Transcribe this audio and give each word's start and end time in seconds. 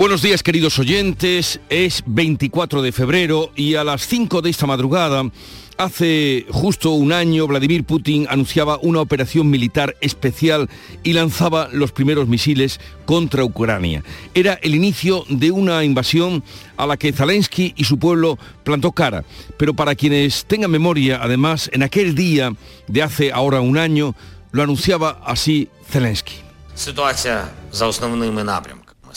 Buenos 0.00 0.22
días 0.22 0.42
queridos 0.42 0.78
oyentes, 0.78 1.60
es 1.68 2.02
24 2.06 2.80
de 2.80 2.90
febrero 2.90 3.52
y 3.54 3.74
a 3.74 3.84
las 3.84 4.06
5 4.06 4.40
de 4.40 4.48
esta 4.48 4.66
madrugada, 4.66 5.30
hace 5.76 6.46
justo 6.48 6.92
un 6.92 7.12
año, 7.12 7.46
Vladimir 7.46 7.84
Putin 7.84 8.26
anunciaba 8.30 8.78
una 8.80 9.02
operación 9.02 9.50
militar 9.50 9.94
especial 10.00 10.70
y 11.02 11.12
lanzaba 11.12 11.68
los 11.70 11.92
primeros 11.92 12.28
misiles 12.28 12.80
contra 13.04 13.44
Ucrania. 13.44 14.02
Era 14.32 14.54
el 14.62 14.74
inicio 14.74 15.26
de 15.28 15.50
una 15.50 15.84
invasión 15.84 16.42
a 16.78 16.86
la 16.86 16.96
que 16.96 17.12
Zelensky 17.12 17.74
y 17.76 17.84
su 17.84 17.98
pueblo 17.98 18.38
plantó 18.64 18.92
cara. 18.92 19.26
Pero 19.58 19.74
para 19.74 19.94
quienes 19.96 20.46
tengan 20.46 20.70
memoria, 20.70 21.20
además, 21.22 21.68
en 21.74 21.82
aquel 21.82 22.14
día 22.14 22.54
de 22.88 23.02
hace 23.02 23.32
ahora 23.32 23.60
un 23.60 23.76
año, 23.76 24.14
lo 24.50 24.62
anunciaba 24.62 25.20
así 25.26 25.68
Zelensky. 25.86 26.36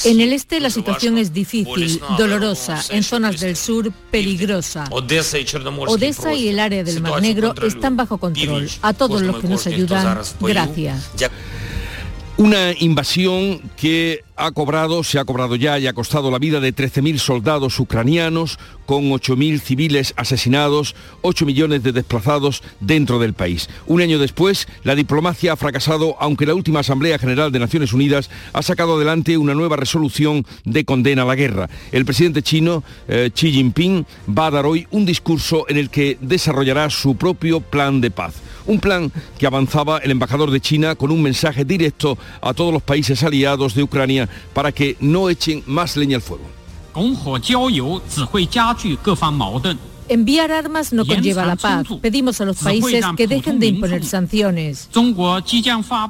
En 0.04 0.22
el 0.22 0.34
este 0.34 0.60
la 0.60 0.70
situación 0.70 1.18
es 1.18 1.34
difícil, 1.34 2.02
dolorosa, 2.18 2.84
en 2.90 3.04
zonas 3.04 3.40
del 3.40 3.56
sur 3.56 3.92
peligrosa. 4.12 4.86
Odessa 4.92 6.34
y 6.34 6.48
el 6.50 6.60
área 6.60 6.84
del 6.84 7.02
Mar 7.02 7.22
Negro 7.22 7.54
están 7.64 7.98
bajo 7.98 8.18
control. 8.18 8.70
A 8.82 8.94
todos 8.94 9.22
los 9.22 9.38
que 9.40 9.48
nos 9.48 9.68
ayudan, 9.68 10.22
gracias. 10.40 11.12
Una 12.44 12.74
invasión 12.78 13.62
que 13.78 14.26
ha 14.36 14.52
cobrado, 14.52 15.06
se 15.06 15.17
ha 15.17 15.23
cobrado 15.23 15.56
ya 15.56 15.80
y 15.80 15.88
ha 15.88 15.94
costado 15.94 16.30
la 16.30 16.40
vida 16.40 16.59
de 16.59 16.76
13.000 16.76 17.17
soldados 17.17 17.80
ucranianos, 17.80 18.59
con 18.86 19.06
8.000 19.12 19.62
civiles 19.62 20.14
asesinados, 20.17 20.94
8 21.22 21.45
millones 21.45 21.84
de 21.84 21.94
desplazados 21.94 22.62
dentro 22.82 23.17
del 23.17 23.34
país. 23.34 23.70
Un 23.88 24.02
año 24.02 24.20
después, 24.20 24.67
la 24.84 24.94
diplomacia 24.94 25.54
ha 25.54 25.56
fracasado, 25.56 26.17
aunque 26.20 26.45
la 26.45 26.54
última 26.54 26.82
Asamblea 26.82 27.17
General 27.17 27.50
de 27.50 27.59
Naciones 27.59 27.94
Unidas 27.94 28.30
ha 28.52 28.62
sacado 28.62 28.98
adelante 28.98 29.38
una 29.38 29.54
nueva 29.54 29.78
resolución 29.78 30.45
de 30.66 30.84
condena 30.84 31.22
a 31.22 31.28
la 31.28 31.36
guerra. 31.36 31.70
El 31.94 32.04
presidente 32.04 32.42
chino, 32.42 32.84
eh, 33.08 33.32
Xi 33.34 33.54
Jinping, 33.54 34.06
va 34.38 34.48
a 34.48 34.52
dar 34.52 34.66
hoy 34.66 34.86
un 34.92 35.06
discurso 35.06 35.64
en 35.70 35.78
el 35.78 35.89
que 35.89 36.17
desarrollará 36.20 36.89
su 36.89 37.16
propio 37.16 37.62
plan 37.62 38.02
de 38.02 38.12
paz. 38.12 38.34
Un 38.66 38.80
plan 38.80 39.11
que 39.38 39.45
avanzaba 39.45 39.97
el 40.00 40.11
embajador 40.11 40.52
de 40.52 40.61
China 40.61 40.95
con 40.95 41.11
un 41.11 41.22
mensaje 41.22 41.66
directo 41.66 42.17
a 42.42 42.53
todos 42.53 42.73
los 42.73 42.81
países 42.81 43.22
aliados 43.23 43.75
de 43.75 43.83
Ucrania 43.83 44.30
para 44.53 44.72
que 44.72 44.95
no 45.00 45.30
echen 45.30 45.64
más 45.66 45.97
leña 45.97 46.17
al 46.17 46.22
fuego. 46.22 46.44
Enviar 50.09 50.52
armas 50.52 50.92
no 50.94 51.05
conlleva 51.05 51.45
la 51.45 51.55
paz. 51.55 51.88
Pedimos 52.02 52.39
a 52.42 52.45
los 52.45 52.58
países 52.58 53.05
que 53.16 53.28
dejen 53.28 53.59
de 53.59 53.67
imponer 53.67 54.05
sanciones. 54.05 54.89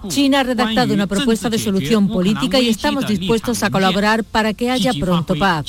China 0.10 0.40
ha 0.40 0.44
redactado 0.44 0.94
una 0.94 1.08
propuesta 1.08 1.50
de 1.50 1.60
solución 1.60 2.08
política 2.08 2.60
y 2.60 2.70
estamos 2.70 3.08
dispuestos 3.08 3.64
a 3.64 3.70
colaborar 3.70 4.24
para 4.24 4.54
que 4.54 4.72
haya 4.72 4.94
pronto 4.94 5.36
paz. 5.36 5.66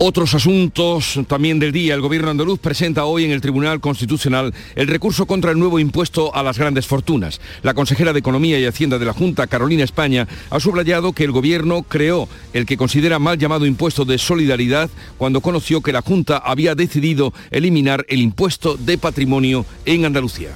Otros 0.00 0.32
asuntos 0.32 1.18
también 1.26 1.58
del 1.58 1.72
día. 1.72 1.92
El 1.92 2.00
gobierno 2.00 2.30
andaluz 2.30 2.60
presenta 2.60 3.04
hoy 3.04 3.24
en 3.24 3.32
el 3.32 3.40
Tribunal 3.40 3.80
Constitucional 3.80 4.54
el 4.76 4.86
recurso 4.86 5.26
contra 5.26 5.50
el 5.50 5.58
nuevo 5.58 5.80
impuesto 5.80 6.32
a 6.36 6.44
las 6.44 6.56
grandes 6.56 6.86
fortunas. 6.86 7.40
La 7.64 7.74
consejera 7.74 8.12
de 8.12 8.20
Economía 8.20 8.60
y 8.60 8.64
Hacienda 8.64 9.00
de 9.00 9.06
la 9.06 9.12
Junta, 9.12 9.48
Carolina 9.48 9.82
España, 9.82 10.28
ha 10.50 10.60
subrayado 10.60 11.14
que 11.14 11.24
el 11.24 11.32
gobierno 11.32 11.82
creó 11.82 12.28
el 12.52 12.64
que 12.64 12.76
considera 12.76 13.18
mal 13.18 13.38
llamado 13.38 13.66
impuesto 13.66 14.04
de 14.04 14.18
solidaridad 14.18 14.88
cuando 15.16 15.40
conoció 15.40 15.80
que 15.80 15.92
la 15.92 16.02
Junta 16.02 16.36
había 16.36 16.76
decidido 16.76 17.34
eliminar 17.50 18.06
el 18.08 18.20
impuesto 18.20 18.76
de 18.76 18.98
patrimonio 18.98 19.66
en 19.84 20.04
Andalucía. 20.04 20.50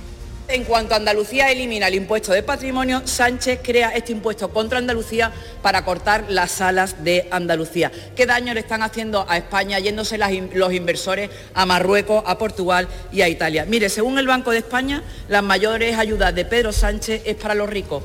En 0.53 0.65
cuanto 0.65 0.95
Andalucía 0.95 1.51
elimina 1.51 1.89
el 1.89 1.95
impuesto 1.95 2.31
de 2.31 2.43
patrimonio, 2.43 3.01
Sánchez 3.07 3.61
crea 3.63 3.89
este 3.97 4.13
impuesto 4.13 4.51
contra 4.51 4.77
Andalucía 4.77 5.33
para 5.63 5.83
cortar 5.83 6.27
las 6.29 6.61
alas 6.61 7.03
de 7.03 7.27
Andalucía. 7.31 7.91
¿Qué 8.15 8.27
daño 8.27 8.53
le 8.53 8.61
están 8.61 8.83
haciendo 8.83 9.25
a 9.31 9.39
España 9.39 9.79
yéndose 9.79 10.19
los 10.53 10.75
inversores 10.75 11.31
a 11.55 11.65
Marruecos, 11.65 12.23
a 12.27 12.37
Portugal 12.37 12.87
y 13.11 13.23
a 13.23 13.31
Italia? 13.31 13.65
Mire, 13.67 13.89
según 13.89 14.19
el 14.19 14.27
Banco 14.27 14.51
de 14.51 14.59
España, 14.59 15.03
las 15.27 15.43
mayores 15.43 15.97
ayudas 15.97 16.35
de 16.35 16.45
Pedro 16.45 16.71
Sánchez 16.71 17.23
es 17.25 17.37
para 17.37 17.55
los 17.55 17.71
ricos. 17.71 18.05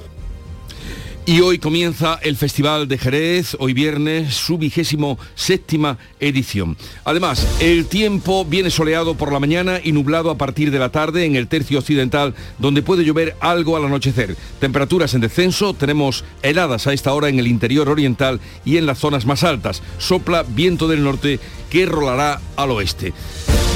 Y 1.29 1.41
hoy 1.41 1.59
comienza 1.59 2.17
el 2.23 2.38
Festival 2.38 2.88
de 2.88 2.97
Jerez, 2.97 3.57
hoy 3.59 3.73
viernes, 3.73 4.33
su 4.33 4.57
vigésimo 4.57 5.19
séptima 5.35 5.97
edición. 6.21 6.77
Además, 7.03 7.45
el 7.59 7.85
tiempo 7.88 8.45
viene 8.45 8.69
soleado 8.69 9.15
por 9.15 9.33
la 9.33 9.41
mañana 9.41 9.81
y 9.83 9.91
nublado 9.91 10.31
a 10.31 10.38
partir 10.38 10.71
de 10.71 10.79
la 10.79 10.88
tarde 10.88 11.25
en 11.25 11.35
el 11.35 11.49
tercio 11.49 11.79
occidental, 11.79 12.33
donde 12.59 12.81
puede 12.81 13.03
llover 13.03 13.35
algo 13.41 13.75
al 13.75 13.83
anochecer. 13.83 14.38
Temperaturas 14.61 15.15
en 15.15 15.19
descenso, 15.19 15.73
tenemos 15.73 16.23
heladas 16.43 16.88
a 16.88 16.93
esta 16.93 17.13
hora 17.13 17.27
en 17.27 17.39
el 17.39 17.47
interior 17.47 17.89
oriental 17.89 18.39
y 18.63 18.77
en 18.77 18.85
las 18.85 18.99
zonas 18.99 19.25
más 19.25 19.44
altas. 19.44 19.83
Sopla 19.97 20.44
viento 20.44 20.88
del 20.88 21.03
norte 21.03 21.41
que 21.69 21.85
rolará 21.85 22.39
al 22.55 22.71
oeste. 22.71 23.11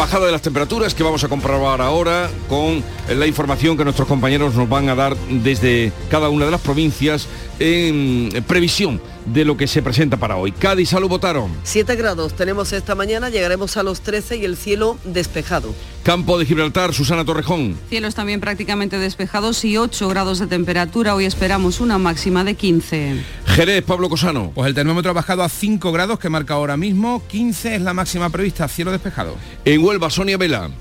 Bajada 0.02 0.26
de 0.26 0.32
las 0.32 0.42
temperaturas 0.42 0.96
que 0.96 1.04
vamos 1.04 1.24
a 1.24 1.28
comprobar 1.28 1.80
ahora 1.80 2.28
con 2.50 2.84
la 3.08 3.28
información 3.28 3.78
que 3.78 3.84
nuestros 3.84 4.08
compañeros 4.08 4.56
nos 4.56 4.68
van 4.68 4.90
a 4.90 4.96
dar 4.96 5.16
desde 5.16 5.94
cada 6.10 6.30
una 6.30 6.46
de 6.46 6.50
las 6.50 6.60
provincias 6.60 7.28
en 7.62 8.44
previsión 8.48 9.00
de 9.26 9.46
lo 9.46 9.56
que 9.56 9.68
se 9.68 9.84
presenta 9.84 10.18
para 10.18 10.36
hoy. 10.36 10.52
Cádiz, 10.52 10.90
salud 10.90 11.08
votaron. 11.08 11.52
7 11.64 11.96
grados 11.96 12.34
tenemos 12.36 12.74
esta 12.74 12.96
mañana, 12.96 13.30
llegaremos 13.30 13.78
a 13.78 13.84
los 13.84 14.02
13 14.02 14.38
y 14.38 14.46
el 14.46 14.58
cielo 14.58 14.98
despejado. 15.04 15.74
Campo 16.04 16.40
de 16.40 16.46
Gibraltar, 16.48 16.94
Susana 16.94 17.24
Torrejón. 17.24 17.78
Cielos 17.88 18.16
también 18.16 18.40
prácticamente 18.40 18.98
despejados 18.98 19.64
y 19.64 19.78
8 19.78 20.10
grados 20.10 20.40
de 20.40 20.48
temperatura. 20.48 21.14
Hoy 21.14 21.26
esperamos 21.26 21.80
una 21.80 22.00
máxima 22.00 22.44
de 22.44 22.56
15. 22.56 23.24
Jerez, 23.46 23.84
Pablo 23.84 24.10
Cosano. 24.10 24.52
Pues 24.56 24.68
el 24.68 24.74
termómetro 24.74 25.12
ha 25.12 25.14
bajado 25.14 25.44
a 25.44 25.50
5 25.50 25.92
grados 25.92 26.18
que 26.18 26.30
marca 26.30 26.56
ahora 26.56 26.78
mismo. 26.78 27.22
15 27.28 27.76
es 27.76 27.82
la 27.82 27.94
máxima 27.94 28.32
prevista, 28.32 28.68
cielo 28.68 28.92
despejado. 28.92 29.36
En 29.66 29.84
Huelva, 29.84 30.10
Sonia 30.10 30.38
Vela. 30.38 30.72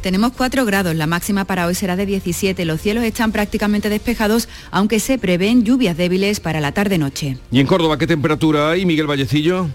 Tenemos 0.00 0.32
4 0.34 0.64
grados, 0.64 0.94
la 0.94 1.06
máxima 1.06 1.44
para 1.44 1.66
hoy 1.66 1.74
será 1.74 1.94
de 1.94 2.06
17. 2.06 2.64
Los 2.64 2.80
cielos 2.80 3.04
están 3.04 3.32
prácticamente 3.32 3.90
despejados, 3.90 4.48
aunque 4.70 4.98
se 4.98 5.18
prevén 5.18 5.62
lluvias 5.62 5.94
débiles 5.94 6.40
para 6.40 6.60
la 6.60 6.72
tarde-noche. 6.72 7.36
¿Y 7.50 7.60
en 7.60 7.66
Córdoba 7.66 7.98
qué 7.98 8.06
temperatura 8.06 8.70
hay, 8.70 8.86
Miguel 8.86 9.06
Vallecillo? 9.06 9.68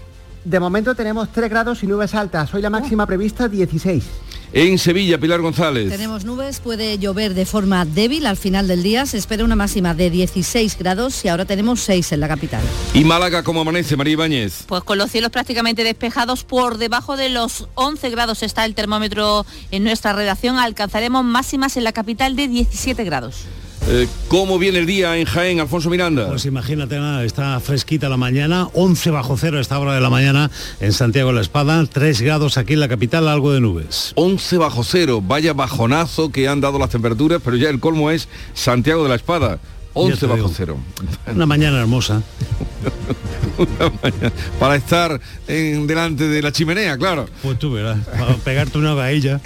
De 0.44 0.58
momento 0.58 0.96
tenemos 0.96 1.30
3 1.30 1.48
grados 1.48 1.84
y 1.84 1.86
nubes 1.86 2.12
altas. 2.14 2.52
Hoy 2.54 2.62
la 2.62 2.70
máxima 2.70 3.06
prevista 3.06 3.48
16. 3.48 4.04
En 4.52 4.78
Sevilla, 4.78 5.18
Pilar 5.18 5.40
González. 5.40 5.90
Tenemos 5.90 6.24
nubes, 6.24 6.60
puede 6.60 6.98
llover 6.98 7.34
de 7.34 7.44
forma 7.44 7.84
débil 7.84 8.26
al 8.26 8.36
final 8.36 8.68
del 8.68 8.82
día. 8.82 9.04
Se 9.04 9.18
espera 9.18 9.44
una 9.44 9.56
máxima 9.56 9.92
de 9.94 10.08
16 10.08 10.78
grados 10.78 11.24
y 11.24 11.28
ahora 11.28 11.44
tenemos 11.44 11.80
6 11.80 12.12
en 12.12 12.20
la 12.20 12.28
capital. 12.28 12.62
¿Y 12.94 13.04
Málaga 13.04 13.42
cómo 13.42 13.60
amanece, 13.60 13.96
María 13.96 14.12
Ibáñez? 14.12 14.64
Pues 14.66 14.82
con 14.84 14.98
los 14.98 15.10
cielos 15.10 15.30
prácticamente 15.30 15.84
despejados, 15.84 16.44
por 16.44 16.78
debajo 16.78 17.16
de 17.16 17.28
los 17.28 17.68
11 17.74 18.08
grados 18.10 18.42
está 18.42 18.64
el 18.64 18.74
termómetro 18.74 19.44
en 19.70 19.84
nuestra 19.84 20.12
redacción. 20.12 20.58
Alcanzaremos 20.58 21.24
máximas 21.24 21.76
en 21.76 21.84
la 21.84 21.92
capital 21.92 22.36
de 22.36 22.48
17 22.48 23.04
grados. 23.04 23.44
Eh, 23.88 24.08
¿Cómo 24.26 24.58
viene 24.58 24.80
el 24.80 24.86
día 24.86 25.16
en 25.16 25.26
Jaén, 25.26 25.60
Alfonso 25.60 25.88
Miranda? 25.90 26.26
Pues 26.26 26.44
imagínate, 26.44 26.98
está 27.24 27.60
fresquita 27.60 28.08
la 28.08 28.16
mañana, 28.16 28.68
11 28.74 29.10
bajo 29.10 29.36
cero 29.36 29.58
a 29.58 29.60
esta 29.60 29.78
hora 29.78 29.94
de 29.94 30.00
la 30.00 30.10
mañana 30.10 30.50
en 30.80 30.92
Santiago 30.92 31.28
de 31.28 31.36
la 31.36 31.40
Espada, 31.40 31.86
3 31.86 32.20
grados 32.22 32.58
aquí 32.58 32.72
en 32.72 32.80
la 32.80 32.88
capital, 32.88 33.28
algo 33.28 33.52
de 33.52 33.60
nubes. 33.60 34.12
11 34.16 34.58
bajo 34.58 34.82
cero, 34.82 35.22
vaya 35.24 35.52
bajonazo 35.52 36.32
que 36.32 36.48
han 36.48 36.60
dado 36.60 36.80
las 36.80 36.90
temperaturas, 36.90 37.40
pero 37.44 37.56
ya 37.56 37.70
el 37.70 37.78
colmo 37.78 38.10
es 38.10 38.28
Santiago 38.54 39.04
de 39.04 39.08
la 39.08 39.14
Espada. 39.14 39.60
11 39.94 40.26
bajo 40.26 40.50
cero. 40.52 40.78
Una 41.32 41.46
mañana 41.46 41.80
hermosa. 41.80 42.22
para 44.58 44.76
estar 44.76 45.20
en, 45.46 45.86
delante 45.86 46.26
de 46.26 46.42
la 46.42 46.50
chimenea, 46.50 46.98
claro. 46.98 47.26
Pues 47.40 47.56
tú 47.58 47.72
verás, 47.72 47.98
para 48.18 48.34
pegarte 48.34 48.78
una 48.78 48.94
vailla. 48.94 49.40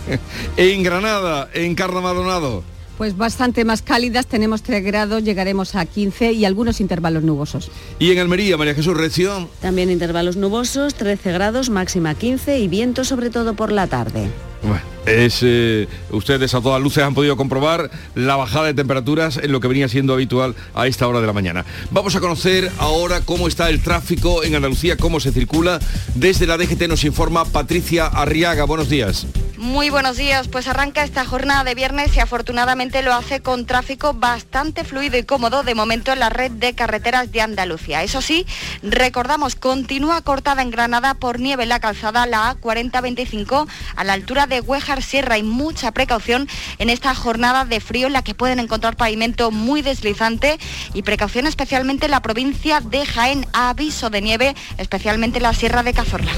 en 0.56 0.82
Granada, 0.84 1.48
en 1.52 1.74
Carna 1.74 2.00
Maldonado. 2.00 2.62
Pues 3.00 3.16
bastante 3.16 3.64
más 3.64 3.80
cálidas, 3.80 4.26
tenemos 4.26 4.62
3 4.62 4.84
grados, 4.84 5.24
llegaremos 5.24 5.74
a 5.74 5.86
15 5.86 6.32
y 6.32 6.44
algunos 6.44 6.82
intervalos 6.82 7.22
nubosos. 7.22 7.70
¿Y 7.98 8.12
en 8.12 8.18
Almería, 8.18 8.58
María 8.58 8.74
Jesús 8.74 8.94
Recio? 8.94 9.48
También 9.62 9.90
intervalos 9.90 10.36
nubosos, 10.36 10.92
13 10.96 11.32
grados, 11.32 11.70
máxima 11.70 12.14
15 12.14 12.58
y 12.58 12.68
viento 12.68 13.04
sobre 13.04 13.30
todo 13.30 13.54
por 13.54 13.72
la 13.72 13.86
tarde. 13.86 14.28
Bueno, 14.62 14.82
es, 15.06 15.40
eh, 15.42 15.88
ustedes 16.10 16.54
a 16.54 16.60
todas 16.60 16.80
luces 16.82 17.02
han 17.02 17.14
podido 17.14 17.36
comprobar 17.36 17.90
la 18.14 18.36
bajada 18.36 18.66
de 18.66 18.74
temperaturas 18.74 19.38
en 19.38 19.52
lo 19.52 19.60
que 19.60 19.68
venía 19.68 19.88
siendo 19.88 20.12
habitual 20.12 20.54
a 20.74 20.86
esta 20.86 21.08
hora 21.08 21.20
de 21.20 21.26
la 21.26 21.32
mañana. 21.32 21.64
Vamos 21.90 22.14
a 22.16 22.20
conocer 22.20 22.70
ahora 22.78 23.22
cómo 23.22 23.48
está 23.48 23.70
el 23.70 23.82
tráfico 23.82 24.44
en 24.44 24.54
Andalucía, 24.54 24.96
cómo 24.96 25.20
se 25.20 25.32
circula. 25.32 25.80
Desde 26.14 26.46
la 26.46 26.58
DGT 26.58 26.88
nos 26.88 27.04
informa 27.04 27.44
Patricia 27.44 28.06
Arriaga. 28.06 28.64
Buenos 28.64 28.88
días. 28.88 29.26
Muy 29.60 29.90
buenos 29.90 30.16
días, 30.16 30.48
pues 30.48 30.68
arranca 30.68 31.04
esta 31.04 31.26
jornada 31.26 31.64
de 31.64 31.74
viernes 31.74 32.16
y 32.16 32.20
afortunadamente 32.20 33.02
lo 33.02 33.12
hace 33.12 33.40
con 33.40 33.66
tráfico 33.66 34.14
bastante 34.14 34.84
fluido 34.84 35.18
y 35.18 35.22
cómodo 35.22 35.62
de 35.62 35.74
momento 35.74 36.12
en 36.12 36.18
la 36.18 36.30
red 36.30 36.50
de 36.50 36.74
carreteras 36.74 37.30
de 37.30 37.42
Andalucía. 37.42 38.02
Eso 38.02 38.22
sí, 38.22 38.46
recordamos, 38.82 39.56
continúa 39.56 40.22
cortada 40.22 40.62
en 40.62 40.70
Granada 40.70 41.12
por 41.12 41.40
nieve 41.40 41.66
la 41.66 41.78
calzada, 41.78 42.24
la 42.24 42.56
A4025, 42.56 43.68
a 43.96 44.04
la 44.04 44.14
altura 44.14 44.46
de 44.46 44.49
Huejar 44.58 45.02
Sierra 45.02 45.38
y 45.38 45.44
mucha 45.44 45.92
precaución 45.92 46.48
en 46.78 46.90
esta 46.90 47.14
jornada 47.14 47.64
de 47.64 47.78
frío 47.78 48.08
en 48.08 48.12
la 48.12 48.24
que 48.24 48.34
pueden 48.34 48.58
encontrar 48.58 48.96
pavimento 48.96 49.52
muy 49.52 49.82
deslizante 49.82 50.58
y 50.94 51.02
precaución 51.02 51.46
especialmente 51.46 52.06
en 52.06 52.10
la 52.10 52.22
provincia 52.22 52.80
de 52.80 53.06
Jaén, 53.06 53.46
aviso 53.52 54.10
de 54.10 54.22
nieve, 54.22 54.56
especialmente 54.78 55.38
en 55.38 55.44
la 55.44 55.54
Sierra 55.54 55.84
de 55.84 55.92
Cazorla. 55.92 56.32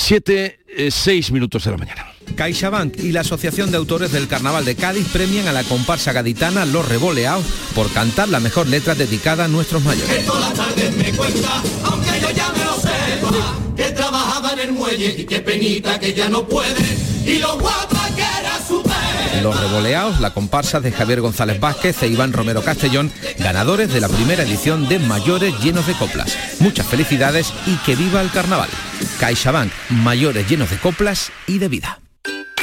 7, 0.00 0.58
6 0.90 1.28
eh, 1.28 1.32
minutos 1.32 1.64
de 1.64 1.70
la 1.70 1.76
mañana. 1.76 2.06
CaixaBank 2.34 2.98
y 2.98 3.12
la 3.12 3.20
Asociación 3.20 3.70
de 3.70 3.76
Autores 3.76 4.12
del 4.12 4.28
Carnaval 4.28 4.64
de 4.64 4.74
Cádiz 4.74 5.06
premian 5.12 5.46
a 5.46 5.52
la 5.52 5.62
comparsa 5.62 6.12
gaditana 6.12 6.64
Los 6.64 6.88
Revoleados 6.88 7.44
por 7.74 7.92
cantar 7.92 8.28
la 8.28 8.40
mejor 8.40 8.66
letra 8.66 8.94
dedicada 8.94 9.44
a 9.44 9.48
nuestros 9.48 9.84
mayores. 9.84 10.10
Que 10.10 10.22
todas 10.22 10.48
las 10.48 10.54
tardes 10.54 10.96
me 10.96 11.12
cuenta, 11.12 11.62
aunque 11.84 12.20
yo 12.20 12.30
ya 12.30 12.50
me 12.52 12.64
lo 12.64 12.74
sepa, 12.76 13.58
que 13.76 13.84
trabajaba 13.92 14.52
en 14.54 14.58
el 14.60 14.72
muelle 14.72 15.14
y 15.18 15.24
que 15.24 15.40
penita 15.40 15.98
que 16.00 16.14
ya 16.14 16.28
no 16.28 16.46
puede, 16.48 16.82
y 17.26 17.38
lo 17.38 17.58
guapa 17.58 18.08
que 18.16 18.22
era 18.22 18.39
su 18.39 18.39
los 19.42 19.58
Revoleados, 19.58 20.20
la 20.20 20.34
comparsa 20.34 20.80
de 20.80 20.92
Javier 20.92 21.20
González 21.20 21.60
Vázquez 21.60 22.02
e 22.02 22.08
Iván 22.08 22.32
Romero 22.32 22.62
Castellón, 22.62 23.12
ganadores 23.38 23.92
de 23.92 24.00
la 24.00 24.08
primera 24.08 24.42
edición 24.42 24.88
de 24.88 24.98
Mayores 24.98 25.54
llenos 25.62 25.86
de 25.86 25.94
coplas. 25.94 26.36
Muchas 26.60 26.86
felicidades 26.86 27.52
y 27.66 27.76
que 27.78 27.96
viva 27.96 28.20
el 28.20 28.30
carnaval. 28.30 28.68
CaixaBank, 29.18 29.72
mayores 29.90 30.48
llenos 30.48 30.70
de 30.70 30.78
coplas 30.78 31.32
y 31.46 31.58
de 31.58 31.68
vida. 31.68 32.00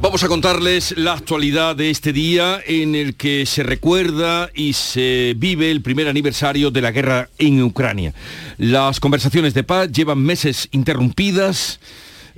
Vamos 0.00 0.22
a 0.22 0.28
contarles 0.28 0.96
la 0.96 1.14
actualidad 1.14 1.74
de 1.74 1.90
este 1.90 2.12
día 2.12 2.60
en 2.64 2.94
el 2.94 3.16
que 3.16 3.44
se 3.46 3.64
recuerda 3.64 4.48
y 4.54 4.74
se 4.74 5.34
vive 5.36 5.72
el 5.72 5.82
primer 5.82 6.06
aniversario 6.06 6.70
de 6.70 6.80
la 6.80 6.92
guerra 6.92 7.30
en 7.36 7.60
Ucrania. 7.64 8.14
Las 8.58 9.00
conversaciones 9.00 9.54
de 9.54 9.64
paz 9.64 9.90
llevan 9.90 10.20
meses 10.20 10.68
interrumpidas 10.70 11.80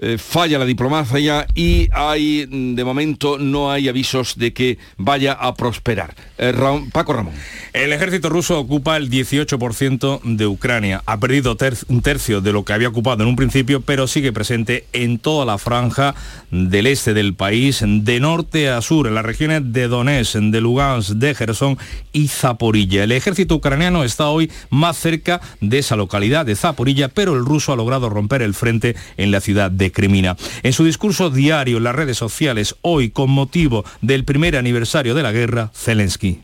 eh, 0.03 0.17
falla 0.17 0.59
la 0.59 0.65
diplomacia 0.65 1.47
y 1.55 1.89
hay, 1.93 2.47
mm, 2.51 2.75
de 2.75 2.85
momento, 2.85 3.39
no 3.39 3.71
hay 3.71 3.89
avisos 3.89 4.37
de 4.37 4.55
que 4.55 4.79
vaya 4.97 5.33
a 5.35 5.55
prosperar. 5.55 6.15
Eh, 6.39 6.55
Paco 6.91 7.13
Ramón. 7.13 7.35
El 7.75 7.93
ejército 7.93 8.31
ruso 8.31 8.59
ocupa 8.59 8.97
el 8.97 9.11
18% 9.11 10.21
de 10.25 10.47
Ucrania. 10.47 11.03
Ha 11.05 11.21
perdido 11.21 11.57
un 11.89 12.03
tercio 12.03 12.41
de 12.41 12.53
lo 12.53 12.65
que 12.65 12.73
había 12.73 12.89
ocupado 12.89 13.23
en 13.23 13.29
un 13.29 13.37
principio, 13.37 13.83
pero 13.83 14.07
sigue 14.07 14.33
presente 14.33 14.87
en 14.93 15.19
toda 15.19 15.45
la 15.45 15.59
franja 15.59 16.15
del 16.51 16.87
este 16.87 17.13
del 17.13 17.35
país, 17.35 17.85
de 17.87 18.21
norte 18.21 18.71
a 18.71 18.81
sur, 18.81 19.07
en 19.07 19.15
las 19.15 19.25
regiones 19.25 19.73
de 19.73 19.87
Donetsk, 19.87 20.37
de 20.37 20.61
Lugansk, 20.61 21.11
de 21.11 21.35
Gerson 21.35 21.79
y 22.13 22.29
Zaporilla. 22.29 23.05
El 23.05 23.13
ejército 23.13 23.57
ucraniano 23.57 24.03
está 24.03 24.29
hoy 24.29 24.51
más 24.71 24.97
cerca 24.97 25.41
de 25.61 25.79
esa 25.79 25.97
localidad 25.97 26.47
de 26.47 26.57
Zaporilla, 26.57 27.09
pero 27.09 27.35
el 27.35 27.45
ruso 27.45 27.73
ha 27.73 27.77
logrado 27.77 28.09
romper 28.09 28.43
el 28.43 28.55
frente 28.55 28.97
en 29.17 29.31
la 29.31 29.41
ciudad 29.41 29.71
de 29.71 29.90
Crimina. 29.93 30.37
En 30.63 30.73
su 30.73 30.85
discurso 30.85 31.31
diario 31.31 31.79
en 31.79 31.85
las 31.85 31.95
redes 31.95 32.17
sociales, 32.17 32.77
hoy 32.83 33.11
con 33.11 33.31
motivo 33.31 33.85
del 34.01 34.25
primer 34.25 34.57
aniversario 34.57 35.15
de 35.15 35.23
la 35.23 35.33
guerra, 35.33 35.71
Zelensky. 35.75 36.41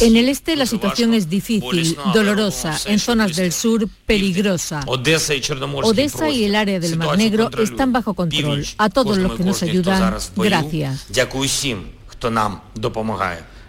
En 0.00 0.16
el 0.16 0.28
este 0.28 0.54
la 0.56 0.66
situación 0.66 1.14
es 1.14 1.28
difícil, 1.28 1.96
dolorosa, 2.12 2.78
en 2.86 2.98
zonas 2.98 3.36
del 3.36 3.52
sur 3.52 3.88
peligrosa. 4.06 4.82
Odessa 4.86 6.28
y 6.28 6.44
el 6.44 6.54
área 6.54 6.78
del 6.78 6.96
Mar 6.96 7.16
Negro 7.16 7.50
están 7.58 7.92
bajo 7.92 8.14
control. 8.14 8.66
A 8.76 8.90
todos 8.90 9.18
los 9.18 9.36
que 9.36 9.44
nos 9.44 9.62
ayudan, 9.62 10.16
gracias. 10.36 11.06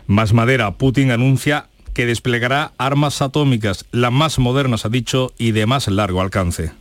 Más 0.07 0.33
madera, 0.33 0.75
Putin 0.75 1.11
anuncia 1.11 1.68
que 1.93 2.05
desplegará 2.05 2.71
armas 2.77 3.21
atómicas, 3.21 3.85
las 3.91 4.11
más 4.11 4.39
modernas, 4.39 4.85
ha 4.85 4.89
dicho, 4.89 5.31
y 5.37 5.51
de 5.51 5.65
más 5.65 5.87
largo 5.87 6.21
alcance. 6.21 6.71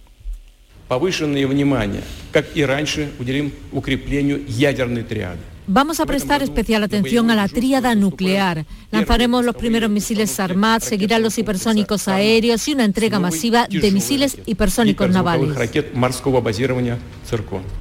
Vamos 5.71 6.01
a 6.01 6.07
prestar 6.07 6.43
especial 6.43 6.83
atención 6.83 7.31
a 7.31 7.35
la 7.35 7.47
tríada 7.47 7.95
nuclear. 7.95 8.65
Lanzaremos 8.91 9.45
los 9.45 9.55
primeros 9.55 9.91
misiles 9.91 10.31
Sarmat, 10.31 10.83
seguirán 10.83 11.23
los 11.23 11.37
hipersónicos 11.37 12.09
aéreos 12.09 12.67
y 12.69 12.73
una 12.73 12.87
entrega 12.87 13.19
masiva 13.19 13.67
de 13.69 13.91
misiles 13.91 14.39
hipersónicos 14.47 15.11
navales. 15.11 15.51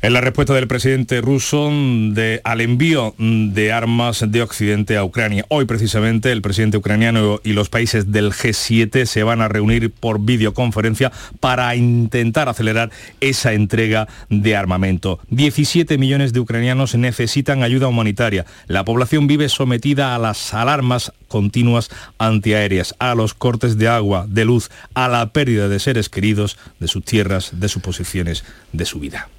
En 0.02 0.14
la 0.14 0.20
respuesta 0.20 0.54
del 0.54 0.68
presidente 0.68 1.22
ruso 1.22 1.70
de, 1.72 2.42
al 2.44 2.60
envío 2.60 3.16
de 3.18 3.72
armas 3.72 4.26
de 4.28 4.42
Occidente 4.42 4.98
a 4.98 5.06
Ucrania. 5.06 5.46
Hoy 5.48 5.64
precisamente 5.64 6.34
el 6.34 6.42
presidente 6.42 6.76
ucraniano 6.76 7.40
y 7.42 7.54
los 7.54 7.70
países 7.70 8.12
del 8.12 8.34
G7 8.34 9.06
se 9.06 9.24
van 9.24 9.40
a 9.40 9.48
reunir 9.48 9.92
por 9.92 10.20
videoconferencia 10.20 11.14
para 11.40 11.74
intentar 11.78 12.50
acelerar 12.50 12.92
esa 13.22 13.54
entrega 13.54 14.10
de 14.30 14.58
armamento. 14.58 15.22
17 15.30 15.98
millones 15.98 16.34
de 16.34 16.42
ucranianos 16.42 16.96
necesitan 16.96 17.64
ayuda 17.64 17.77
humanitaria. 17.86 18.46
La 18.66 18.84
población 18.84 19.28
vive 19.28 19.50
sometida 19.50 20.16
a 20.16 20.18
las 20.18 20.56
alarmas 20.56 21.14
continuas 21.28 21.90
antiaéreas, 22.18 22.96
a 22.98 23.14
los 23.14 23.36
cortes 23.36 23.78
de 23.78 23.88
agua, 23.88 24.26
de 24.28 24.46
luz, 24.46 24.72
a 24.96 25.08
la 25.08 25.30
pérdida 25.30 25.68
de 25.68 25.80
seres 25.80 26.10
queridos, 26.10 26.58
de 26.80 26.88
sus 26.88 27.04
tierras, 27.04 27.52
de 27.60 27.70
sus 27.70 27.84
posiciones, 27.84 28.44
de 28.74 28.86
su 28.86 29.00
vida. 29.00 29.30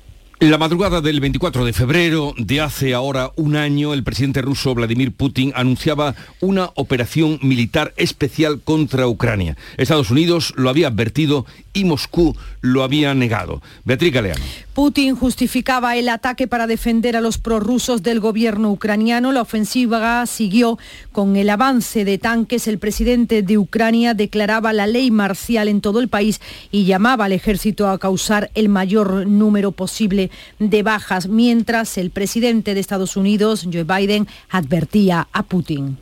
La 0.40 0.56
madrugada 0.56 1.00
del 1.00 1.18
24 1.18 1.64
de 1.64 1.72
febrero 1.72 2.32
de 2.38 2.60
hace 2.60 2.94
ahora 2.94 3.32
un 3.34 3.56
año, 3.56 3.92
el 3.92 4.04
presidente 4.04 4.40
ruso 4.40 4.72
Vladimir 4.72 5.10
Putin 5.10 5.52
anunciaba 5.56 6.14
una 6.40 6.70
operación 6.76 7.40
militar 7.42 7.92
especial 7.96 8.60
contra 8.60 9.08
Ucrania. 9.08 9.56
Estados 9.78 10.12
Unidos 10.12 10.54
lo 10.56 10.70
había 10.70 10.86
advertido 10.86 11.44
y 11.72 11.84
Moscú 11.84 12.36
lo 12.72 12.82
había 12.82 13.14
negado. 13.14 13.62
Beatriz 13.84 14.12
Galeano. 14.12 14.44
Putin 14.74 15.16
justificaba 15.16 15.96
el 15.96 16.08
ataque 16.08 16.46
para 16.46 16.66
defender 16.66 17.16
a 17.16 17.20
los 17.20 17.38
prorrusos 17.38 18.02
del 18.02 18.20
gobierno 18.20 18.70
ucraniano. 18.70 19.32
La 19.32 19.42
ofensiva 19.42 20.24
siguió 20.26 20.78
con 21.10 21.36
el 21.36 21.50
avance 21.50 22.04
de 22.04 22.18
tanques. 22.18 22.68
El 22.68 22.78
presidente 22.78 23.42
de 23.42 23.58
Ucrania 23.58 24.14
declaraba 24.14 24.72
la 24.72 24.86
ley 24.86 25.10
marcial 25.10 25.68
en 25.68 25.80
todo 25.80 26.00
el 26.00 26.08
país 26.08 26.40
y 26.70 26.84
llamaba 26.84 27.24
al 27.24 27.32
ejército 27.32 27.88
a 27.88 27.98
causar 27.98 28.50
el 28.54 28.68
mayor 28.68 29.26
número 29.26 29.72
posible 29.72 30.30
de 30.58 30.82
bajas, 30.82 31.28
mientras 31.28 31.98
el 31.98 32.10
presidente 32.10 32.74
de 32.74 32.80
Estados 32.80 33.16
Unidos, 33.16 33.66
Joe 33.72 33.84
Biden, 33.84 34.28
advertía 34.48 35.28
a 35.32 35.42
Putin. 35.42 35.98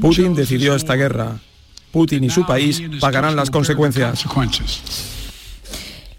Putin 0.00 0.34
decidió 0.34 0.74
esta 0.74 0.94
guerra. 0.94 1.40
Putin 1.90 2.24
y 2.24 2.30
su 2.30 2.46
país 2.46 2.82
pagarán 3.00 3.36
las 3.36 3.50
consecuencias. 3.50 4.24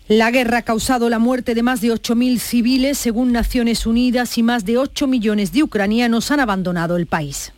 La 0.08 0.30
guerra 0.30 0.58
ha 0.58 0.62
causado 0.64 1.10
la 1.10 1.20
muerte 1.20 1.56
de 1.56 1.64
más 1.64 1.80
de 1.80 1.88
8.000 1.90 2.38
civiles, 2.40 2.98
según 2.98 3.32
Naciones 3.32 3.86
Unidas, 3.86 4.38
y 4.38 4.44
más 4.44 4.66
de 4.66 4.78
8 4.78 5.08
millones 5.08 5.54
de 5.54 5.64
ucranianos 5.64 6.32
han 6.32 6.42
abandonado 6.42 6.98
el 6.98 7.06
país. 7.06 7.54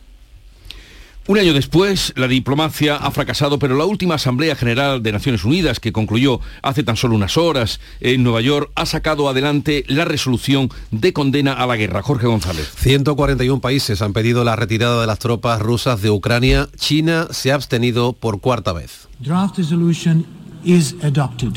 Un 1.26 1.38
año 1.38 1.54
después, 1.54 2.12
la 2.16 2.28
diplomacia 2.28 2.96
ha 2.96 3.10
fracasado, 3.10 3.58
pero 3.58 3.78
la 3.78 3.86
última 3.86 4.16
Asamblea 4.16 4.56
General 4.56 5.02
de 5.02 5.10
Naciones 5.10 5.42
Unidas, 5.42 5.80
que 5.80 5.90
concluyó 5.90 6.40
hace 6.60 6.82
tan 6.82 6.98
solo 6.98 7.16
unas 7.16 7.38
horas 7.38 7.80
en 8.00 8.22
Nueva 8.22 8.42
York, 8.42 8.70
ha 8.74 8.84
sacado 8.84 9.26
adelante 9.30 9.84
la 9.88 10.04
resolución 10.04 10.68
de 10.90 11.14
condena 11.14 11.54
a 11.54 11.66
la 11.66 11.76
guerra. 11.76 12.02
Jorge 12.02 12.26
González. 12.26 12.70
141 12.76 13.62
países 13.62 14.02
han 14.02 14.12
pedido 14.12 14.44
la 14.44 14.54
retirada 14.54 15.00
de 15.00 15.06
las 15.06 15.18
tropas 15.18 15.62
rusas 15.62 16.02
de 16.02 16.10
Ucrania. 16.10 16.68
China 16.76 17.28
se 17.30 17.52
ha 17.52 17.54
abstenido 17.54 18.12
por 18.12 18.40
cuarta 18.40 18.74
vez. 18.74 19.08
Draft 19.20 19.56
resolution 19.56 20.26
is 20.62 20.94
adopted. 21.02 21.54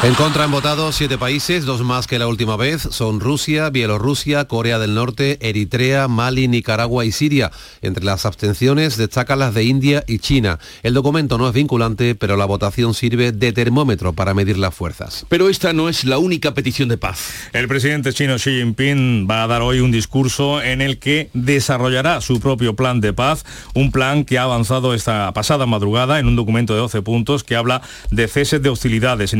En 0.00 0.14
contra 0.14 0.44
han 0.44 0.52
votado 0.52 0.92
siete 0.92 1.18
países, 1.18 1.64
dos 1.64 1.82
más 1.82 2.06
que 2.06 2.20
la 2.20 2.28
última 2.28 2.56
vez. 2.56 2.82
Son 2.82 3.18
Rusia, 3.18 3.68
Bielorrusia, 3.68 4.44
Corea 4.44 4.78
del 4.78 4.94
Norte, 4.94 5.38
Eritrea, 5.40 6.06
Mali, 6.06 6.46
Nicaragua 6.46 7.04
y 7.04 7.10
Siria. 7.10 7.50
Entre 7.82 8.04
las 8.04 8.24
abstenciones 8.24 8.96
destacan 8.96 9.40
las 9.40 9.54
de 9.54 9.64
India 9.64 10.04
y 10.06 10.20
China. 10.20 10.60
El 10.84 10.94
documento 10.94 11.36
no 11.36 11.48
es 11.48 11.52
vinculante, 11.52 12.14
pero 12.14 12.36
la 12.36 12.44
votación 12.44 12.94
sirve 12.94 13.32
de 13.32 13.52
termómetro 13.52 14.12
para 14.12 14.34
medir 14.34 14.56
las 14.56 14.72
fuerzas. 14.72 15.26
Pero 15.28 15.48
esta 15.48 15.72
no 15.72 15.88
es 15.88 16.04
la 16.04 16.18
única 16.18 16.54
petición 16.54 16.88
de 16.88 16.96
paz. 16.96 17.48
El 17.52 17.66
presidente 17.66 18.12
chino 18.12 18.36
Xi 18.36 18.56
Jinping 18.56 19.26
va 19.28 19.42
a 19.42 19.48
dar 19.48 19.62
hoy 19.62 19.80
un 19.80 19.90
discurso 19.90 20.62
en 20.62 20.80
el 20.80 21.00
que 21.00 21.28
desarrollará 21.34 22.20
su 22.20 22.38
propio 22.38 22.76
plan 22.76 23.00
de 23.00 23.12
paz, 23.12 23.44
un 23.74 23.90
plan 23.90 24.24
que 24.24 24.38
ha 24.38 24.44
avanzado 24.44 24.94
esta 24.94 25.32
pasada 25.32 25.66
madrugada 25.66 26.20
en 26.20 26.28
un 26.28 26.36
documento 26.36 26.72
de 26.72 26.78
12 26.78 27.02
puntos 27.02 27.42
que 27.42 27.56
habla 27.56 27.82
de 28.12 28.28
cese 28.28 28.60
de 28.60 28.68
hostilidades 28.68 29.32
y 29.32 29.36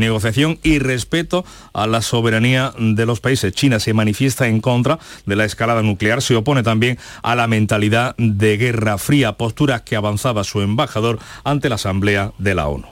y 0.63 0.79
respeto 0.79 1.45
a 1.73 1.85
la 1.85 2.01
soberanía 2.01 2.73
de 2.77 3.05
los 3.05 3.19
países. 3.19 3.53
China 3.53 3.79
se 3.79 3.93
manifiesta 3.93 4.47
en 4.47 4.61
contra 4.61 4.99
de 5.25 5.35
la 5.35 5.45
escalada 5.45 5.81
nuclear, 5.81 6.21
se 6.21 6.35
opone 6.35 6.63
también 6.63 6.97
a 7.21 7.35
la 7.35 7.47
mentalidad 7.47 8.15
de 8.17 8.57
guerra 8.57 8.97
fría, 8.97 9.33
postura 9.33 9.83
que 9.83 9.95
avanzaba 9.95 10.43
su 10.43 10.61
embajador 10.61 11.19
ante 11.43 11.69
la 11.69 11.75
Asamblea 11.75 12.31
de 12.37 12.55
la 12.55 12.67
ONU. 12.67 12.87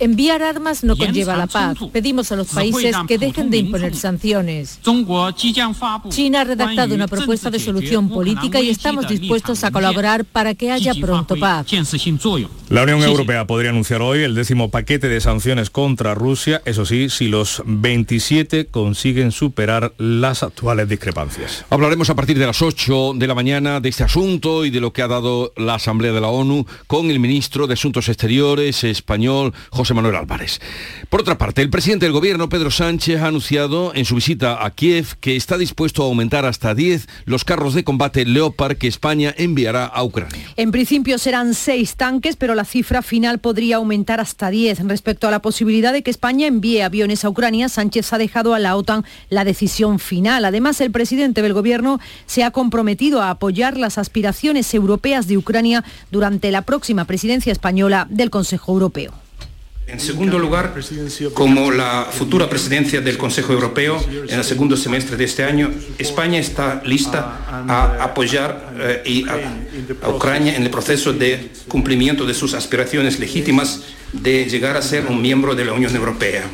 Enviar 0.00 0.42
armas 0.42 0.84
no 0.84 0.96
conlleva 0.96 1.36
la 1.36 1.46
paz. 1.46 1.78
Pedimos 1.92 2.30
a 2.32 2.36
los 2.36 2.48
países 2.48 2.94
que 3.06 3.18
dejen 3.18 3.50
de 3.50 3.58
imponer 3.58 3.96
sanciones. 3.96 4.80
China 6.08 6.40
ha 6.40 6.44
redactado 6.44 6.94
una 6.94 7.08
propuesta 7.08 7.50
de 7.50 7.58
solución 7.58 8.08
política 8.08 8.60
y 8.60 8.70
estamos 8.70 9.08
dispuestos 9.08 9.64
a 9.64 9.70
colaborar 9.70 10.24
para 10.24 10.54
que 10.54 10.70
haya 10.70 10.94
pronto 10.94 11.36
paz. 11.36 11.66
La 12.68 12.82
Unión 12.82 13.02
Europea 13.02 13.46
podría 13.46 13.70
anunciar 13.70 14.02
hoy 14.02 14.22
el 14.22 14.34
décimo 14.34 14.70
paquete 14.70 15.08
de 15.08 15.20
sanciones 15.20 15.70
contra 15.70 16.14
Rusia, 16.14 16.62
eso 16.64 16.84
sí, 16.84 17.08
si 17.08 17.28
los 17.28 17.62
27 17.64 18.66
consiguen 18.66 19.32
superar 19.32 19.94
las 19.98 20.42
actuales 20.42 20.88
discrepancias. 20.88 21.64
Hablaremos 21.70 22.10
a 22.10 22.14
partir 22.14 22.38
de 22.38 22.46
las 22.46 22.60
8 22.60 23.12
de 23.14 23.26
la 23.26 23.34
mañana 23.34 23.80
de 23.80 23.88
este 23.88 24.04
asunto 24.04 24.64
y 24.64 24.70
de 24.70 24.80
lo 24.80 24.92
que 24.92 25.02
ha 25.02 25.08
dado 25.08 25.52
la 25.56 25.74
Asamblea 25.74 26.12
de 26.12 26.20
la 26.20 26.28
ONU 26.28 26.66
con 26.86 27.10
el 27.10 27.18
ministro 27.20 27.66
de 27.66 27.74
Asuntos 27.74 28.08
Exteriores 28.08 28.84
español, 28.84 29.54
José 29.70 29.87
Manuel 29.94 30.16
Álvarez. 30.16 30.60
Por 31.08 31.20
otra 31.20 31.38
parte, 31.38 31.62
el 31.62 31.70
presidente 31.70 32.06
del 32.06 32.12
gobierno, 32.12 32.48
Pedro 32.48 32.70
Sánchez, 32.70 33.20
ha 33.20 33.26
anunciado 33.26 33.92
en 33.94 34.04
su 34.04 34.14
visita 34.14 34.64
a 34.64 34.70
Kiev 34.70 35.16
que 35.20 35.36
está 35.36 35.58
dispuesto 35.58 36.02
a 36.02 36.06
aumentar 36.06 36.44
hasta 36.44 36.74
10 36.74 37.08
los 37.24 37.44
carros 37.44 37.74
de 37.74 37.84
combate 37.84 38.24
Leopard 38.24 38.76
que 38.76 38.88
España 38.88 39.34
enviará 39.36 39.86
a 39.86 40.04
Ucrania. 40.04 40.48
En 40.56 40.70
principio 40.70 41.18
serán 41.18 41.54
seis 41.54 41.96
tanques, 41.96 42.36
pero 42.36 42.54
la 42.54 42.64
cifra 42.64 43.02
final 43.02 43.38
podría 43.38 43.76
aumentar 43.76 44.20
hasta 44.20 44.50
10. 44.50 44.80
Respecto 44.86 45.28
a 45.28 45.30
la 45.30 45.40
posibilidad 45.40 45.92
de 45.92 46.02
que 46.02 46.10
España 46.10 46.46
envíe 46.46 46.82
aviones 46.82 47.24
a 47.24 47.28
Ucrania, 47.28 47.68
Sánchez 47.68 48.12
ha 48.12 48.18
dejado 48.18 48.54
a 48.54 48.58
la 48.58 48.76
OTAN 48.76 49.04
la 49.30 49.44
decisión 49.44 49.98
final. 49.98 50.44
Además, 50.44 50.80
el 50.80 50.90
presidente 50.90 51.42
del 51.42 51.52
gobierno 51.52 52.00
se 52.26 52.44
ha 52.44 52.50
comprometido 52.50 53.22
a 53.22 53.30
apoyar 53.30 53.76
las 53.76 53.98
aspiraciones 53.98 54.72
europeas 54.74 55.28
de 55.28 55.36
Ucrania 55.36 55.84
durante 56.10 56.50
la 56.50 56.62
próxima 56.62 57.04
presidencia 57.04 57.52
española 57.52 58.06
del 58.10 58.30
Consejo 58.30 58.72
Europeo. 58.72 59.27
En 59.88 60.00
segundo 60.00 60.38
lugar, 60.38 60.74
como 61.32 61.70
la 61.70 62.08
futura 62.12 62.48
presidencia 62.50 63.00
del 63.00 63.16
Consejo 63.16 63.54
Europeo 63.54 63.98
en 64.28 64.38
el 64.38 64.44
segundo 64.44 64.76
semestre 64.76 65.16
de 65.16 65.24
este 65.24 65.44
año, 65.44 65.70
España 65.96 66.38
está 66.38 66.82
lista 66.84 67.64
a 67.66 68.04
apoyar 68.04 68.74
eh, 68.78 69.24
a 70.02 70.10
Ucrania 70.10 70.56
en 70.56 70.62
el 70.62 70.70
proceso 70.70 71.14
de 71.14 71.50
cumplimiento 71.68 72.26
de 72.26 72.34
sus 72.34 72.52
aspiraciones 72.52 73.18
legítimas 73.18 73.80
de 74.12 74.44
llegar 74.44 74.76
a 74.76 74.82
ser 74.82 75.06
un 75.06 75.22
miembro 75.22 75.54
de 75.54 75.64
la 75.64 75.72
Unión 75.72 75.96
Europea. 75.96 76.44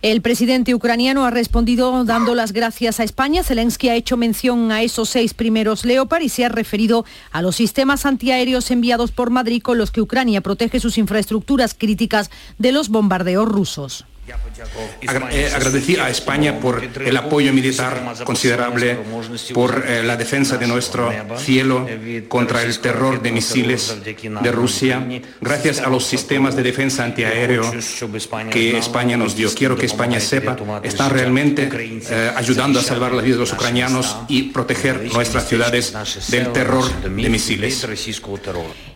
El 0.00 0.22
presidente 0.22 0.76
ucraniano 0.76 1.24
ha 1.24 1.30
respondido 1.30 2.04
dando 2.04 2.36
las 2.36 2.52
gracias 2.52 3.00
a 3.00 3.02
España. 3.02 3.42
Zelensky 3.42 3.88
ha 3.88 3.96
hecho 3.96 4.16
mención 4.16 4.70
a 4.70 4.82
esos 4.82 5.08
seis 5.08 5.34
primeros 5.34 5.84
Leopard 5.84 6.22
y 6.22 6.28
se 6.28 6.44
ha 6.44 6.48
referido 6.48 7.04
a 7.32 7.42
los 7.42 7.56
sistemas 7.56 8.06
antiaéreos 8.06 8.70
enviados 8.70 9.10
por 9.10 9.30
Madrid 9.30 9.60
con 9.60 9.76
los 9.76 9.90
que 9.90 10.00
Ucrania 10.00 10.40
protege 10.40 10.78
sus 10.78 10.98
infraestructuras 10.98 11.74
críticas 11.74 12.30
de 12.58 12.70
los 12.70 12.90
bombardeos 12.90 13.48
rusos. 13.48 14.04
Eh, 15.30 15.50
agradecí 15.54 15.96
a 15.96 16.10
España 16.10 16.58
por 16.60 16.82
el 16.82 17.16
apoyo 17.16 17.52
militar 17.52 18.14
considerable, 18.24 18.98
por 19.54 19.84
eh, 19.86 20.02
la 20.02 20.16
defensa 20.16 20.56
de 20.58 20.66
nuestro 20.66 21.10
cielo 21.38 21.86
contra 22.28 22.62
el 22.62 22.78
terror 22.80 23.22
de 23.22 23.32
misiles 23.32 23.96
de 24.04 24.52
Rusia, 24.52 25.06
gracias 25.40 25.80
a 25.80 25.88
los 25.88 26.04
sistemas 26.04 26.56
de 26.56 26.62
defensa 26.62 27.04
antiaéreo 27.04 27.62
que 28.50 28.76
España 28.76 29.16
nos 29.16 29.36
dio. 29.36 29.48
Quiero 29.54 29.76
que 29.76 29.86
España 29.86 30.20
sepa, 30.20 30.56
están 30.82 31.10
realmente 31.10 31.68
eh, 31.72 32.32
ayudando 32.36 32.80
a 32.80 32.82
salvar 32.82 33.12
la 33.12 33.22
vida 33.22 33.34
de 33.36 33.40
los 33.40 33.52
ucranianos 33.52 34.16
y 34.28 34.44
proteger 34.44 35.12
nuestras 35.12 35.48
ciudades 35.48 35.94
del 36.28 36.52
terror 36.52 36.84
de 37.02 37.28
misiles. 37.30 37.86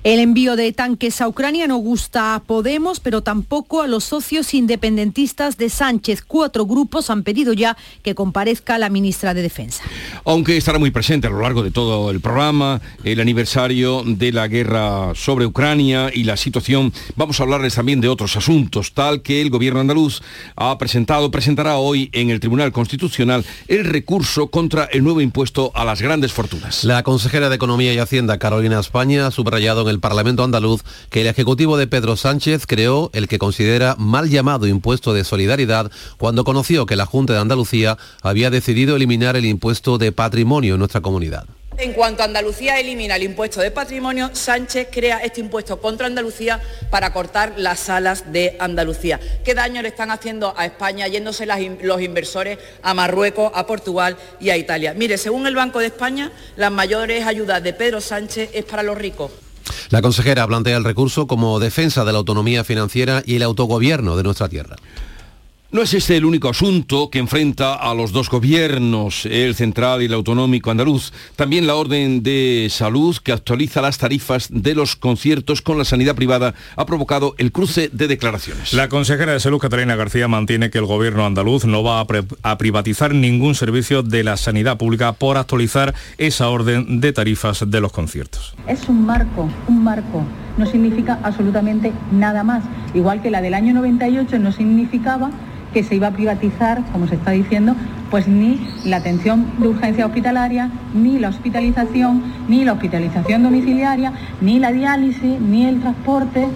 El 0.04 0.18
envío 0.18 0.56
de 0.56 0.72
tanques 0.72 1.20
a 1.20 1.28
Ucrania 1.28 1.68
no 1.68 1.76
gusta 1.76 2.34
a 2.34 2.42
Podemos, 2.42 2.98
pero 2.98 3.22
tampoco 3.22 3.82
a 3.82 3.86
los 3.86 4.04
socios 4.04 4.52
independentistas 4.52 5.21
de 5.22 5.70
Sánchez. 5.70 6.24
Cuatro 6.26 6.66
grupos 6.66 7.08
han 7.08 7.22
pedido 7.22 7.52
ya 7.52 7.76
que 8.02 8.16
comparezca 8.16 8.76
la 8.76 8.90
ministra 8.90 9.34
de 9.34 9.42
Defensa. 9.42 9.84
Aunque 10.24 10.56
estará 10.56 10.80
muy 10.80 10.90
presente 10.90 11.28
a 11.28 11.30
lo 11.30 11.40
largo 11.40 11.62
de 11.62 11.70
todo 11.70 12.10
el 12.10 12.20
programa, 12.20 12.80
el 13.04 13.20
aniversario 13.20 14.02
de 14.04 14.32
la 14.32 14.48
guerra 14.48 15.12
sobre 15.14 15.46
Ucrania 15.46 16.10
y 16.12 16.24
la 16.24 16.36
situación, 16.36 16.92
vamos 17.14 17.38
a 17.38 17.44
hablarles 17.44 17.76
también 17.76 18.00
de 18.00 18.08
otros 18.08 18.36
asuntos, 18.36 18.94
tal 18.94 19.22
que 19.22 19.40
el 19.40 19.50
gobierno 19.50 19.78
andaluz 19.78 20.22
ha 20.56 20.76
presentado, 20.76 21.30
presentará 21.30 21.76
hoy 21.76 22.10
en 22.12 22.30
el 22.30 22.40
Tribunal 22.40 22.72
Constitucional 22.72 23.44
el 23.68 23.84
recurso 23.84 24.48
contra 24.48 24.86
el 24.86 25.04
nuevo 25.04 25.20
impuesto 25.20 25.70
a 25.76 25.84
las 25.84 26.02
grandes 26.02 26.32
fortunas. 26.32 26.82
La 26.82 27.04
consejera 27.04 27.48
de 27.48 27.54
Economía 27.54 27.94
y 27.94 27.98
Hacienda, 27.98 28.38
Carolina 28.38 28.80
España, 28.80 29.28
ha 29.28 29.30
subrayado 29.30 29.82
en 29.82 29.88
el 29.88 30.00
Parlamento 30.00 30.42
andaluz 30.42 30.82
que 31.10 31.20
el 31.20 31.28
Ejecutivo 31.28 31.76
de 31.76 31.86
Pedro 31.86 32.16
Sánchez 32.16 32.66
creó 32.66 33.10
el 33.14 33.28
que 33.28 33.38
considera 33.38 33.94
mal 33.98 34.28
llamado 34.28 34.66
impuesto 34.66 35.11
de 35.14 35.24
solidaridad 35.24 35.90
cuando 36.18 36.44
conoció 36.44 36.86
que 36.86 36.96
la 36.96 37.06
Junta 37.06 37.32
de 37.32 37.40
Andalucía 37.40 37.98
había 38.22 38.50
decidido 38.50 38.96
eliminar 38.96 39.36
el 39.36 39.44
impuesto 39.44 39.98
de 39.98 40.12
patrimonio 40.12 40.74
en 40.74 40.78
nuestra 40.78 41.00
comunidad. 41.00 41.46
En 41.78 41.94
cuanto 41.94 42.22
Andalucía 42.22 42.78
elimina 42.78 43.16
el 43.16 43.22
impuesto 43.22 43.60
de 43.60 43.70
patrimonio, 43.70 44.30
Sánchez 44.34 44.88
crea 44.92 45.18
este 45.18 45.40
impuesto 45.40 45.80
contra 45.80 46.06
Andalucía 46.06 46.60
para 46.90 47.12
cortar 47.14 47.54
las 47.56 47.88
alas 47.88 48.30
de 48.30 48.56
Andalucía. 48.60 49.18
¿Qué 49.42 49.54
daño 49.54 49.80
le 49.80 49.88
están 49.88 50.10
haciendo 50.10 50.54
a 50.56 50.66
España 50.66 51.08
yéndose 51.08 51.46
los 51.46 52.02
inversores 52.02 52.58
a 52.82 52.92
Marruecos, 52.92 53.50
a 53.54 53.66
Portugal 53.66 54.18
y 54.38 54.50
a 54.50 54.56
Italia? 54.58 54.92
Mire, 54.94 55.16
según 55.16 55.46
el 55.46 55.56
Banco 55.56 55.78
de 55.78 55.86
España, 55.86 56.30
las 56.56 56.70
mayores 56.70 57.26
ayudas 57.26 57.62
de 57.62 57.72
Pedro 57.72 58.02
Sánchez 58.02 58.50
es 58.52 58.64
para 58.66 58.82
los 58.82 58.98
ricos. 58.98 59.32
La 59.90 60.02
consejera 60.02 60.46
plantea 60.46 60.76
el 60.76 60.84
recurso 60.84 61.26
como 61.26 61.60
defensa 61.60 62.04
de 62.04 62.12
la 62.12 62.18
autonomía 62.18 62.64
financiera 62.64 63.22
y 63.24 63.36
el 63.36 63.42
autogobierno 63.42 64.16
de 64.16 64.22
nuestra 64.22 64.48
tierra. 64.48 64.76
No 65.72 65.80
es 65.80 65.94
este 65.94 66.18
el 66.18 66.26
único 66.26 66.50
asunto 66.50 67.08
que 67.08 67.18
enfrenta 67.18 67.72
a 67.72 67.94
los 67.94 68.12
dos 68.12 68.28
gobiernos, 68.28 69.24
el 69.24 69.54
central 69.54 70.02
y 70.02 70.04
el 70.04 70.12
autonómico 70.12 70.70
andaluz. 70.70 71.14
También 71.34 71.66
la 71.66 71.76
orden 71.76 72.22
de 72.22 72.68
salud 72.70 73.16
que 73.24 73.32
actualiza 73.32 73.80
las 73.80 73.96
tarifas 73.96 74.48
de 74.50 74.74
los 74.74 74.96
conciertos 74.96 75.62
con 75.62 75.78
la 75.78 75.86
sanidad 75.86 76.14
privada 76.14 76.52
ha 76.76 76.84
provocado 76.84 77.34
el 77.38 77.52
cruce 77.52 77.88
de 77.90 78.06
declaraciones. 78.06 78.74
La 78.74 78.90
consejera 78.90 79.32
de 79.32 79.40
salud 79.40 79.60
Catalina 79.60 79.96
García 79.96 80.28
mantiene 80.28 80.68
que 80.68 80.76
el 80.76 80.84
gobierno 80.84 81.24
andaluz 81.24 81.64
no 81.64 81.82
va 81.82 82.00
a, 82.00 82.06
a 82.42 82.58
privatizar 82.58 83.14
ningún 83.14 83.54
servicio 83.54 84.02
de 84.02 84.24
la 84.24 84.36
sanidad 84.36 84.76
pública 84.76 85.14
por 85.14 85.38
actualizar 85.38 85.94
esa 86.18 86.50
orden 86.50 87.00
de 87.00 87.14
tarifas 87.14 87.64
de 87.66 87.80
los 87.80 87.92
conciertos. 87.92 88.54
Es 88.66 88.90
un 88.90 89.06
marco, 89.06 89.48
un 89.68 89.82
marco. 89.82 90.22
No 90.58 90.66
significa 90.66 91.18
absolutamente 91.22 91.94
nada 92.10 92.44
más. 92.44 92.62
Igual 92.92 93.22
que 93.22 93.30
la 93.30 93.40
del 93.40 93.54
año 93.54 93.72
98 93.72 94.38
no 94.38 94.52
significaba 94.52 95.30
que 95.72 95.82
se 95.82 95.94
iba 95.94 96.08
a 96.08 96.12
privatizar, 96.12 96.84
como 96.92 97.06
se 97.06 97.14
está 97.16 97.30
diciendo, 97.32 97.74
pues 98.10 98.28
ni 98.28 98.60
la 98.84 98.98
atención 98.98 99.46
de 99.58 99.68
urgencia 99.68 100.06
hospitalaria, 100.06 100.70
ni 100.94 101.18
la 101.18 101.30
hospitalización, 101.30 102.22
ni 102.48 102.64
la 102.64 102.74
hospitalización 102.74 103.42
domiciliaria, 103.42 104.12
ni 104.40 104.58
la 104.58 104.72
diálisis, 104.72 105.40
ni 105.40 105.66
el 105.66 105.80
transporte. 105.80 106.46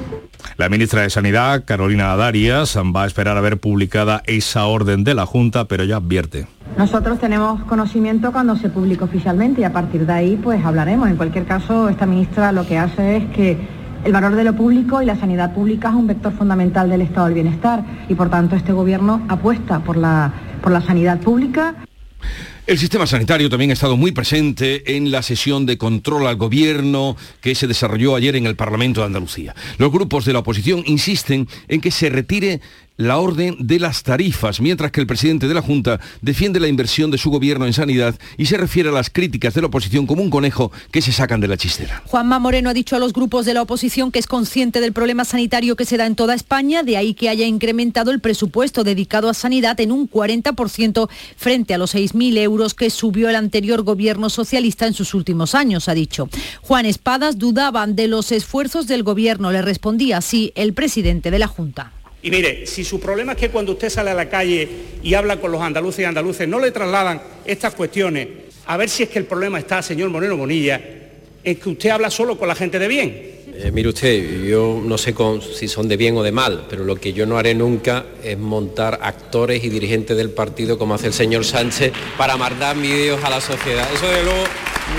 La 0.57 0.69
ministra 0.69 1.03
de 1.03 1.11
Sanidad, 1.11 1.65
Carolina 1.65 2.15
Darias, 2.17 2.77
va 2.77 3.05
a 3.05 3.07
esperar 3.07 3.37
a 3.37 3.41
ver 3.41 3.59
publicada 3.59 4.23
esa 4.27 4.67
orden 4.67 5.05
de 5.05 5.15
la 5.15 5.27
Junta, 5.27 5.67
pero 5.67 5.85
ya 5.85 5.97
advierte. 5.97 6.47
Nosotros 6.77 7.19
tenemos 7.19 7.63
conocimiento 7.65 8.33
cuando 8.33 8.55
se 8.57 8.69
publica 8.69 9.07
oficialmente 9.07 9.63
y 9.63 9.65
a 9.65 9.73
partir 9.73 10.05
de 10.05 10.13
ahí 10.13 10.37
pues 10.37 10.65
hablaremos. 10.65 11.09
En 11.09 11.17
cualquier 11.17 11.47
caso, 11.47 11.89
esta 11.89 12.05
ministra 12.05 12.53
lo 12.53 12.67
que 12.67 12.77
hace 12.77 13.17
es 13.17 13.25
que 13.35 13.59
el 14.07 14.13
valor 14.13 14.37
de 14.37 14.45
lo 14.45 14.55
público 14.55 15.03
y 15.03 15.05
la 15.05 15.17
sanidad 15.17 15.53
pública 15.53 15.89
es 15.89 15.97
un 15.97 16.07
vector 16.07 16.33
fundamental 16.33 16.89
del 16.89 17.01
estado 17.01 17.27
del 17.27 17.35
bienestar 17.35 17.85
y 18.09 18.15
por 18.15 18.31
tanto 18.31 18.55
este 18.55 18.73
gobierno 18.73 19.27
apuesta 19.29 19.81
por 19.81 19.97
la, 19.97 20.33
por 20.63 20.71
la 20.71 20.81
sanidad 20.81 21.19
pública. 21.19 21.75
El 22.69 22.79
sistema 22.79 23.05
sanitario 23.07 23.51
también 23.51 23.71
ha 23.71 23.75
estado 23.75 23.97
muy 23.97 24.13
presente 24.13 24.97
en 24.97 25.11
la 25.11 25.23
sesión 25.23 25.67
de 25.67 25.77
control 25.77 26.29
al 26.29 26.37
gobierno 26.37 27.17
que 27.41 27.57
se 27.57 27.67
desarrolló 27.67 28.15
ayer 28.15 28.37
en 28.37 28.47
el 28.47 28.55
Parlamento 28.55 29.01
de 29.01 29.07
Andalucía. 29.07 29.57
Los 29.79 29.91
grupos 29.91 30.25
de 30.25 30.33
la 30.33 30.39
oposición 30.39 30.85
insisten 30.87 31.49
en 31.67 31.81
que 31.81 31.91
se 31.91 32.09
retire 32.09 32.61
la 32.97 33.19
orden 33.19 33.57
de 33.61 33.79
las 33.79 34.03
tarifas, 34.03 34.61
mientras 34.61 34.91
que 34.91 35.01
el 35.01 35.07
presidente 35.07 35.49
de 35.49 35.55
la 35.55 35.63
Junta 35.63 36.01
defiende 36.23 36.61
la 36.61 36.69
inversión 36.69 37.11
de 37.11 37.19
su 37.19 37.31
gobierno 37.31 37.67
en 37.67 37.73
sanidad 37.73 38.15
y 38.37 38.47
se 38.47 38.57
refiere 38.57 38.89
a 38.89 38.93
las 38.93 39.11
críticas 39.11 39.55
de 39.55 39.61
la 39.61 39.67
oposición 39.67 40.07
como 40.07 40.23
un 40.23 40.31
conejo 40.31 40.73
que 40.91 41.03
se 41.03 41.13
sacan 41.13 41.41
de 41.41 41.49
la 41.49 41.57
chistera. 41.57 42.03
Juanma 42.07 42.39
Moreno 42.39 42.71
ha 42.71 42.75
dicho 42.75 42.97
a 42.97 42.99
los 42.99 43.13
grupos 43.13 43.47
de 43.47 43.55
la 43.55 43.63
oposición 43.63 44.13
que 44.13 44.19
es 44.19 44.27
consciente 44.27 44.81
del 44.81 44.93
problema 44.93 45.25
sanitario 45.25 45.77
que 45.77 45.85
se 45.85 45.97
da 45.97 46.07
en 46.07 46.17
toda 46.17 46.35
España, 46.35 46.83
de 46.83 46.97
ahí 46.97 47.15
que 47.15 47.29
haya 47.29 47.47
incrementado 47.47 48.11
el 48.11 48.21
presupuesto 48.21 48.85
dedicado 48.85 49.29
a 49.29 49.35
sanidad 49.35 49.79
en 49.81 49.93
un 49.93 50.09
40% 50.11 51.09
frente 51.37 51.75
a 51.75 51.79
los 51.79 51.95
6.000 51.95 52.39
euros 52.39 52.75
que 52.75 52.91
subió 52.91 53.29
el 53.29 53.37
anterior 53.37 53.83
gobierno 53.83 54.31
socialista 54.31 54.87
en 54.87 54.95
sus 54.95 55.15
últimos 55.15 55.55
años, 55.55 55.89
ha 55.89 55.95
dicho. 55.95 56.29
Juan 56.63 56.87
Espadas 56.87 57.39
dudaban 57.39 57.97
de 57.97 58.09
los 58.09 58.33
esfuerzos 58.33 58.87
del 58.87 59.03
gobierno, 59.03 59.53
le 59.53 59.63
respondía 59.63 60.19
así 60.19 60.53
el 60.55 60.73
presidente 60.73 61.31
de 61.31 61.39
la 61.39 61.47
Junta. 61.47 61.93
Y 62.27 62.31
mire, 62.33 62.67
si 62.67 62.83
su 62.83 62.99
problema 62.99 63.35
es 63.35 63.39
que 63.39 63.51
cuando 63.51 63.71
usted 63.71 63.89
sale 63.89 64.11
a 64.11 64.15
la 64.15 64.29
calle 64.29 64.69
y 65.01 65.15
habla 65.15 65.41
con 65.41 65.53
los 65.53 65.63
andaluces 65.63 66.01
y 66.01 66.05
andaluces 66.07 66.49
no 66.49 66.59
le 66.59 66.73
trasladan 66.73 67.23
estas 67.45 67.73
cuestiones, 67.77 68.27
a 68.67 68.77
ver 68.77 68.89
si 68.89 69.05
es 69.05 69.11
que 69.11 69.21
el 69.21 69.27
problema 69.27 69.61
está, 69.61 69.81
señor 69.81 70.11
Moreno 70.11 70.37
Bonilla, 70.37 70.81
en 71.45 71.55
que 71.55 71.69
usted 71.69 71.91
habla 71.91 72.11
solo 72.11 72.37
con 72.37 72.49
la 72.49 72.57
gente 72.57 72.81
de 72.81 72.89
bien. 72.89 73.11
Eh, 73.55 73.71
mire 73.73 73.91
usted, 73.91 74.43
yo 74.43 74.83
no 74.85 74.99
sé 74.99 75.15
si 75.57 75.69
son 75.69 75.87
de 75.87 75.97
bien 75.97 76.17
o 76.17 76.25
de 76.25 76.33
mal, 76.33 76.67
pero 76.69 76.83
lo 76.83 76.97
que 76.97 77.13
yo 77.13 77.27
no 77.27 77.39
haré 77.39 77.55
nunca 77.55 78.07
es 78.25 78.37
montar 78.37 78.99
actores 79.03 79.63
y 79.63 79.69
dirigentes 79.69 80.17
del 80.17 80.31
partido 80.31 80.79
como 80.79 80.95
hace 80.95 81.07
el 81.07 81.13
señor 81.13 81.45
Sánchez 81.45 81.93
para 82.19 82.37
mandar 82.37 82.77
vídeos 82.77 83.23
a 83.23 83.31
la 83.31 83.41
sociedad. 83.41 83.87
Eso 83.95 84.09
de 84.09 84.25
luego 84.25 84.43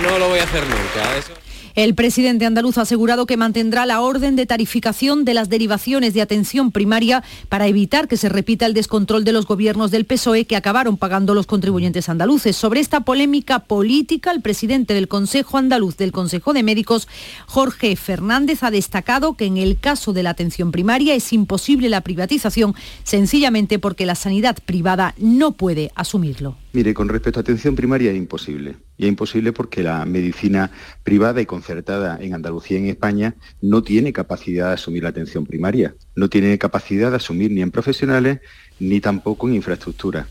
no 0.01 0.17
lo 0.17 0.29
voy 0.29 0.39
a 0.39 0.43
hacer 0.43 0.63
nunca. 0.63 1.46
El 1.77 1.93
presidente 1.93 2.47
andaluz 2.47 2.79
ha 2.79 2.81
asegurado 2.81 3.27
que 3.27 3.37
mantendrá 3.37 3.85
la 3.85 4.01
orden 4.01 4.35
de 4.35 4.47
tarificación 4.47 5.25
de 5.25 5.35
las 5.35 5.47
derivaciones 5.47 6.15
de 6.15 6.23
atención 6.23 6.71
primaria 6.71 7.23
para 7.49 7.67
evitar 7.67 8.07
que 8.07 8.17
se 8.17 8.29
repita 8.29 8.65
el 8.65 8.73
descontrol 8.73 9.23
de 9.23 9.31
los 9.31 9.45
gobiernos 9.45 9.91
del 9.91 10.05
PSOE 10.05 10.45
que 10.45 10.55
acabaron 10.55 10.97
pagando 10.97 11.35
los 11.35 11.45
contribuyentes 11.45 12.09
andaluces. 12.09 12.55
Sobre 12.55 12.79
esta 12.79 13.01
polémica 13.01 13.59
política, 13.59 14.31
el 14.31 14.41
presidente 14.41 14.95
del 14.95 15.07
Consejo 15.07 15.59
Andaluz 15.59 15.97
del 15.97 16.11
Consejo 16.11 16.51
de 16.51 16.63
Médicos, 16.63 17.07
Jorge 17.45 17.95
Fernández, 17.95 18.63
ha 18.63 18.71
destacado 18.71 19.35
que 19.35 19.45
en 19.45 19.57
el 19.57 19.77
caso 19.77 20.13
de 20.13 20.23
la 20.23 20.31
atención 20.31 20.71
primaria 20.71 21.13
es 21.13 21.31
imposible 21.31 21.89
la 21.89 22.01
privatización 22.01 22.73
sencillamente 23.03 23.77
porque 23.77 24.07
la 24.07 24.15
sanidad 24.15 24.57
privada 24.65 25.13
no 25.19 25.51
puede 25.51 25.91
asumirlo. 25.93 26.55
Mire, 26.77 26.93
con 26.93 27.09
respecto 27.09 27.39
a 27.39 27.41
atención 27.41 27.75
primaria 27.75 28.11
es 28.11 28.17
imposible. 28.17 28.75
Y 28.97 29.05
es 29.05 29.09
imposible 29.09 29.51
porque 29.51 29.81
la 29.81 30.05
medicina 30.05 30.69
privada 31.03 31.41
y 31.41 31.47
concertada 31.47 32.19
en 32.21 32.35
Andalucía 32.35 32.77
y 32.77 32.83
en 32.83 32.89
España 32.89 33.33
no 33.63 33.81
tiene 33.81 34.13
capacidad 34.13 34.67
de 34.67 34.73
asumir 34.75 35.01
la 35.01 35.09
atención 35.09 35.47
primaria. 35.47 35.95
No 36.15 36.29
tiene 36.29 36.55
capacidad 36.59 37.09
de 37.09 37.15
asumir 37.15 37.49
ni 37.49 37.63
en 37.63 37.71
profesionales 37.71 38.41
ni 38.79 39.01
tampoco 39.01 39.47
en 39.47 39.55
infraestructura. 39.55 40.27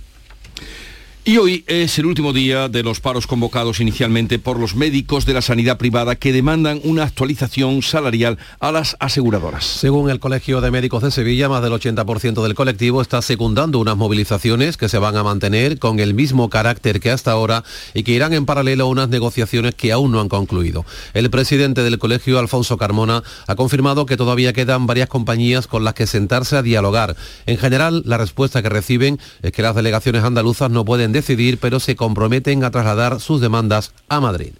Y 1.28 1.38
hoy 1.38 1.64
es 1.66 1.98
el 1.98 2.06
último 2.06 2.32
día 2.32 2.68
de 2.68 2.84
los 2.84 3.00
paros 3.00 3.26
convocados 3.26 3.80
inicialmente 3.80 4.38
por 4.38 4.60
los 4.60 4.76
médicos 4.76 5.26
de 5.26 5.34
la 5.34 5.42
sanidad 5.42 5.76
privada 5.76 6.14
que 6.14 6.32
demandan 6.32 6.80
una 6.84 7.02
actualización 7.02 7.82
salarial 7.82 8.38
a 8.60 8.70
las 8.70 8.96
aseguradoras. 9.00 9.64
Según 9.64 10.08
el 10.08 10.20
Colegio 10.20 10.60
de 10.60 10.70
Médicos 10.70 11.02
de 11.02 11.10
Sevilla, 11.10 11.48
más 11.48 11.64
del 11.64 11.72
80% 11.72 12.44
del 12.44 12.54
colectivo 12.54 13.02
está 13.02 13.22
secundando 13.22 13.80
unas 13.80 13.96
movilizaciones 13.96 14.76
que 14.76 14.88
se 14.88 14.98
van 14.98 15.16
a 15.16 15.24
mantener 15.24 15.80
con 15.80 15.98
el 15.98 16.14
mismo 16.14 16.48
carácter 16.48 17.00
que 17.00 17.10
hasta 17.10 17.32
ahora 17.32 17.64
y 17.92 18.04
que 18.04 18.12
irán 18.12 18.32
en 18.32 18.46
paralelo 18.46 18.84
a 18.84 18.88
unas 18.88 19.08
negociaciones 19.08 19.74
que 19.74 19.90
aún 19.90 20.12
no 20.12 20.20
han 20.20 20.28
concluido. 20.28 20.86
El 21.12 21.28
presidente 21.30 21.82
del 21.82 21.98
colegio, 21.98 22.38
Alfonso 22.38 22.78
Carmona, 22.78 23.24
ha 23.48 23.56
confirmado 23.56 24.06
que 24.06 24.16
todavía 24.16 24.52
quedan 24.52 24.86
varias 24.86 25.08
compañías 25.08 25.66
con 25.66 25.82
las 25.82 25.94
que 25.94 26.06
sentarse 26.06 26.56
a 26.56 26.62
dialogar. 26.62 27.16
En 27.46 27.58
general, 27.58 28.04
la 28.06 28.16
respuesta 28.16 28.62
que 28.62 28.68
reciben 28.68 29.18
es 29.42 29.50
que 29.50 29.62
las 29.62 29.74
delegaciones 29.74 30.22
andaluzas 30.22 30.70
no 30.70 30.84
pueden 30.84 31.15
decidir, 31.16 31.58
pero 31.58 31.80
se 31.80 31.96
comprometen 31.96 32.62
a 32.62 32.70
trasladar 32.70 33.20
sus 33.20 33.40
demandas 33.40 33.94
a 34.08 34.20
Madrid. 34.20 34.52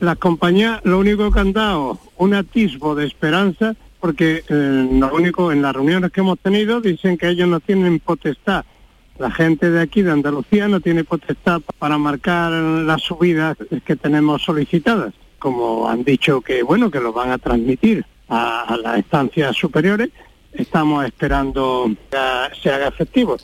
Las 0.00 0.18
compañías 0.18 0.80
lo 0.84 0.98
único 0.98 1.30
que 1.30 1.40
han 1.40 1.52
dado 1.52 1.98
un 2.16 2.34
atisbo 2.34 2.94
de 2.94 3.06
esperanza, 3.06 3.76
porque 4.00 4.42
eh, 4.48 4.88
lo 4.92 5.14
único 5.14 5.52
en 5.52 5.62
las 5.62 5.74
reuniones 5.74 6.10
que 6.10 6.20
hemos 6.20 6.38
tenido 6.38 6.80
dicen 6.80 7.16
que 7.16 7.28
ellos 7.28 7.48
no 7.48 7.60
tienen 7.60 8.00
potestad. 8.00 8.64
La 9.18 9.30
gente 9.30 9.70
de 9.70 9.80
aquí 9.80 10.02
de 10.02 10.10
Andalucía 10.10 10.66
no 10.68 10.80
tiene 10.80 11.04
potestad 11.04 11.60
para 11.78 11.96
marcar 11.98 12.50
las 12.50 13.02
subidas 13.02 13.56
que 13.84 13.94
tenemos 13.94 14.42
solicitadas, 14.42 15.14
como 15.38 15.88
han 15.88 16.02
dicho 16.02 16.40
que 16.40 16.62
bueno 16.64 16.90
que 16.90 16.98
lo 16.98 17.12
van 17.12 17.30
a 17.30 17.38
transmitir 17.38 18.04
a, 18.28 18.62
a 18.62 18.76
las 18.76 18.98
estancias 18.98 19.56
superiores. 19.56 20.10
Estamos 20.52 21.04
esperando 21.04 21.90
que 22.10 22.18
se 22.60 22.70
haga 22.70 22.88
efectivo. 22.88 23.36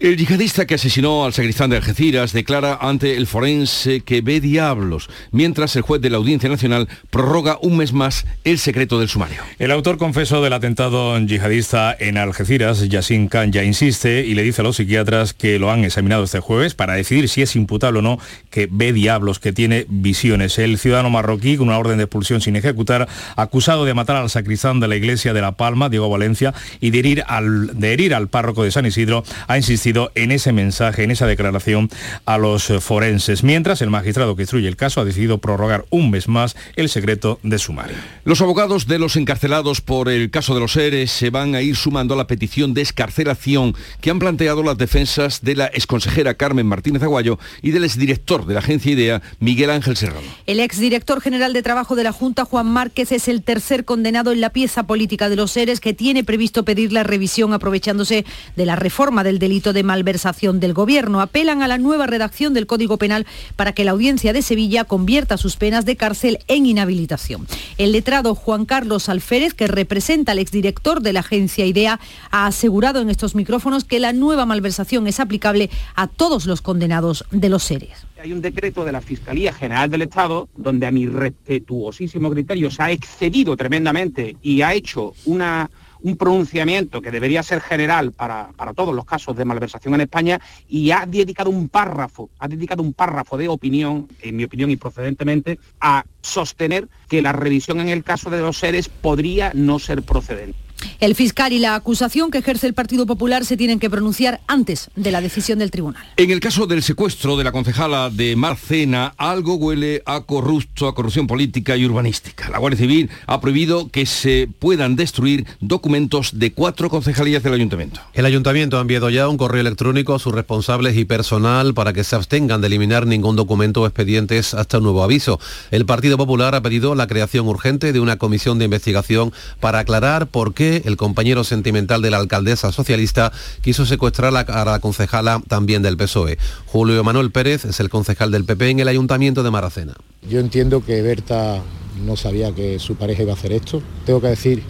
El 0.00 0.16
yihadista 0.16 0.64
que 0.64 0.76
asesinó 0.76 1.26
al 1.26 1.34
sacristán 1.34 1.68
de 1.68 1.76
Algeciras 1.76 2.32
declara 2.32 2.78
ante 2.80 3.18
el 3.18 3.26
forense 3.26 4.00
que 4.00 4.22
ve 4.22 4.40
diablos, 4.40 5.10
mientras 5.30 5.76
el 5.76 5.82
juez 5.82 6.00
de 6.00 6.08
la 6.08 6.16
Audiencia 6.16 6.48
Nacional 6.48 6.88
prorroga 7.10 7.58
un 7.60 7.76
mes 7.76 7.92
más 7.92 8.24
el 8.44 8.58
secreto 8.58 8.98
del 8.98 9.10
sumario. 9.10 9.42
El 9.58 9.70
autor 9.70 9.98
confeso 9.98 10.42
del 10.42 10.54
atentado 10.54 11.18
yihadista 11.18 11.94
en 12.00 12.16
Algeciras, 12.16 12.88
Yassin 12.88 13.28
Khan, 13.28 13.52
ya 13.52 13.62
insiste 13.62 14.24
y 14.24 14.32
le 14.32 14.42
dice 14.42 14.62
a 14.62 14.64
los 14.64 14.76
psiquiatras 14.76 15.34
que 15.34 15.58
lo 15.58 15.70
han 15.70 15.84
examinado 15.84 16.24
este 16.24 16.40
jueves 16.40 16.72
para 16.72 16.94
decidir 16.94 17.28
si 17.28 17.42
es 17.42 17.54
imputable 17.54 17.98
o 17.98 18.02
no, 18.02 18.18
que 18.48 18.70
ve 18.70 18.94
diablos, 18.94 19.38
que 19.38 19.52
tiene 19.52 19.84
visiones. 19.90 20.58
El 20.58 20.78
ciudadano 20.78 21.10
marroquí, 21.10 21.58
con 21.58 21.68
una 21.68 21.78
orden 21.78 21.98
de 21.98 22.04
expulsión 22.04 22.40
sin 22.40 22.56
ejecutar, 22.56 23.06
acusado 23.36 23.84
de 23.84 23.92
matar 23.92 24.16
al 24.16 24.30
sacristán 24.30 24.80
de 24.80 24.88
la 24.88 24.96
iglesia 24.96 25.34
de 25.34 25.42
La 25.42 25.52
Palma, 25.52 25.90
Diego 25.90 26.08
Valencia, 26.08 26.54
y 26.80 26.88
de 26.88 27.00
herir 27.00 27.24
al, 27.26 27.78
de 27.78 27.92
herir 27.92 28.14
al 28.14 28.28
párroco 28.28 28.64
de 28.64 28.70
San 28.70 28.86
Isidro, 28.86 29.24
ha 29.46 29.58
insistido 29.58 29.89
en 30.14 30.30
ese 30.30 30.52
mensaje, 30.52 31.02
en 31.02 31.10
esa 31.10 31.26
declaración 31.26 31.90
a 32.24 32.38
los 32.38 32.70
eh, 32.70 32.80
forenses, 32.80 33.42
mientras 33.42 33.82
el 33.82 33.90
magistrado 33.90 34.36
que 34.36 34.42
instruye 34.42 34.68
el 34.68 34.76
caso 34.76 35.00
ha 35.00 35.04
decidido 35.04 35.38
prorrogar 35.38 35.84
un 35.90 36.10
mes 36.10 36.28
más 36.28 36.56
el 36.76 36.88
secreto 36.88 37.40
de 37.42 37.58
sumario. 37.58 37.96
Los 38.24 38.40
abogados 38.40 38.86
de 38.86 38.98
los 38.98 39.16
encarcelados 39.16 39.80
por 39.80 40.08
el 40.08 40.30
caso 40.30 40.54
de 40.54 40.60
los 40.60 40.72
seres 40.72 41.10
se 41.10 41.30
van 41.30 41.54
a 41.54 41.62
ir 41.62 41.76
sumando 41.76 42.14
a 42.14 42.16
la 42.16 42.26
petición 42.26 42.72
de 42.74 42.82
escarcelación 42.82 43.74
que 44.00 44.10
han 44.10 44.18
planteado 44.18 44.62
las 44.62 44.78
defensas 44.78 45.42
de 45.42 45.56
la 45.56 45.66
exconsejera 45.66 46.34
Carmen 46.34 46.66
Martínez 46.66 47.02
Aguayo 47.02 47.38
y 47.62 47.72
del 47.72 47.84
exdirector 47.84 48.46
de 48.46 48.54
la 48.54 48.60
agencia 48.60 48.92
IDEA, 48.92 49.22
Miguel 49.40 49.70
Ángel 49.70 49.96
Serrano. 49.96 50.26
El 50.46 50.60
exdirector 50.60 51.20
general 51.20 51.52
de 51.52 51.62
Trabajo 51.62 51.96
de 51.96 52.04
la 52.04 52.12
Junta, 52.12 52.44
Juan 52.44 52.66
Márquez, 52.66 53.12
es 53.12 53.28
el 53.28 53.42
tercer 53.42 53.84
condenado 53.84 54.32
en 54.32 54.40
la 54.40 54.50
pieza 54.50 54.84
política 54.84 55.28
de 55.28 55.36
los 55.36 55.50
seres 55.50 55.80
que 55.80 55.94
tiene 55.94 56.24
previsto 56.24 56.64
pedir 56.64 56.92
la 56.92 57.02
revisión 57.02 57.52
aprovechándose 57.52 58.24
de 58.56 58.66
la 58.66 58.76
reforma 58.76 59.24
del 59.24 59.38
delito 59.38 59.72
de 59.72 59.79
malversación 59.82 60.60
del 60.60 60.74
Gobierno. 60.74 61.20
Apelan 61.20 61.62
a 61.62 61.68
la 61.68 61.78
nueva 61.78 62.06
redacción 62.06 62.54
del 62.54 62.66
Código 62.66 62.96
Penal 62.98 63.26
para 63.56 63.72
que 63.72 63.84
la 63.84 63.92
Audiencia 63.92 64.32
de 64.32 64.42
Sevilla 64.42 64.84
convierta 64.84 65.36
sus 65.36 65.56
penas 65.56 65.84
de 65.84 65.96
cárcel 65.96 66.38
en 66.48 66.66
inhabilitación. 66.66 67.46
El 67.78 67.92
letrado 67.92 68.34
Juan 68.34 68.64
Carlos 68.64 69.08
Alférez, 69.08 69.54
que 69.54 69.68
representa 69.68 70.32
al 70.32 70.38
exdirector 70.38 71.00
de 71.00 71.12
la 71.12 71.20
agencia 71.20 71.66
IDEA, 71.66 72.00
ha 72.30 72.46
asegurado 72.46 73.00
en 73.00 73.10
estos 73.10 73.34
micrófonos 73.34 73.84
que 73.84 74.00
la 74.00 74.12
nueva 74.12 74.46
malversación 74.46 75.06
es 75.06 75.20
aplicable 75.20 75.70
a 75.94 76.06
todos 76.06 76.46
los 76.46 76.60
condenados 76.62 77.24
de 77.30 77.48
los 77.48 77.64
seres. 77.64 78.06
Hay 78.22 78.32
un 78.32 78.42
decreto 78.42 78.84
de 78.84 78.92
la 78.92 79.00
Fiscalía 79.00 79.52
General 79.52 79.90
del 79.90 80.02
Estado 80.02 80.48
donde 80.56 80.86
a 80.86 80.90
mi 80.90 81.06
respetuosísimo 81.06 82.30
criterio 82.30 82.70
se 82.70 82.82
ha 82.82 82.90
excedido 82.90 83.56
tremendamente 83.56 84.36
y 84.42 84.60
ha 84.62 84.74
hecho 84.74 85.14
una 85.24 85.70
un 86.02 86.16
pronunciamiento 86.16 87.00
que 87.00 87.10
debería 87.10 87.42
ser 87.42 87.60
general 87.60 88.12
para, 88.12 88.50
todos 88.74 88.94
los 88.94 89.04
casos 89.04 89.36
de 89.36 89.44
malversación 89.44 89.94
en 89.94 90.02
España 90.02 90.40
y 90.68 90.90
ha 90.90 91.06
dedicado 91.06 91.50
un 91.50 91.68
párrafo, 91.68 92.30
ha 92.38 92.48
dedicado 92.48 92.82
un 92.82 92.92
párrafo 92.92 93.36
de 93.36 93.48
opinión, 93.48 94.08
en 94.22 94.36
mi 94.36 94.44
opinión 94.44 94.70
y 94.70 94.76
procedentemente, 94.76 95.58
a 95.80 96.04
sostener 96.22 96.88
que 97.08 97.22
la 97.22 97.32
revisión 97.32 97.80
en 97.80 97.88
el 97.88 98.04
caso 98.04 98.30
de 98.30 98.40
los 98.40 98.58
seres 98.58 98.88
podría 98.88 99.52
no 99.54 99.78
ser 99.78 100.02
procedente. 100.02 100.69
El 101.00 101.14
fiscal 101.14 101.52
y 101.52 101.58
la 101.58 101.74
acusación 101.74 102.30
que 102.30 102.38
ejerce 102.38 102.66
el 102.66 102.74
Partido 102.74 103.06
Popular 103.06 103.44
se 103.44 103.56
tienen 103.56 103.78
que 103.78 103.90
pronunciar 103.90 104.40
antes 104.46 104.90
de 104.96 105.10
la 105.10 105.20
decisión 105.20 105.58
del 105.58 105.70
tribunal. 105.70 106.04
En 106.16 106.30
el 106.30 106.40
caso 106.40 106.66
del 106.66 106.82
secuestro 106.82 107.36
de 107.36 107.44
la 107.44 107.52
concejala 107.52 108.10
de 108.10 108.36
Marcena, 108.36 109.14
algo 109.16 109.54
huele 109.54 110.02
a 110.06 110.22
corrupto, 110.22 110.88
a 110.88 110.94
corrupción 110.94 111.26
política 111.26 111.76
y 111.76 111.84
urbanística. 111.84 112.50
La 112.50 112.58
Guardia 112.58 112.80
Civil 112.80 113.10
ha 113.26 113.40
prohibido 113.40 113.88
que 113.88 114.06
se 114.06 114.48
puedan 114.58 114.96
destruir 114.96 115.46
documentos 115.60 116.38
de 116.38 116.52
cuatro 116.52 116.90
concejalías 116.90 117.42
del 117.42 117.54
ayuntamiento. 117.54 118.00
El 118.12 118.26
ayuntamiento 118.26 118.78
ha 118.78 118.82
enviado 118.82 119.10
ya 119.10 119.28
un 119.28 119.36
correo 119.36 119.60
electrónico 119.60 120.14
a 120.14 120.18
sus 120.18 120.34
responsables 120.34 120.96
y 120.96 121.04
personal 121.04 121.74
para 121.74 121.92
que 121.92 122.04
se 122.04 122.16
abstengan 122.16 122.60
de 122.60 122.66
eliminar 122.66 123.06
ningún 123.06 123.36
documento 123.36 123.82
o 123.82 123.86
expedientes 123.86 124.54
hasta 124.54 124.78
un 124.78 124.84
nuevo 124.84 125.02
aviso. 125.02 125.40
El 125.70 125.86
Partido 125.86 126.16
Popular 126.16 126.54
ha 126.54 126.62
pedido 126.62 126.94
la 126.94 127.06
creación 127.06 127.48
urgente 127.48 127.92
de 127.92 128.00
una 128.00 128.16
comisión 128.16 128.58
de 128.58 128.66
investigación 128.66 129.32
para 129.60 129.80
aclarar 129.80 130.26
por 130.26 130.54
qué 130.54 130.69
el 130.78 130.96
compañero 130.96 131.44
sentimental 131.44 132.02
de 132.02 132.10
la 132.10 132.18
alcaldesa 132.18 132.72
socialista, 132.72 133.32
quiso 133.60 133.86
secuestrar 133.86 134.34
a 134.34 134.64
la 134.64 134.78
concejala 134.80 135.42
también 135.48 135.82
del 135.82 135.96
PSOE. 135.96 136.38
Julio 136.66 137.04
Manuel 137.04 137.30
Pérez 137.30 137.64
es 137.64 137.80
el 137.80 137.88
concejal 137.88 138.30
del 138.30 138.44
PP 138.44 138.70
en 138.70 138.80
el 138.80 138.88
Ayuntamiento 138.88 139.42
de 139.42 139.50
Maracena. 139.50 139.94
Yo 140.28 140.40
entiendo 140.40 140.84
que 140.84 141.02
Berta 141.02 141.62
no 142.04 142.16
sabía 142.16 142.54
que 142.54 142.78
su 142.78 142.96
pareja 142.96 143.22
iba 143.22 143.32
a 143.32 143.34
hacer 143.34 143.52
esto. 143.52 143.82
Tengo 144.06 144.20
que 144.20 144.28
decir 144.28 144.62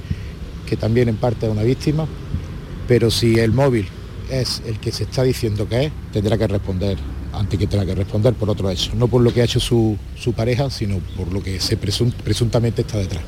que 0.67 0.77
también 0.77 1.09
en 1.09 1.17
parte 1.17 1.47
es 1.47 1.53
una 1.53 1.63
víctima, 1.63 2.07
pero 2.89 3.11
si 3.11 3.39
el 3.39 3.53
móvil 3.53 3.89
es 4.31 4.63
el 4.67 4.79
que 4.79 4.93
se 4.93 5.05
está 5.05 5.23
diciendo 5.23 5.69
que 5.69 5.87
es, 5.87 5.93
tendrá 6.13 6.39
que 6.39 6.47
responder 6.47 6.99
antes 7.33 7.59
que 7.59 7.66
tenga 7.66 7.87
que 7.87 7.95
responder 7.95 8.35
por 8.35 8.51
otro 8.51 8.71
hecho, 8.71 8.93
no 8.95 9.09
por 9.09 9.23
lo 9.23 9.33
que 9.33 9.43
ha 9.43 9.45
hecho 9.45 9.61
su, 9.61 9.99
pareja, 10.37 10.71
sino 10.71 10.99
por 11.16 11.33
lo 11.33 11.43
que 11.43 11.61
se 11.61 11.77
presuntamente 11.77 12.83
está 12.83 12.99
detrás. 12.99 13.23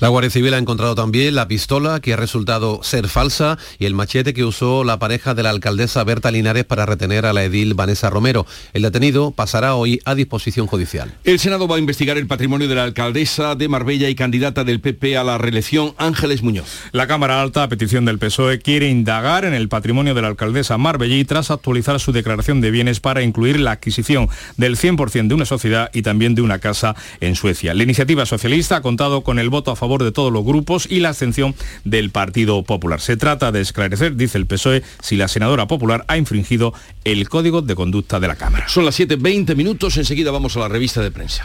La 0.00 0.08
Guardia 0.08 0.30
Civil 0.30 0.54
ha 0.54 0.58
encontrado 0.58 0.94
también 0.94 1.34
la 1.34 1.48
pistola 1.48 1.98
que 1.98 2.12
ha 2.12 2.16
resultado 2.16 2.84
ser 2.84 3.08
falsa 3.08 3.58
y 3.80 3.86
el 3.86 3.94
machete 3.94 4.32
que 4.32 4.44
usó 4.44 4.84
la 4.84 5.00
pareja 5.00 5.34
de 5.34 5.42
la 5.42 5.50
alcaldesa 5.50 6.04
Berta 6.04 6.30
Linares 6.30 6.64
para 6.64 6.86
retener 6.86 7.26
a 7.26 7.32
la 7.32 7.42
edil 7.42 7.74
Vanessa 7.74 8.08
Romero. 8.08 8.46
El 8.74 8.82
detenido 8.82 9.32
pasará 9.32 9.74
hoy 9.74 10.00
a 10.04 10.14
disposición 10.14 10.68
judicial. 10.68 11.12
El 11.24 11.40
Senado 11.40 11.66
va 11.66 11.76
a 11.76 11.78
investigar 11.80 12.16
el 12.16 12.28
patrimonio 12.28 12.68
de 12.68 12.76
la 12.76 12.84
alcaldesa 12.84 13.56
de 13.56 13.68
Marbella 13.68 14.08
y 14.08 14.14
candidata 14.14 14.62
del 14.62 14.80
PP 14.80 15.16
a 15.16 15.24
la 15.24 15.36
reelección, 15.36 15.94
Ángeles 15.98 16.44
Muñoz. 16.44 16.68
La 16.92 17.08
Cámara 17.08 17.42
Alta, 17.42 17.64
a 17.64 17.68
petición 17.68 18.04
del 18.04 18.20
PSOE, 18.20 18.60
quiere 18.60 18.88
indagar 18.88 19.44
en 19.44 19.54
el 19.54 19.68
patrimonio 19.68 20.14
de 20.14 20.22
la 20.22 20.28
alcaldesa 20.28 20.78
Marbellí 20.78 21.24
tras 21.24 21.50
actualizar 21.50 21.98
su 21.98 22.12
declaración 22.12 22.60
de 22.60 22.70
bienes 22.70 23.00
para 23.00 23.22
incluir 23.22 23.47
la 23.56 23.72
adquisición 23.72 24.28
del 24.56 24.76
100% 24.76 25.28
de 25.28 25.34
una 25.34 25.44
sociedad 25.44 25.90
y 25.92 26.02
también 26.02 26.34
de 26.34 26.42
una 26.42 26.58
casa 26.58 26.94
en 27.20 27.34
Suecia. 27.34 27.74
La 27.74 27.82
iniciativa 27.82 28.26
socialista 28.26 28.76
ha 28.76 28.82
contado 28.82 29.22
con 29.22 29.38
el 29.38 29.50
voto 29.50 29.70
a 29.70 29.76
favor 29.76 30.02
de 30.02 30.12
todos 30.12 30.32
los 30.32 30.44
grupos 30.44 30.86
y 30.90 31.00
la 31.00 31.10
abstención 31.10 31.54
del 31.84 32.10
Partido 32.10 32.62
Popular. 32.62 33.00
Se 33.00 33.16
trata 33.16 33.52
de 33.52 33.60
esclarecer, 33.60 34.16
dice 34.16 34.38
el 34.38 34.46
PSOE, 34.46 34.82
si 35.00 35.16
la 35.16 35.28
senadora 35.28 35.66
popular 35.66 36.04
ha 36.08 36.16
infringido 36.16 36.74
el 37.04 37.28
código 37.28 37.62
de 37.62 37.74
conducta 37.74 38.20
de 38.20 38.28
la 38.28 38.36
Cámara. 38.36 38.68
Son 38.68 38.84
las 38.84 38.98
7.20 38.98 39.56
minutos, 39.56 39.96
enseguida 39.96 40.30
vamos 40.30 40.56
a 40.56 40.60
la 40.60 40.68
revista 40.68 41.00
de 41.00 41.10
prensa. 41.10 41.44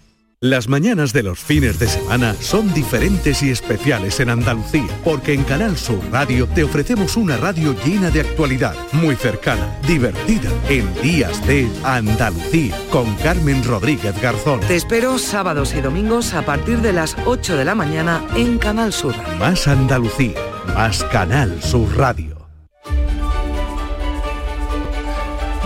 Las 0.43 0.67
mañanas 0.67 1.13
de 1.13 1.21
los 1.21 1.37
fines 1.37 1.77
de 1.77 1.87
semana 1.87 2.33
son 2.33 2.73
diferentes 2.73 3.43
y 3.43 3.51
especiales 3.51 4.19
en 4.21 4.31
Andalucía, 4.31 4.87
porque 5.03 5.35
en 5.35 5.43
Canal 5.43 5.77
Sur 5.77 5.99
Radio 6.11 6.47
te 6.47 6.63
ofrecemos 6.63 7.15
una 7.15 7.37
radio 7.37 7.75
llena 7.85 8.09
de 8.09 8.21
actualidad, 8.21 8.75
muy 8.91 9.15
cercana, 9.15 9.77
divertida, 9.85 10.49
en 10.67 10.91
días 11.03 11.45
de 11.45 11.69
Andalucía, 11.83 12.75
con 12.89 13.13
Carmen 13.17 13.63
Rodríguez 13.63 14.19
Garzón. 14.19 14.61
Te 14.61 14.77
espero 14.77 15.19
sábados 15.19 15.75
y 15.75 15.81
domingos 15.81 16.33
a 16.33 16.43
partir 16.43 16.79
de 16.79 16.93
las 16.93 17.15
8 17.25 17.55
de 17.55 17.65
la 17.65 17.75
mañana 17.75 18.25
en 18.35 18.57
Canal 18.57 18.93
Sur. 18.93 19.13
Más 19.37 19.67
Andalucía, 19.67 20.39
más 20.75 21.03
Canal 21.03 21.61
Sur 21.61 21.95
Radio. 21.95 22.47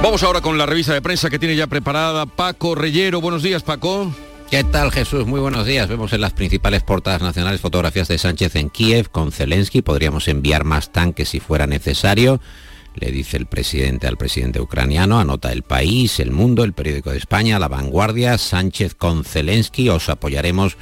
Vamos 0.04 0.22
ahora 0.24 0.42
con 0.42 0.58
la 0.58 0.66
revista 0.66 0.94
de 0.94 1.02
prensa 1.02 1.30
que 1.30 1.40
tiene 1.40 1.56
ya 1.56 1.68
preparada 1.68 2.26
Paco 2.26 2.76
Reyero. 2.76 3.22
Buenos 3.22 3.42
días, 3.42 3.64
Paco. 3.64 4.14
¿Qué 4.50 4.64
tal 4.64 4.92
Jesús? 4.92 5.26
Muy 5.26 5.40
buenos 5.40 5.66
días. 5.66 5.90
Vemos 5.90 6.14
en 6.14 6.22
las 6.22 6.34
principales 6.34 6.84
portadas 6.84 7.22
nacionales 7.22 7.62
fotografías 7.62 8.08
de 8.08 8.20
Sánchez 8.20 8.56
en 8.56 8.70
Kiev 8.70 9.10
con 9.10 9.32
Zelensky. 9.32 9.82
Podríamos 9.82 10.28
enviar 10.28 10.64
más 10.64 10.92
tanques 10.92 11.30
si 11.30 11.40
fuera 11.40 11.66
necesario. 11.66 12.40
Le 12.94 13.12
dice 13.12 13.38
el 13.38 13.48
presidente 13.48 14.08
al 14.08 14.18
presidente 14.18 14.62
ucraniano, 14.62 15.20
anota 15.20 15.52
el 15.52 15.64
país, 15.64 16.20
el 16.20 16.32
mundo, 16.32 16.64
el 16.64 16.74
periódico 16.74 17.10
de 17.10 17.18
España, 17.18 17.60
la 17.60 17.68
vanguardia, 17.68 18.38
Sánchez 18.38 18.94
con 18.94 19.26
Zelensky, 19.26 19.90
os 19.90 20.08
apoyaremos 20.10 20.78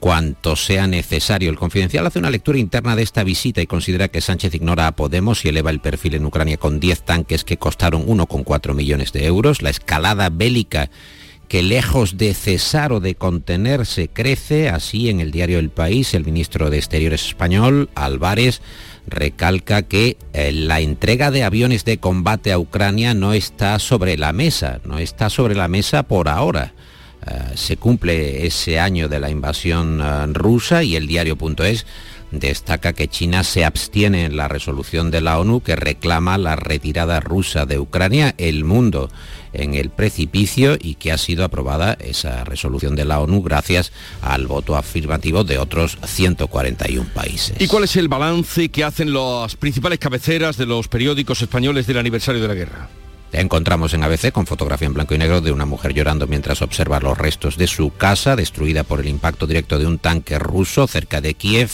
cuanto 0.00 0.56
sea 0.56 0.86
necesario. 0.86 1.48
El 1.48 1.56
Confidencial 1.56 2.06
hace 2.06 2.18
una 2.18 2.30
lectura 2.30 2.58
interna 2.58 2.96
de 2.96 3.04
esta 3.04 3.24
visita 3.24 3.62
y 3.62 3.66
considera 3.66 4.08
que 4.08 4.20
Sánchez 4.20 4.54
ignora 4.54 4.88
a 4.88 4.96
Podemos 4.96 5.42
y 5.44 5.48
eleva 5.48 5.70
el 5.70 5.80
perfil 5.80 6.16
en 6.16 6.26
Ucrania 6.26 6.58
con 6.58 6.80
10 6.80 7.02
tanques 7.04 7.44
que 7.44 7.56
costaron 7.56 8.06
1,4 8.06 8.74
millones 8.74 9.12
de 9.12 9.24
euros. 9.24 9.62
La 9.62 9.70
escalada 9.70 10.28
bélica 10.28 10.90
que 11.54 11.62
lejos 11.62 12.16
de 12.16 12.34
cesar 12.34 12.92
o 12.92 12.98
de 12.98 13.14
contenerse 13.14 14.08
crece, 14.08 14.68
así 14.68 15.08
en 15.08 15.20
el 15.20 15.30
diario 15.30 15.60
El 15.60 15.70
País, 15.70 16.12
el 16.12 16.24
ministro 16.24 16.68
de 16.68 16.78
Exteriores 16.78 17.24
español, 17.28 17.90
Álvarez, 17.94 18.60
recalca 19.06 19.82
que 19.82 20.16
eh, 20.32 20.50
la 20.50 20.80
entrega 20.80 21.30
de 21.30 21.44
aviones 21.44 21.84
de 21.84 21.98
combate 21.98 22.50
a 22.50 22.58
Ucrania 22.58 23.14
no 23.14 23.34
está 23.34 23.78
sobre 23.78 24.16
la 24.16 24.32
mesa, 24.32 24.80
no 24.84 24.98
está 24.98 25.30
sobre 25.30 25.54
la 25.54 25.68
mesa 25.68 26.02
por 26.02 26.28
ahora. 26.28 26.72
Eh, 27.24 27.52
se 27.54 27.76
cumple 27.76 28.48
ese 28.48 28.80
año 28.80 29.08
de 29.08 29.20
la 29.20 29.30
invasión 29.30 30.00
eh, 30.00 30.26
rusa 30.32 30.82
y 30.82 30.96
el 30.96 31.06
diario.es 31.06 31.86
destaca 32.32 32.94
que 32.94 33.06
China 33.06 33.44
se 33.44 33.64
abstiene 33.64 34.24
en 34.24 34.36
la 34.36 34.48
resolución 34.48 35.12
de 35.12 35.20
la 35.20 35.38
ONU 35.38 35.60
que 35.60 35.76
reclama 35.76 36.36
la 36.36 36.56
retirada 36.56 37.20
rusa 37.20 37.64
de 37.64 37.78
Ucrania. 37.78 38.34
El 38.38 38.64
mundo 38.64 39.08
en 39.54 39.74
el 39.74 39.90
precipicio 39.90 40.76
y 40.80 40.94
que 40.94 41.12
ha 41.12 41.18
sido 41.18 41.44
aprobada 41.44 41.96
esa 42.00 42.44
resolución 42.44 42.96
de 42.96 43.04
la 43.04 43.20
ONU 43.20 43.42
gracias 43.42 43.92
al 44.20 44.46
voto 44.46 44.76
afirmativo 44.76 45.44
de 45.44 45.58
otros 45.58 45.98
141 46.04 47.08
países. 47.14 47.56
¿Y 47.58 47.66
cuál 47.66 47.84
es 47.84 47.96
el 47.96 48.08
balance 48.08 48.68
que 48.68 48.84
hacen 48.84 49.12
las 49.12 49.56
principales 49.56 49.98
cabeceras 49.98 50.56
de 50.56 50.66
los 50.66 50.88
periódicos 50.88 51.42
españoles 51.42 51.86
del 51.86 51.98
aniversario 51.98 52.42
de 52.42 52.48
la 52.48 52.54
guerra? 52.54 52.88
encontramos 53.40 53.92
en 53.94 54.02
ABC 54.02 54.32
con 54.32 54.46
fotografía 54.46 54.86
en 54.86 54.94
blanco 54.94 55.14
y 55.14 55.18
negro 55.18 55.40
de 55.40 55.52
una 55.52 55.66
mujer 55.66 55.92
llorando 55.92 56.26
mientras 56.26 56.62
observa 56.62 57.00
los 57.00 57.18
restos 57.18 57.56
de 57.56 57.66
su 57.66 57.90
casa, 57.90 58.36
destruida 58.36 58.84
por 58.84 59.00
el 59.00 59.08
impacto 59.08 59.46
directo 59.46 59.78
de 59.78 59.86
un 59.86 59.98
tanque 59.98 60.38
ruso 60.38 60.86
cerca 60.86 61.20
de 61.20 61.34
Kiev. 61.34 61.70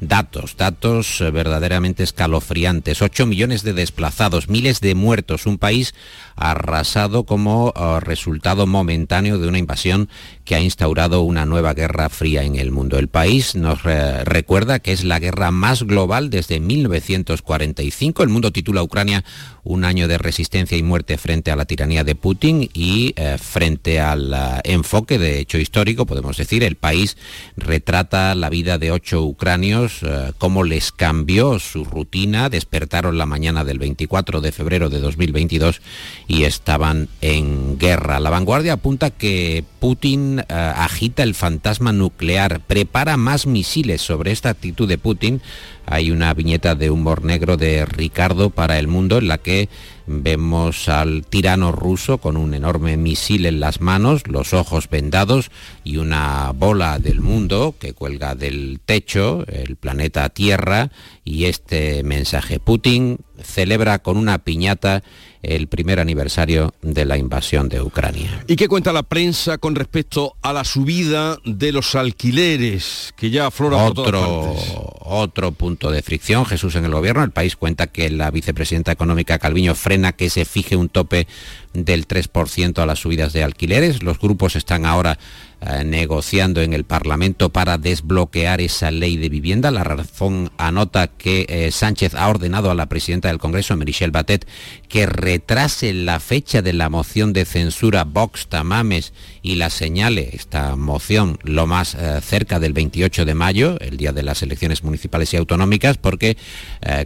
Datos, 0.00 0.56
datos 0.56 1.20
eh, 1.20 1.32
verdaderamente 1.32 2.04
escalofriantes. 2.04 3.02
8 3.02 3.26
millones 3.26 3.64
de 3.64 3.72
desplazados, 3.72 4.48
miles 4.48 4.80
de 4.80 4.94
muertos, 4.94 5.44
un 5.44 5.58
país 5.58 5.92
arrasado 6.36 7.24
como 7.24 7.74
eh, 7.74 7.98
resultado 7.98 8.68
momentáneo 8.68 9.38
de 9.38 9.48
una 9.48 9.58
invasión 9.58 10.08
que 10.44 10.54
ha 10.54 10.60
instaurado 10.60 11.22
una 11.22 11.46
nueva 11.46 11.74
guerra 11.74 12.08
fría 12.10 12.44
en 12.44 12.54
el 12.54 12.70
mundo. 12.70 12.96
El 12.98 13.08
país 13.08 13.56
nos 13.56 13.82
recuerda 13.82 14.78
que 14.78 14.92
es 14.92 15.04
la 15.04 15.18
guerra 15.18 15.50
más 15.50 15.82
global 15.82 16.30
desde 16.30 16.60
1945. 16.60 18.22
El 18.22 18.28
mundo 18.30 18.50
titula 18.52 18.80
a 18.80 18.84
Ucrania 18.84 19.24
un 19.68 19.84
año 19.84 20.08
de 20.08 20.16
resistencia 20.16 20.78
y 20.78 20.82
muerte 20.82 21.18
frente 21.18 21.50
a 21.50 21.56
la 21.56 21.66
tiranía 21.66 22.02
de 22.02 22.14
Putin 22.14 22.70
y 22.72 23.12
eh, 23.16 23.36
frente 23.38 24.00
al 24.00 24.34
enfoque 24.64 25.18
de 25.18 25.38
hecho 25.38 25.58
histórico, 25.58 26.06
podemos 26.06 26.38
decir, 26.38 26.64
el 26.64 26.76
país 26.76 27.18
retrata 27.56 28.34
la 28.34 28.48
vida 28.48 28.78
de 28.78 28.90
ocho 28.90 29.22
ucranios, 29.22 29.87
eh, 30.02 30.32
cómo 30.38 30.64
les 30.64 30.92
cambió 30.92 31.58
su 31.58 31.84
rutina, 31.84 32.48
despertaron 32.48 33.18
la 33.18 33.26
mañana 33.26 33.64
del 33.64 33.78
24 33.78 34.40
de 34.40 34.52
febrero 34.52 34.90
de 34.90 35.00
2022 35.00 35.80
y 36.26 36.44
estaban 36.44 37.08
en 37.20 37.78
guerra. 37.78 38.20
La 38.20 38.30
vanguardia 38.30 38.74
apunta 38.74 39.10
que 39.10 39.64
Putin 39.80 40.40
eh, 40.40 40.44
agita 40.48 41.22
el 41.22 41.34
fantasma 41.34 41.92
nuclear, 41.92 42.60
prepara 42.60 43.16
más 43.16 43.46
misiles 43.46 44.02
sobre 44.02 44.32
esta 44.32 44.50
actitud 44.50 44.88
de 44.88 44.98
Putin. 44.98 45.40
Hay 45.86 46.10
una 46.10 46.34
viñeta 46.34 46.74
de 46.74 46.90
humor 46.90 47.24
negro 47.24 47.56
de 47.56 47.86
Ricardo 47.86 48.50
para 48.50 48.78
el 48.78 48.88
mundo 48.88 49.18
en 49.18 49.28
la 49.28 49.38
que 49.38 49.68
Vemos 50.10 50.88
al 50.88 51.26
tirano 51.26 51.70
ruso 51.70 52.16
con 52.16 52.38
un 52.38 52.54
enorme 52.54 52.96
misil 52.96 53.44
en 53.44 53.60
las 53.60 53.82
manos, 53.82 54.26
los 54.26 54.54
ojos 54.54 54.88
vendados 54.88 55.50
y 55.84 55.98
una 55.98 56.52
bola 56.54 56.98
del 56.98 57.20
mundo 57.20 57.74
que 57.78 57.92
cuelga 57.92 58.34
del 58.34 58.80
techo, 58.82 59.44
el 59.48 59.76
planeta 59.76 60.30
Tierra, 60.30 60.90
y 61.24 61.44
este 61.44 62.02
mensaje. 62.04 62.58
Putin 62.58 63.18
celebra 63.42 63.98
con 63.98 64.16
una 64.16 64.38
piñata 64.38 65.02
el 65.48 65.66
primer 65.66 66.00
aniversario 66.00 66.74
de 66.82 67.04
la 67.04 67.16
invasión 67.16 67.68
de 67.68 67.80
Ucrania. 67.80 68.44
¿Y 68.46 68.56
qué 68.56 68.68
cuenta 68.68 68.92
la 68.92 69.02
prensa 69.02 69.58
con 69.58 69.74
respecto 69.74 70.34
a 70.42 70.52
la 70.52 70.64
subida 70.64 71.38
de 71.44 71.72
los 71.72 71.94
alquileres 71.94 73.12
que 73.16 73.30
ya 73.30 73.46
aflora 73.46 73.78
otro, 73.84 74.56
Otro 75.00 75.52
punto 75.52 75.90
de 75.90 76.02
fricción, 76.02 76.44
Jesús, 76.44 76.74
en 76.74 76.84
el 76.84 76.92
gobierno. 76.92 77.22
El 77.24 77.30
país 77.30 77.56
cuenta 77.56 77.86
que 77.86 78.10
la 78.10 78.30
vicepresidenta 78.30 78.92
económica 78.92 79.38
Calviño 79.38 79.74
frena 79.74 80.12
que 80.12 80.30
se 80.30 80.44
fije 80.44 80.76
un 80.76 80.88
tope 80.88 81.26
del 81.72 82.06
3% 82.06 82.78
a 82.78 82.86
las 82.86 83.00
subidas 83.00 83.32
de 83.32 83.42
alquileres. 83.42 84.02
Los 84.02 84.18
grupos 84.18 84.56
están 84.56 84.86
ahora 84.86 85.18
eh, 85.60 85.82
negociando 85.82 86.62
en 86.62 86.72
el 86.72 86.84
Parlamento 86.84 87.48
para 87.48 87.78
desbloquear 87.78 88.60
esa 88.60 88.92
ley 88.92 89.16
de 89.16 89.28
vivienda. 89.28 89.72
La 89.72 89.82
razón 89.82 90.52
anota 90.56 91.08
que 91.08 91.46
eh, 91.48 91.72
Sánchez 91.72 92.14
ha 92.14 92.28
ordenado 92.28 92.70
a 92.70 92.76
la 92.76 92.86
presidenta 92.86 93.26
del 93.26 93.38
Congreso, 93.38 93.74
Michelle 93.74 94.12
Batet, 94.12 94.46
que 94.88 95.06
retrase 95.06 95.92
la 95.92 96.20
fecha 96.20 96.62
de 96.62 96.74
la 96.74 96.88
moción 96.88 97.32
de 97.32 97.44
censura 97.44 98.04
Vox 98.04 98.46
Tamames 98.46 99.12
y 99.42 99.56
la 99.56 99.68
señale 99.70 100.30
esta 100.32 100.76
moción 100.76 101.40
lo 101.42 101.66
más 101.66 101.96
eh, 101.96 102.20
cerca 102.22 102.60
del 102.60 102.72
28 102.72 103.24
de 103.24 103.34
mayo, 103.34 103.80
el 103.80 103.96
día 103.96 104.12
de 104.12 104.22
las 104.22 104.44
elecciones 104.44 104.84
municipales 104.84 105.34
y 105.34 105.38
autonómicas, 105.38 105.98
porque 105.98 106.36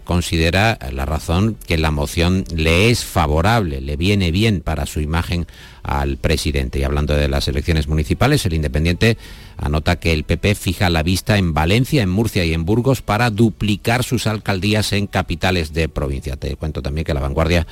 considera 0.05 0.79
la 0.93 1.07
razón 1.07 1.57
que 1.67 1.79
la 1.79 1.91
moción 1.91 2.45
le 2.55 2.91
es 2.91 3.05
favorable, 3.05 3.81
le 3.81 3.97
viene 3.97 4.31
bien 4.31 4.52
para 4.61 4.87
su 4.87 5.01
imagen 5.01 5.47
al 5.83 6.17
presidente. 6.17 6.79
Y 6.79 6.85
hablando 6.85 7.15
de 7.15 7.29
las 7.29 7.49
elecciones 7.49 7.89
municipales, 7.89 8.45
el 8.47 8.55
Independiente 8.55 9.17
anota 9.57 9.97
que 9.97 10.13
el 10.13 10.25
PP 10.25 10.55
fija 10.55 10.91
la 10.91 11.03
vista 11.03 11.39
en 11.39 11.55
Valencia, 11.55 12.03
en 12.03 12.11
Murcia 12.11 12.45
y 12.45 12.53
en 12.53 12.65
Burgos 12.65 13.03
para 13.03 13.31
duplicar 13.31 14.05
sus 14.05 14.27
alcaldías 14.27 14.93
en 14.93 15.07
capitales 15.07 15.73
de 15.73 15.89
provincia. 15.89 16.37
Te 16.37 16.57
cuento 16.57 16.83
también 16.83 17.05
que 17.05 17.15
la 17.15 17.21
vanguardia 17.21 17.67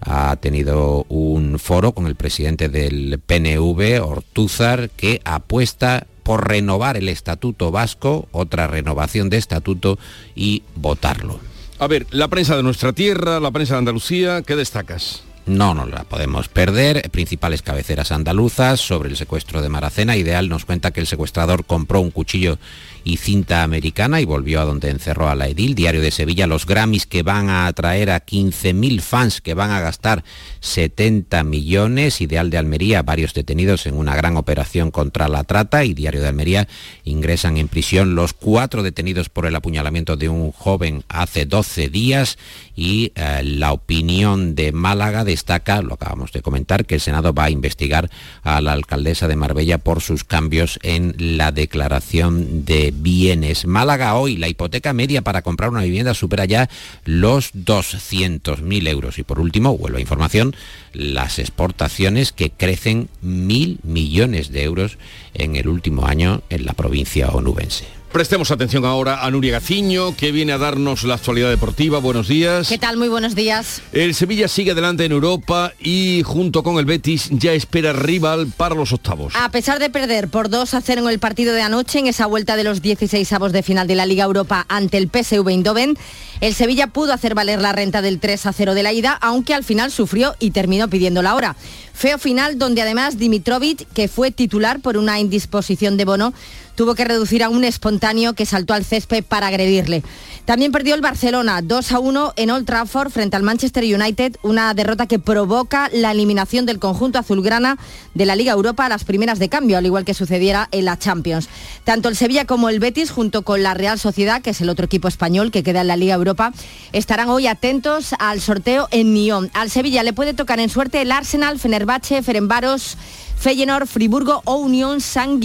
ha 0.00 0.36
tenido 0.36 1.06
un 1.08 1.58
foro 1.58 1.92
con 1.92 2.06
el 2.06 2.14
presidente 2.14 2.68
del 2.68 3.20
PNV, 3.24 4.02
Ortúzar, 4.02 4.90
que 4.90 5.20
apuesta 5.24 6.06
por 6.22 6.48
renovar 6.48 6.96
el 6.96 7.08
estatuto 7.08 7.70
vasco, 7.70 8.28
otra 8.32 8.66
renovación 8.66 9.30
de 9.30 9.36
estatuto 9.36 9.98
y 10.34 10.62
votarlo. 10.74 11.38
A 11.78 11.86
ver, 11.86 12.06
la 12.10 12.28
prensa 12.28 12.56
de 12.56 12.62
nuestra 12.62 12.92
tierra, 12.92 13.40
la 13.40 13.50
prensa 13.50 13.74
de 13.74 13.78
Andalucía, 13.78 14.42
¿qué 14.42 14.56
destacas? 14.56 15.22
No 15.46 15.74
nos 15.74 15.90
la 15.90 16.04
podemos 16.04 16.48
perder. 16.48 17.10
Principales 17.10 17.60
cabeceras 17.60 18.12
andaluzas 18.12 18.80
sobre 18.80 19.10
el 19.10 19.16
secuestro 19.16 19.60
de 19.60 19.68
Maracena. 19.68 20.16
Ideal 20.16 20.48
nos 20.48 20.64
cuenta 20.64 20.90
que 20.90 21.00
el 21.00 21.06
secuestrador 21.06 21.66
compró 21.66 22.00
un 22.00 22.10
cuchillo 22.10 22.58
y 23.04 23.18
cinta 23.18 23.62
americana 23.62 24.20
y 24.20 24.24
volvió 24.24 24.62
a 24.62 24.64
donde 24.64 24.88
encerró 24.88 25.28
a 25.28 25.34
la 25.34 25.46
Edil. 25.46 25.74
Diario 25.74 26.00
de 26.00 26.10
Sevilla, 26.10 26.46
los 26.46 26.66
Grammys 26.66 27.06
que 27.06 27.22
van 27.22 27.50
a 27.50 27.66
atraer 27.66 28.10
a 28.10 28.24
15.000 28.24 29.00
fans 29.00 29.40
que 29.42 29.52
van 29.52 29.70
a 29.70 29.80
gastar 29.80 30.24
70 30.60 31.44
millones. 31.44 32.22
Ideal 32.22 32.48
de 32.48 32.56
Almería, 32.56 33.02
varios 33.02 33.34
detenidos 33.34 33.86
en 33.86 33.94
una 33.94 34.16
gran 34.16 34.38
operación 34.38 34.90
contra 34.90 35.28
la 35.28 35.44
trata. 35.44 35.84
Y 35.84 35.92
Diario 35.92 36.22
de 36.22 36.28
Almería, 36.28 36.66
ingresan 37.04 37.58
en 37.58 37.68
prisión 37.68 38.14
los 38.14 38.32
cuatro 38.32 38.82
detenidos 38.82 39.28
por 39.28 39.44
el 39.44 39.54
apuñalamiento 39.54 40.16
de 40.16 40.30
un 40.30 40.50
joven 40.50 41.04
hace 41.08 41.44
12 41.44 41.90
días. 41.90 42.38
Y 42.74 43.12
eh, 43.14 43.42
la 43.44 43.72
opinión 43.72 44.54
de 44.54 44.72
Málaga 44.72 45.24
destaca, 45.24 45.82
lo 45.82 45.94
acabamos 45.94 46.32
de 46.32 46.42
comentar, 46.42 46.86
que 46.86 46.96
el 46.96 47.00
Senado 47.02 47.34
va 47.34 47.44
a 47.44 47.50
investigar 47.50 48.10
a 48.42 48.60
la 48.62 48.72
alcaldesa 48.72 49.28
de 49.28 49.36
Marbella 49.36 49.78
por 49.78 50.00
sus 50.00 50.24
cambios 50.24 50.78
en 50.82 51.14
la 51.18 51.52
declaración 51.52 52.64
de 52.64 52.93
bienes. 53.02 53.66
Málaga 53.66 54.14
hoy, 54.14 54.36
la 54.36 54.48
hipoteca 54.48 54.92
media 54.92 55.22
para 55.22 55.42
comprar 55.42 55.70
una 55.70 55.82
vivienda 55.82 56.14
supera 56.14 56.44
ya 56.44 56.68
los 57.04 57.52
200.000 57.54 58.88
euros. 58.88 59.18
Y 59.18 59.22
por 59.22 59.40
último, 59.40 59.76
vuelvo 59.76 59.98
a 59.98 60.00
información, 60.00 60.54
las 60.92 61.38
exportaciones 61.38 62.32
que 62.32 62.50
crecen 62.50 63.08
mil 63.22 63.78
millones 63.82 64.50
de 64.50 64.62
euros 64.62 64.98
en 65.34 65.56
el 65.56 65.68
último 65.68 66.06
año 66.06 66.42
en 66.50 66.64
la 66.64 66.72
provincia 66.72 67.28
onubense. 67.28 68.03
Prestemos 68.14 68.52
atención 68.52 68.84
ahora 68.84 69.24
a 69.24 69.30
Nuria 69.32 69.54
Gaciño, 69.54 70.14
que 70.14 70.30
viene 70.30 70.52
a 70.52 70.58
darnos 70.58 71.02
la 71.02 71.14
actualidad 71.14 71.50
deportiva. 71.50 71.98
Buenos 71.98 72.28
días. 72.28 72.68
¿Qué 72.68 72.78
tal? 72.78 72.96
Muy 72.96 73.08
buenos 73.08 73.34
días. 73.34 73.82
El 73.90 74.14
Sevilla 74.14 74.46
sigue 74.46 74.70
adelante 74.70 75.04
en 75.04 75.10
Europa 75.10 75.72
y 75.80 76.22
junto 76.24 76.62
con 76.62 76.78
el 76.78 76.84
Betis 76.84 77.28
ya 77.32 77.54
espera 77.54 77.92
rival 77.92 78.52
para 78.56 78.76
los 78.76 78.92
octavos. 78.92 79.34
A 79.34 79.48
pesar 79.48 79.80
de 79.80 79.90
perder 79.90 80.28
por 80.28 80.48
2 80.48 80.74
a 80.74 80.80
0 80.80 81.02
en 81.02 81.08
el 81.08 81.18
partido 81.18 81.54
de 81.54 81.62
anoche 81.62 81.98
en 81.98 82.06
esa 82.06 82.26
vuelta 82.26 82.54
de 82.54 82.62
los 82.62 82.82
16 82.82 83.32
avos 83.32 83.50
de 83.50 83.64
final 83.64 83.88
de 83.88 83.96
la 83.96 84.06
Liga 84.06 84.22
Europa 84.22 84.64
ante 84.68 84.96
el 84.96 85.10
PSV 85.12 85.48
Eindhoven, 85.48 85.98
el 86.40 86.54
Sevilla 86.54 86.86
pudo 86.86 87.12
hacer 87.12 87.34
valer 87.34 87.60
la 87.60 87.72
renta 87.72 88.00
del 88.00 88.20
3 88.20 88.46
a 88.46 88.52
0 88.52 88.74
de 88.74 88.84
la 88.84 88.92
ida, 88.92 89.18
aunque 89.22 89.54
al 89.54 89.64
final 89.64 89.90
sufrió 89.90 90.36
y 90.38 90.52
terminó 90.52 90.86
pidiendo 90.86 91.20
la 91.20 91.34
hora. 91.34 91.56
Feo 91.94 92.18
final 92.18 92.58
donde 92.58 92.82
además 92.82 93.18
Dimitrovic, 93.18 93.88
que 93.92 94.08
fue 94.08 94.30
titular 94.32 94.80
por 94.80 94.96
una 94.96 95.20
indisposición 95.20 95.96
de 95.96 96.04
Bono, 96.04 96.34
tuvo 96.74 96.94
que 96.94 97.04
reducir 97.04 97.42
a 97.42 97.48
un 97.48 97.64
espontáneo 97.64 98.34
que 98.34 98.46
saltó 98.46 98.74
al 98.74 98.84
césped 98.84 99.24
para 99.24 99.48
agredirle. 99.48 100.02
También 100.44 100.72
perdió 100.72 100.94
el 100.94 101.00
Barcelona 101.00 101.62
2 101.62 101.92
a 101.92 101.98
1 101.98 102.34
en 102.36 102.50
Old 102.50 102.66
Trafford 102.66 103.10
frente 103.10 103.36
al 103.36 103.42
Manchester 103.42 103.82
United, 103.82 104.36
una 104.42 104.74
derrota 104.74 105.06
que 105.06 105.18
provoca 105.18 105.88
la 105.92 106.12
eliminación 106.12 106.66
del 106.66 106.78
conjunto 106.78 107.18
azulgrana 107.18 107.78
de 108.12 108.26
la 108.26 108.36
Liga 108.36 108.52
Europa 108.52 108.84
a 108.84 108.90
las 108.90 109.04
primeras 109.04 109.38
de 109.38 109.48
cambio, 109.48 109.78
al 109.78 109.86
igual 109.86 110.04
que 110.04 110.12
sucediera 110.12 110.68
en 110.70 110.84
la 110.84 110.98
Champions. 110.98 111.48
Tanto 111.84 112.10
el 112.10 112.16
Sevilla 112.16 112.44
como 112.44 112.68
el 112.68 112.78
Betis, 112.78 113.10
junto 113.10 113.42
con 113.42 113.62
la 113.62 113.72
Real 113.72 113.98
Sociedad, 113.98 114.42
que 114.42 114.50
es 114.50 114.60
el 114.60 114.68
otro 114.68 114.84
equipo 114.84 115.08
español 115.08 115.50
que 115.50 115.62
queda 115.62 115.80
en 115.80 115.88
la 115.88 115.96
Liga 115.96 116.14
Europa, 116.14 116.52
estarán 116.92 117.30
hoy 117.30 117.46
atentos 117.46 118.14
al 118.18 118.42
sorteo 118.42 118.88
en 118.90 119.14
Nyon. 119.14 119.50
Al 119.54 119.70
Sevilla 119.70 120.02
le 120.02 120.12
puede 120.12 120.34
tocar 120.34 120.60
en 120.60 120.68
suerte 120.68 121.00
el 121.00 121.10
Arsenal, 121.10 121.58
Fenerbahce, 121.58 122.22
Ferenbaros, 122.22 122.98
Feyenoord, 123.44 123.86
Friburgo 123.86 124.40
o 124.46 124.56
Unión 124.56 125.02
San 125.02 125.38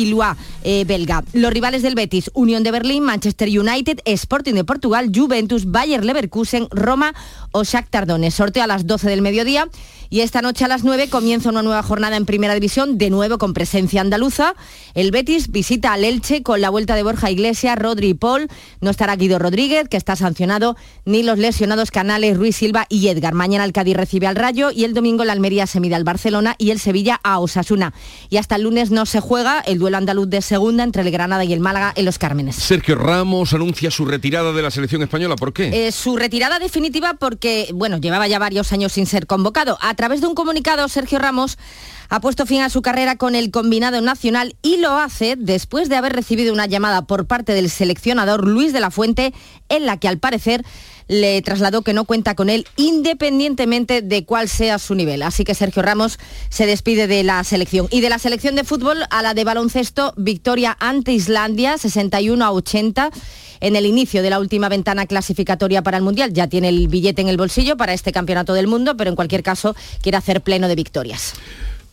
eh, 0.63 0.85
belga. 0.87 1.21
Los 1.33 1.51
rivales 1.51 1.81
del 1.81 1.95
Betis, 1.95 2.31
Unión 2.33 2.63
de 2.63 2.71
Berlín, 2.71 3.03
Manchester 3.03 3.49
United, 3.49 3.99
Sporting 4.05 4.53
de 4.53 4.63
Portugal, 4.63 5.11
Juventus, 5.13 5.69
Bayer 5.69 6.05
Leverkusen, 6.05 6.69
Roma 6.71 7.13
o 7.51 7.65
Shakhtar 7.65 8.07
Donetsk. 8.07 8.37
Sorteo 8.37 8.63
a 8.63 8.67
las 8.67 8.87
12 8.87 9.09
del 9.09 9.21
mediodía 9.21 9.67
y 10.11 10.21
esta 10.21 10.41
noche 10.41 10.65
a 10.65 10.67
las 10.67 10.83
9 10.83 11.07
comienza 11.09 11.49
una 11.49 11.61
nueva 11.61 11.83
jornada 11.83 12.17
en 12.17 12.25
Primera 12.25 12.55
División, 12.55 12.97
de 12.97 13.11
nuevo 13.11 13.37
con 13.37 13.53
presencia 13.53 14.01
andaluza. 14.01 14.55
El 14.95 15.11
Betis 15.11 15.51
visita 15.51 15.93
al 15.93 16.03
Elche 16.03 16.41
con 16.41 16.61
la 16.61 16.71
vuelta 16.71 16.95
de 16.95 17.03
Borja 17.03 17.29
Iglesias, 17.29 17.77
Rodri 17.77 18.09
y 18.09 18.13
Paul. 18.15 18.47
No 18.81 18.89
estará 18.89 19.15
Guido 19.15 19.37
Rodríguez, 19.37 19.87
que 19.87 19.97
está 19.97 20.15
sancionado, 20.15 20.75
ni 21.05 21.21
los 21.21 21.37
lesionados 21.37 21.91
Canales, 21.91 22.37
Ruiz 22.37 22.55
Silva 22.55 22.87
y 22.89 23.09
Edgar. 23.09 23.35
Mañana 23.35 23.65
el 23.65 23.71
Cádiz 23.71 23.97
recibe 23.97 24.25
al 24.25 24.35
Rayo 24.35 24.71
y 24.71 24.83
el 24.83 24.95
domingo 24.95 25.25
la 25.25 25.33
Almería 25.33 25.67
se 25.67 25.79
mide 25.79 25.93
al 25.93 26.03
Barcelona 26.03 26.55
y 26.57 26.71
el 26.71 26.79
Sevilla 26.79 27.19
a 27.23 27.37
Osasuna. 27.37 27.88
Y 28.29 28.37
hasta 28.37 28.55
el 28.55 28.63
lunes 28.63 28.91
no 28.91 29.05
se 29.05 29.19
juega 29.19 29.59
el 29.59 29.79
duelo 29.79 29.97
andaluz 29.97 30.29
de 30.29 30.41
segunda 30.41 30.83
entre 30.83 31.01
el 31.01 31.11
Granada 31.11 31.43
y 31.43 31.53
el 31.53 31.59
Málaga 31.59 31.93
en 31.95 32.05
Los 32.05 32.17
Cármenes. 32.17 32.55
Sergio 32.55 32.95
Ramos 32.95 33.53
anuncia 33.53 33.91
su 33.91 34.05
retirada 34.05 34.53
de 34.53 34.61
la 34.61 34.71
selección 34.71 35.01
española. 35.01 35.35
¿Por 35.35 35.53
qué? 35.53 35.87
Eh, 35.87 35.91
su 35.91 36.17
retirada 36.17 36.59
definitiva 36.59 37.15
porque, 37.15 37.69
bueno, 37.73 37.97
llevaba 37.97 38.27
ya 38.27 38.39
varios 38.39 38.71
años 38.73 38.93
sin 38.93 39.05
ser 39.05 39.27
convocado. 39.27 39.77
A 39.81 39.93
través 39.95 40.21
de 40.21 40.27
un 40.27 40.35
comunicado, 40.35 40.87
Sergio 40.87 41.19
Ramos 41.19 41.57
ha 42.09 42.19
puesto 42.21 42.45
fin 42.45 42.61
a 42.61 42.69
su 42.69 42.81
carrera 42.81 43.17
con 43.17 43.35
el 43.35 43.51
combinado 43.51 44.01
nacional 44.01 44.55
y 44.61 44.77
lo 44.77 44.97
hace 44.97 45.35
después 45.37 45.89
de 45.89 45.95
haber 45.95 46.13
recibido 46.13 46.53
una 46.53 46.65
llamada 46.65 47.03
por 47.03 47.27
parte 47.27 47.53
del 47.53 47.69
seleccionador 47.69 48.47
Luis 48.47 48.73
de 48.73 48.79
la 48.79 48.91
Fuente 48.91 49.33
en 49.69 49.85
la 49.85 49.97
que 49.97 50.07
al 50.07 50.17
parecer 50.17 50.65
le 51.09 51.41
trasladó 51.41 51.81
que 51.81 51.93
no 51.93 52.05
cuenta 52.05 52.35
con 52.35 52.49
él 52.49 52.65
independientemente 52.77 54.01
de 54.01 54.23
cuál 54.23 54.47
sea 54.47 54.79
su 54.79 54.95
nivel. 54.95 55.23
Así 55.23 55.43
que 55.43 55.55
Sergio 55.55 55.81
Ramos 55.81 56.17
se 56.49 56.65
despide 56.65 57.07
de 57.07 57.23
la 57.23 57.43
selección. 57.43 57.87
Y 57.91 57.99
de 57.99 58.09
la 58.09 58.19
selección 58.19 58.55
de 58.55 58.63
fútbol 58.63 59.03
a 59.09 59.21
la 59.21 59.33
de 59.33 59.43
baloncesto, 59.43 60.13
victoria 60.15 60.77
ante 60.79 61.11
Islandia, 61.11 61.77
61 61.77 62.45
a 62.45 62.51
80 62.51 63.09
en 63.61 63.75
el 63.75 63.85
inicio 63.85 64.21
de 64.21 64.29
la 64.29 64.39
última 64.39 64.69
ventana 64.69 65.05
clasificatoria 65.05 65.81
para 65.81 65.97
el 65.97 66.03
Mundial. 66.03 66.31
Ya 66.31 66.47
tiene 66.47 66.69
el 66.69 66.87
billete 66.87 67.21
en 67.21 67.27
el 67.27 67.37
bolsillo 67.37 67.75
para 67.75 67.93
este 67.93 68.11
campeonato 68.11 68.53
del 68.53 68.67
mundo, 68.67 68.95
pero 68.95 69.09
en 69.09 69.15
cualquier 69.15 69.43
caso 69.43 69.75
quiere 70.01 70.17
hacer 70.17 70.41
pleno 70.41 70.67
de 70.67 70.75
victorias. 70.75 71.33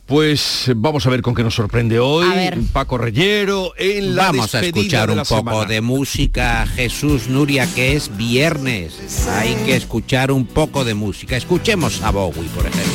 Pues 0.06 0.70
vamos 0.76 1.04
a 1.04 1.10
ver 1.10 1.20
con 1.20 1.34
qué 1.34 1.42
nos 1.42 1.56
sorprende 1.56 1.98
hoy 1.98 2.26
Paco 2.72 2.96
Reyero 2.96 3.72
en 3.76 4.14
la 4.14 4.26
Vamos 4.26 4.54
a 4.54 4.60
escuchar 4.60 5.10
un 5.10 5.24
poco 5.24 5.64
de 5.64 5.80
música, 5.80 6.64
Jesús 6.64 7.28
Nuria, 7.28 7.66
que 7.74 7.96
es 7.96 8.16
viernes. 8.16 9.26
Hay 9.28 9.56
que 9.66 9.74
escuchar 9.74 10.30
un 10.30 10.46
poco 10.46 10.84
de 10.84 10.94
música. 10.94 11.36
Escuchemos 11.36 12.02
a 12.02 12.12
Bowie, 12.12 12.48
por 12.54 12.66
ejemplo. 12.66 12.92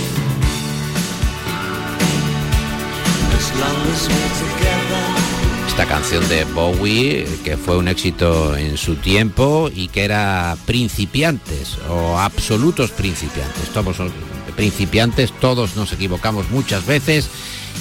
Esta 5.67 5.86
canción 5.86 6.28
de 6.30 6.45
Bowie, 6.45 7.28
que 7.43 7.58
fue 7.58 7.78
un 7.78 7.89
éxito 7.89 8.56
en 8.56 8.78
su 8.78 8.95
tiempo 8.95 9.69
y 9.74 9.89
que 9.89 10.06
era 10.06 10.56
principiantes 10.65 11.78
o 11.89 12.17
absolutos 12.17 12.91
principiantes. 12.91 13.69
Todos 13.74 14.00
principiantes, 14.62 15.32
todos 15.32 15.76
nos 15.76 15.91
equivocamos 15.91 16.52
muchas 16.52 16.86
veces. 16.86 17.32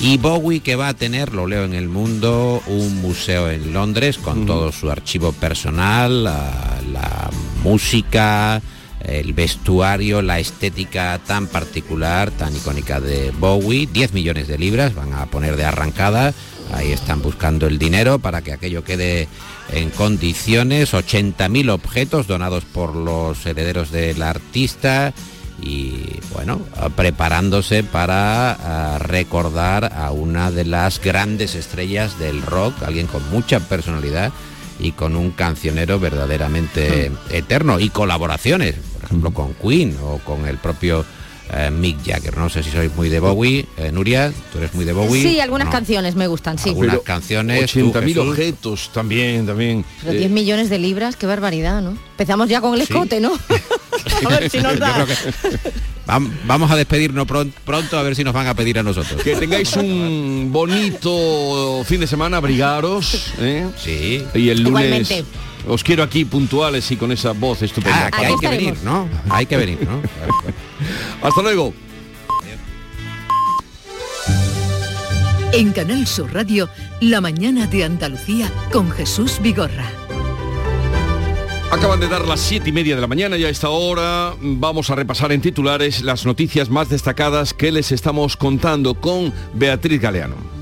Y 0.00 0.16
Bowie 0.16 0.60
que 0.60 0.76
va 0.76 0.88
a 0.88 0.94
tener, 0.94 1.34
lo 1.34 1.46
leo 1.46 1.64
en 1.64 1.74
el 1.74 1.90
mundo, 1.90 2.62
un 2.66 3.02
museo 3.02 3.50
en 3.50 3.74
Londres 3.74 4.16
con 4.16 4.46
todo 4.46 4.72
su 4.72 4.90
archivo 4.90 5.32
personal, 5.32 6.24
la 6.24 7.30
música, 7.62 8.62
el 9.02 9.34
vestuario, 9.34 10.22
la 10.22 10.38
estética 10.38 11.20
tan 11.26 11.48
particular, 11.48 12.30
tan 12.30 12.56
icónica 12.56 12.98
de 12.98 13.30
Bowie. 13.38 13.86
10 13.86 14.14
millones 14.14 14.48
de 14.48 14.56
libras 14.56 14.94
van 14.94 15.12
a 15.12 15.26
poner 15.26 15.56
de 15.56 15.66
arrancada 15.66 16.32
Ahí 16.72 16.92
están 16.92 17.20
buscando 17.20 17.66
el 17.66 17.78
dinero 17.78 18.18
para 18.20 18.42
que 18.42 18.52
aquello 18.52 18.84
quede 18.84 19.28
en 19.72 19.90
condiciones. 19.90 20.94
80.000 20.94 21.70
objetos 21.70 22.26
donados 22.26 22.64
por 22.64 22.94
los 22.94 23.44
herederos 23.44 23.90
del 23.90 24.22
artista 24.22 25.12
y 25.62 26.20
bueno, 26.32 26.60
preparándose 26.96 27.82
para 27.82 28.52
ah, 28.52 28.98
recordar 28.98 29.92
a 29.94 30.10
una 30.10 30.50
de 30.50 30.64
las 30.64 31.00
grandes 31.00 31.54
estrellas 31.54 32.18
del 32.18 32.42
rock, 32.42 32.82
alguien 32.82 33.06
con 33.06 33.28
mucha 33.30 33.60
personalidad 33.60 34.32
y 34.78 34.92
con 34.92 35.16
un 35.16 35.30
cancionero 35.30 36.00
verdaderamente 36.00 37.10
hmm. 37.10 37.14
eterno 37.30 37.80
y 37.80 37.90
colaboraciones, 37.90 38.76
por 38.94 39.04
ejemplo, 39.04 39.30
con 39.32 39.54
Queen 39.54 39.96
o 40.02 40.18
con 40.18 40.46
el 40.46 40.56
propio 40.56 41.04
eh, 41.52 41.70
Mick 41.70 42.04
Jagger. 42.04 42.36
No 42.36 42.48
sé 42.48 42.62
si 42.62 42.70
sois 42.70 42.94
muy 42.94 43.08
de 43.08 43.20
Bowie, 43.20 43.66
eh, 43.76 43.90
Nuria, 43.92 44.32
tú 44.52 44.58
eres 44.58 44.74
muy 44.74 44.84
de 44.84 44.92
Bowie. 44.92 45.22
Sí, 45.22 45.40
algunas 45.40 45.68
canciones 45.68 46.14
me 46.14 46.26
gustan, 46.26 46.58
sí. 46.58 46.70
Algunas 46.70 47.00
canciones. 47.00 47.74
80.000 47.74 48.18
objetos 48.18 48.90
también, 48.92 49.46
también. 49.46 49.84
Pero 50.02 50.12
10 50.12 50.30
millones 50.30 50.70
de 50.70 50.78
libras, 50.78 51.16
qué 51.16 51.26
barbaridad, 51.26 51.82
¿no? 51.82 51.96
Empezamos 52.12 52.48
ya 52.48 52.60
con 52.60 52.74
el 52.74 52.82
escote, 52.82 53.20
¿no? 53.20 53.32
a 54.26 54.28
ver 54.28 54.50
si 54.50 54.58
nos 54.58 54.78
da. 54.78 55.06
Vamos 56.46 56.70
a 56.70 56.76
despedirnos 56.76 57.26
pronto 57.26 57.98
a 57.98 58.02
ver 58.02 58.16
si 58.16 58.24
nos 58.24 58.34
van 58.34 58.46
a 58.46 58.54
pedir 58.54 58.78
a 58.78 58.82
nosotros. 58.82 59.22
Que 59.22 59.36
tengáis 59.36 59.76
un 59.76 60.48
bonito 60.52 61.82
fin 61.84 62.00
de 62.00 62.06
semana, 62.06 62.38
abrigaros. 62.38 63.32
¿eh? 63.38 63.66
Sí. 63.76 64.24
Y 64.34 64.48
el 64.48 64.62
lunes 64.62 65.24
os 65.68 65.84
quiero 65.84 66.02
aquí 66.02 66.24
puntuales 66.24 66.90
y 66.90 66.96
con 66.96 67.12
esa 67.12 67.32
voz 67.32 67.62
estupenda. 67.62 68.10
Ah, 68.12 68.18
hay 68.18 68.36
que 68.36 68.48
venir, 68.48 68.74
¿no? 68.82 69.08
Hay 69.28 69.46
que 69.46 69.56
venir, 69.56 69.78
¿no? 69.82 70.00
Hasta 71.22 71.42
luego. 71.42 71.72
En 75.52 75.72
Canal 75.72 76.06
Sur 76.06 76.32
Radio, 76.32 76.68
La 77.00 77.20
mañana 77.20 77.66
de 77.66 77.84
Andalucía 77.84 78.50
con 78.72 78.90
Jesús 78.90 79.40
Vigorra. 79.42 79.90
Acaban 81.72 82.00
de 82.00 82.08
dar 82.08 82.26
las 82.26 82.40
siete 82.40 82.70
y 82.70 82.72
media 82.72 82.94
de 82.94 83.00
la 83.00 83.06
mañana 83.06 83.36
y 83.36 83.44
a 83.44 83.48
esta 83.48 83.68
hora 83.68 84.34
vamos 84.40 84.90
a 84.90 84.96
repasar 84.96 85.32
en 85.32 85.40
titulares 85.40 86.02
las 86.02 86.26
noticias 86.26 86.68
más 86.68 86.88
destacadas 86.88 87.54
que 87.54 87.72
les 87.72 87.92
estamos 87.92 88.36
contando 88.36 88.94
con 88.94 89.32
Beatriz 89.54 90.00
Galeano. 90.00 90.59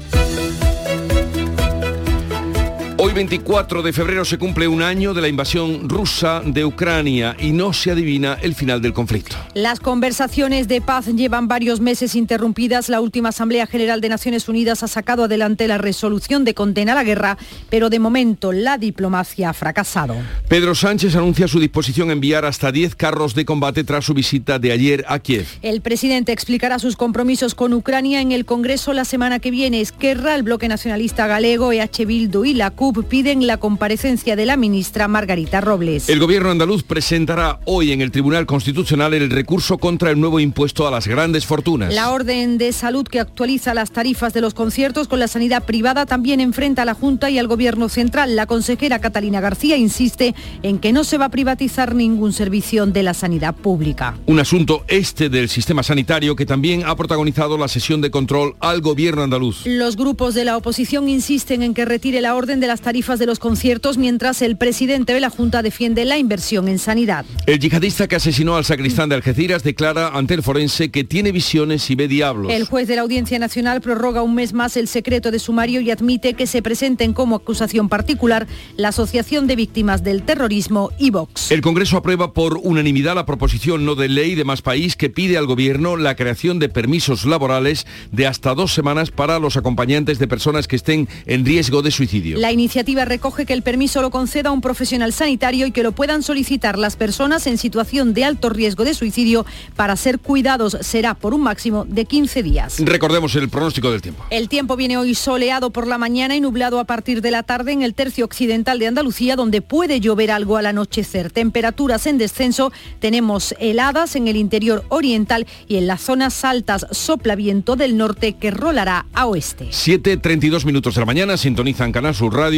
Hoy 3.01 3.13
24 3.13 3.83
de 3.83 3.93
febrero 3.93 4.25
se 4.25 4.39
cumple 4.39 4.67
un 4.67 4.83
año 4.83 5.15
de 5.15 5.23
la 5.23 5.29
invasión 5.29 5.89
rusa 5.89 6.43
de 6.45 6.65
Ucrania 6.65 7.37
y 7.39 7.53
no 7.53 7.73
se 7.73 7.93
adivina 7.93 8.37
el 8.43 8.57
final 8.57 8.83
del 8.83 8.93
conflicto. 8.93 9.37
Las 9.55 9.79
conversaciones 9.79 10.67
de 10.67 10.81
paz 10.81 11.07
llevan 11.07 11.47
varios 11.47 11.79
meses 11.79 12.17
interrumpidas. 12.17 12.89
La 12.89 13.01
última 13.01 13.29
Asamblea 13.29 13.69
General 13.69 14.01
de 14.01 14.09
Naciones 14.09 14.49
Unidas 14.49 14.83
ha 14.83 14.89
sacado 14.89 15.23
adelante 15.23 15.69
la 15.69 15.79
resolución 15.79 16.45
de 16.45 16.55
condena 16.55 16.91
a 16.91 16.95
la 16.97 17.05
guerra, 17.05 17.39
pero 17.71 17.89
de 17.89 18.01
momento 18.01 18.51
la 18.51 18.79
diplomacia 18.79 19.51
ha 19.51 19.53
fracasado. 19.53 20.17
Pedro 20.49 20.75
Sánchez 20.75 21.15
anuncia 21.15 21.47
su 21.47 21.61
disposición 21.61 22.11
a 22.11 22.15
enviar 22.15 22.45
hasta 22.45 22.73
10 22.73 22.97
carros 22.97 23.33
de 23.37 23.45
combate 23.45 23.85
tras 23.85 24.07
su 24.07 24.13
visita 24.13 24.59
de 24.59 24.73
ayer 24.73 25.05
a 25.07 25.21
Kiev. 25.21 25.47
El 25.63 25.83
presidente 25.83 26.33
explicará 26.33 26.81
sus 26.81 26.97
compromisos 26.97 27.55
con 27.55 27.75
Ucrania 27.75 28.21
en 28.21 28.33
el 28.33 28.45
Congreso 28.45 28.93
la 28.93 29.05
semana 29.05 29.39
que 29.39 29.53
viene. 29.53 29.81
Esquerra, 29.81 30.35
el 30.35 30.43
bloque 30.43 30.67
nacionalista 30.67 31.29
galego, 31.29 31.71
EH 31.71 32.05
Bildu 32.05 32.45
y 32.45 32.55
la 32.55 32.73
CUP 32.73 32.89
piden 33.05 33.47
la 33.47 33.57
comparecencia 33.59 34.37
de 34.37 34.47
la 34.47 34.57
ministra 34.57 35.09
Margarita 35.09 35.61
Robles. 35.61 36.09
El 36.09 36.19
gobierno 36.19 36.51
andaluz 36.51 36.83
presentará 36.83 37.61
hoy 37.65 37.93
en 37.93 38.01
el 38.01 38.11
Tribunal 38.11 38.47
Constitucional 38.47 39.15
el 39.15 39.31
recurso 39.31 39.79
contra 39.79 40.11
el 40.11 40.21
nuevo 40.21 40.41
impuesto 40.41 40.87
a 40.87 40.91
las 40.91 41.07
grandes 41.07 41.47
fortunas. 41.47 41.95
La 41.95 42.11
orden 42.11 42.59
de 42.59 42.73
salud 42.73 43.07
que 43.07 43.21
actualiza 43.21 43.75
las 43.75 43.91
tarifas 43.91 44.33
de 44.33 44.41
los 44.41 44.55
conciertos 44.55 45.09
con 45.09 45.21
la 45.21 45.29
sanidad 45.29 45.65
privada 45.65 46.07
también 46.07 46.41
enfrenta 46.41 46.83
a 46.83 46.85
la 46.85 46.95
Junta 46.95 47.31
y 47.31 47.39
al 47.39 47.49
gobierno 47.49 47.89
central. 47.89 48.37
La 48.37 48.47
consejera 48.47 49.01
Catalina 49.01 49.41
García 49.41 49.77
insiste 49.77 50.35
en 50.63 50.79
que 50.79 50.93
no 50.93 51.05
se 51.05 51.19
va 51.19 51.27
a 51.27 51.31
privatizar 51.31 51.95
ningún 51.95 52.33
servicio 52.33 52.87
de 52.87 53.03
la 53.03 53.15
sanidad 53.15 53.55
pública. 53.55 54.17
Un 54.27 54.39
asunto 54.39 54.85
este 54.89 55.29
del 55.29 55.49
sistema 55.49 55.83
sanitario 55.83 56.37
que 56.37 56.47
también 56.47 56.85
ha 56.87 56.97
protagonizado 56.97 57.59
la 57.59 57.69
sesión 57.69 58.01
de 58.01 58.11
control 58.11 58.55
al 58.61 58.81
gobierno 58.81 59.23
andaluz. 59.23 59.67
Los 59.67 59.97
grupos 59.97 60.35
de 60.35 60.45
la 60.45 60.57
oposición 60.57 61.09
insisten 61.09 61.63
en 61.63 61.75
que 61.75 61.85
retire 61.85 62.21
la 62.21 62.35
orden 62.35 62.61
de 62.61 62.67
las 62.79 62.85
tarifas 62.85 63.19
de 63.19 63.27
los 63.27 63.41
conciertos 63.41 63.99
mientras 63.99 64.41
el 64.41 64.57
presidente 64.57 65.13
de 65.13 65.19
la 65.19 65.31
Junta 65.31 65.63
defiende 65.63 66.05
la 66.05 66.17
inversión 66.17 66.69
en 66.69 66.79
sanidad. 66.79 67.25
El 67.47 67.59
yihadista 67.59 68.07
que 68.07 68.15
asesinó 68.15 68.55
al 68.55 68.65
sacristán 68.65 69.09
de 69.09 69.17
Algeciras 69.17 69.65
declara 69.65 70.11
ante 70.17 70.35
el 70.35 70.45
forense 70.45 70.93
que 70.93 71.03
tiene 71.03 71.33
visiones 71.33 71.91
y 71.91 71.97
ve 71.97 72.07
diablos. 72.07 72.53
El 72.53 72.67
juez 72.67 72.87
de 72.87 72.95
la 72.95 73.03
Audiencia 73.03 73.37
Nacional 73.41 73.81
prorroga 73.81 74.23
un 74.23 74.37
mes 74.37 74.53
más 74.53 74.77
el 74.77 74.87
secreto 74.87 75.33
de 75.33 75.41
sumario 75.41 75.81
y 75.81 75.91
admite 75.91 76.35
que 76.35 76.47
se 76.47 76.63
presenten 76.63 77.15
como 77.15 77.35
acusación 77.35 77.89
particular 77.89 78.47
la 78.77 78.91
Asociación 78.91 79.49
de 79.49 79.57
Víctimas 79.57 80.05
del 80.05 80.23
Terrorismo 80.23 80.93
y 81.01 81.11
Vox. 81.11 81.51
El 81.51 81.63
Congreso 81.63 81.97
aprueba 81.97 82.33
por 82.33 82.61
unanimidad 82.63 83.17
la 83.17 83.27
proposición 83.27 83.87
no 83.87 83.97
de 83.97 84.09
ley 84.09 84.37
de 84.37 84.45
más 84.45 84.63
país 84.63 84.95
que 84.95 85.11
pide 85.11 85.37
al 85.37 85.47
Gobierno 85.47 85.97
la 85.97 86.15
creación 86.15 86.61
de 86.61 86.69
permisos 86.69 87.25
laborales 87.25 87.89
de 88.13 88.29
hasta 88.29 88.55
dos 88.55 88.73
semanas 88.73 89.11
para 89.11 89.41
los 89.41 89.57
acompañantes 89.57 90.21
de 90.21 90.29
personas 90.29 90.69
que 90.69 90.77
estén 90.77 91.09
en 91.27 91.45
riesgo 91.45 91.83
de 91.83 91.91
suicidio. 91.91 92.39
La 92.39 92.53
iniciativa 92.69 93.07
recoge 93.07 93.47
que 93.47 93.55
el 93.55 93.63
permiso 93.63 94.03
lo 94.03 94.11
conceda 94.11 94.51
un 94.51 94.61
profesional 94.61 95.15
sanitario 95.15 95.67
y 95.67 95.73
que 95.73 95.83
lo 95.83 95.93
puedan 95.93 96.23
solicitar 96.23 96.79
las 96.79 96.97
personas 96.97 97.47
en 97.47 97.57
situación 97.57 98.13
de 98.13 98.27
alto 98.27 98.51
riesgo 98.51 98.85
de 98.85 98.93
suicidio 98.93 99.47
para 99.75 99.97
ser 99.97 100.19
cuidados. 100.19 100.77
Será 100.83 101.15
por 101.15 101.33
un 101.33 101.41
máximo 101.41 101.87
de 101.87 102.05
15 102.05 102.43
días. 102.43 102.77
Recordemos 102.81 103.35
el 103.37 103.49
pronóstico 103.49 103.91
del 103.91 104.03
tiempo. 104.03 104.23
El 104.29 104.51
tiempo 104.51 104.77
viene 104.77 104.99
hoy 104.99 105.15
soleado 105.15 105.71
por 105.71 105.87
la 105.87 105.97
mañana 105.97 106.37
y 106.37 106.43
nublado 106.43 106.79
a 106.79 106.85
partir 106.85 107.23
de 107.23 107.31
la 107.31 107.43
tarde 107.43 107.73
en 107.73 107.81
el 107.81 107.95
tercio 107.95 108.27
occidental 108.27 108.79
de 108.79 108.89
Andalucía, 108.89 109.35
donde 109.35 109.63
puede 109.63 110.01
llover 110.01 110.31
algo 110.31 110.59
al 110.59 110.67
anochecer. 110.67 111.31
Temperaturas 111.31 112.07
en 112.07 112.19
descenso, 112.19 112.71
tenemos 112.99 113.55
heladas 113.61 114.15
en 114.15 114.29
el 114.29 114.37
interior 114.37 114.85
oriental 114.91 115.47
y 115.69 115.77
en 115.77 115.87
las 115.87 116.03
zonas 116.03 116.45
altas 116.45 116.87
sopla 116.91 117.35
viento 117.35 117.77
del 117.77 117.97
norte 117.97 118.35
que 118.35 118.51
rolará 118.51 119.07
a 119.15 119.25
oeste. 119.25 119.71
7.32 119.71 120.67
minutos 120.67 120.97
de 120.97 121.01
la 121.01 121.07
mañana, 121.07 121.39
sintonizan 121.39 121.93
Canal 121.93 122.15
Sur 122.15 122.35
Radio 122.35 122.58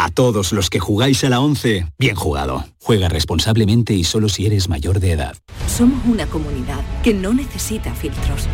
A 0.00 0.10
todos 0.10 0.52
los 0.52 0.70
que 0.70 0.78
jugáis 0.78 1.24
a 1.24 1.28
la 1.28 1.40
11, 1.40 1.88
bien 1.98 2.14
jugado. 2.14 2.64
Juega 2.80 3.08
responsablemente 3.08 3.94
y 3.94 4.04
solo 4.04 4.28
si 4.28 4.46
eres 4.46 4.68
mayor 4.68 5.00
de 5.00 5.10
edad. 5.10 5.36
Somos 5.66 5.98
una 6.06 6.24
comunidad 6.26 6.84
que 7.02 7.12
no 7.12 7.34
necesita 7.34 7.92
filtros, 7.96 8.46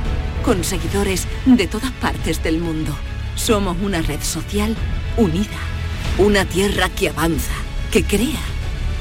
con 0.43 0.65
seguidores 0.65 1.27
de 1.45 1.67
todas 1.67 1.93
partes 1.93 2.43
del 2.43 2.61
mundo. 2.61 2.97
Somos 3.35 3.77
una 3.83 4.01
red 4.01 4.23
social 4.23 4.75
unida, 5.19 5.61
una 6.17 6.47
tierra 6.47 6.89
que 6.89 7.11
avanza, 7.11 7.53
que 7.93 8.03
crea 8.05 8.41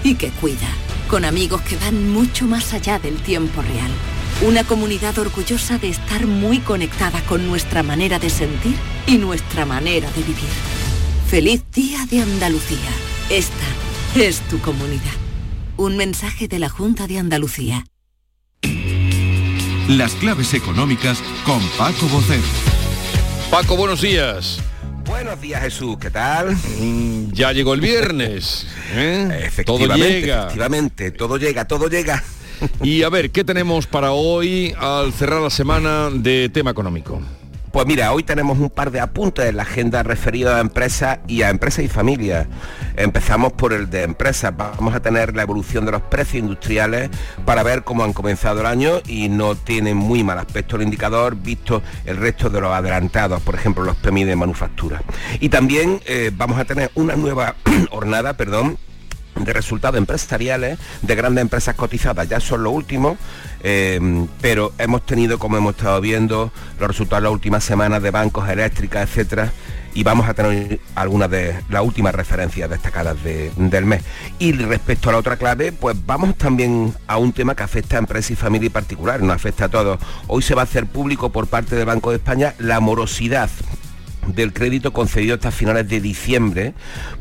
y 0.04 0.16
que 0.16 0.30
cuida, 0.32 0.68
con 1.10 1.24
amigos 1.24 1.62
que 1.62 1.78
van 1.78 2.12
mucho 2.12 2.46
más 2.46 2.74
allá 2.74 3.00
del 3.00 3.22
tiempo 3.22 3.62
real. 3.62 3.92
Una 4.46 4.66
comunidad 4.66 5.18
orgullosa 5.18 5.78
de 5.78 5.88
estar 5.88 6.28
muy 6.28 6.60
conectada 6.60 7.22
con 7.22 7.48
nuestra 7.48 7.84
manera 7.84 8.20
de 8.20 8.30
sentir 8.30 8.76
y 9.08 9.18
nuestra 9.18 9.66
manera 9.66 10.12
de 10.12 10.24
vivir. 10.24 10.93
Feliz 11.34 11.64
Día 11.74 11.98
de 12.12 12.22
Andalucía. 12.22 12.92
Esta 13.28 13.66
es 14.16 14.40
tu 14.50 14.60
comunidad. 14.60 15.16
Un 15.78 15.98
mensaje 15.98 16.48
de 16.48 16.60
la 16.60 16.70
Junta 16.70 17.08
de 17.08 17.18
Andalucía. 17.18 17.86
Las 19.90 20.14
claves 20.14 20.54
económicas 20.54 21.24
con 21.44 21.60
Paco 21.76 22.06
Bocero. 22.10 22.44
Paco, 23.50 23.76
buenos 23.76 24.02
días. 24.02 24.60
Buenos 25.08 25.42
días 25.42 25.64
Jesús, 25.64 25.98
¿qué 26.00 26.12
tal? 26.12 26.56
Mm, 26.80 27.32
ya 27.32 27.52
llegó 27.52 27.74
el 27.74 27.82
viernes. 27.82 28.68
¿eh? 28.92 29.42
Efectivamente, 29.44 29.64
todo 29.66 29.98
llega. 29.98 30.40
efectivamente, 30.44 31.12
todo 31.12 31.38
llega, 31.38 31.66
todo 31.66 31.88
llega. 31.88 32.24
Y 32.84 33.02
a 33.02 33.10
ver, 33.10 33.32
¿qué 33.32 33.44
tenemos 33.44 33.88
para 33.88 34.12
hoy 34.12 34.76
al 34.78 35.12
cerrar 35.14 35.42
la 35.42 35.50
semana 35.50 36.12
de 36.12 36.50
tema 36.50 36.70
económico? 36.70 37.20
Pues 37.74 37.88
mira, 37.88 38.14
hoy 38.14 38.22
tenemos 38.22 38.60
un 38.60 38.70
par 38.70 38.92
de 38.92 39.00
apuntes 39.00 39.50
en 39.50 39.58
la 39.58 39.64
agenda 39.64 40.04
referida 40.04 40.58
a 40.58 40.60
empresas 40.60 41.18
y 41.28 41.42
a 41.42 41.50
empresas 41.50 41.84
y 41.84 41.88
familias. 41.88 42.46
Empezamos 42.96 43.54
por 43.54 43.74
el 43.74 43.90
de 43.90 44.04
empresas. 44.04 44.56
Vamos 44.56 44.94
a 44.94 45.00
tener 45.00 45.36
la 45.36 45.42
evolución 45.42 45.84
de 45.84 45.94
los 45.94 46.04
precios 46.04 46.44
industriales 46.44 47.10
para 47.46 47.64
ver 47.64 47.84
cómo 47.84 48.04
han 48.04 48.14
comenzado 48.14 48.60
el 48.60 48.68
año 48.68 49.02
y 49.08 49.28
no 49.28 49.56
tiene 49.56 49.96
muy 49.96 50.24
mal 50.24 50.38
aspecto 50.38 50.76
el 50.76 50.84
indicador 50.84 51.36
visto 51.36 51.82
el 52.06 52.18
resto 52.18 52.52
de 52.52 52.62
los 52.62 52.72
adelantados, 52.72 53.42
por 53.42 53.56
ejemplo 53.56 53.84
los 53.84 53.96
PMI 53.96 54.26
de 54.26 54.36
manufactura. 54.36 55.02
Y 55.40 55.50
también 55.50 56.00
eh, 56.06 56.30
vamos 56.32 56.60
a 56.60 56.66
tener 56.66 56.92
una 56.94 57.16
nueva 57.16 57.56
jornada, 57.90 58.34
perdón, 58.34 58.78
de 59.36 59.54
resultados 59.54 59.98
empresariales 59.98 60.78
de 61.02 61.16
grandes 61.16 61.42
empresas 61.42 61.76
cotizadas, 61.76 62.28
ya 62.30 62.40
son 62.40 62.64
los 62.64 62.74
últimos, 62.74 63.18
eh, 63.62 64.00
pero 64.42 64.74
hemos 64.78 65.06
tenido, 65.06 65.40
como 65.40 65.58
hemos 65.58 65.76
estado 65.76 66.00
viendo, 66.02 66.52
los 66.80 66.88
resultados 66.88 67.22
de 67.22 67.30
las 67.30 67.34
últimas 67.34 67.64
semanas 67.64 68.02
de 68.02 68.12
bancos 68.12 68.48
eléctricas, 68.50 69.10
etcétera, 69.10 69.52
y 69.96 70.04
vamos 70.04 70.28
a 70.28 70.34
tener 70.34 70.80
algunas 70.96 71.30
de 71.30 71.56
las 71.70 71.84
últimas 71.84 72.16
referencias 72.16 72.70
destacadas 72.70 73.18
del 73.24 73.86
mes. 73.86 74.04
Y 74.40 74.52
respecto 74.54 75.10
a 75.10 75.14
la 75.14 75.20
otra 75.20 75.38
clave, 75.38 75.72
pues 75.72 75.96
vamos 76.06 76.36
también 76.36 76.94
a 77.08 77.18
un 77.18 77.32
tema 77.32 77.56
que 77.56 77.64
afecta 77.64 77.98
a 77.98 78.00
empresas 78.00 78.32
y 78.32 78.36
familia 78.36 78.68
y 78.68 78.70
particular, 78.70 79.22
no 79.22 79.34
afecta 79.34 79.66
a 79.66 79.70
todos. 79.70 80.00
Hoy 80.28 80.42
se 80.42 80.56
va 80.56 80.62
a 80.62 80.66
hacer 80.66 80.88
público 80.88 81.32
por 81.32 81.48
parte 81.48 81.76
del 81.76 81.86
Banco 81.86 82.10
de 82.10 82.18
España 82.18 82.56
la 82.58 82.80
morosidad 82.80 83.50
del 84.28 84.54
crédito 84.54 84.94
concedido 84.94 85.36
hasta 85.36 85.52
finales 85.52 85.88
de 85.90 86.02
diciembre 86.02 86.74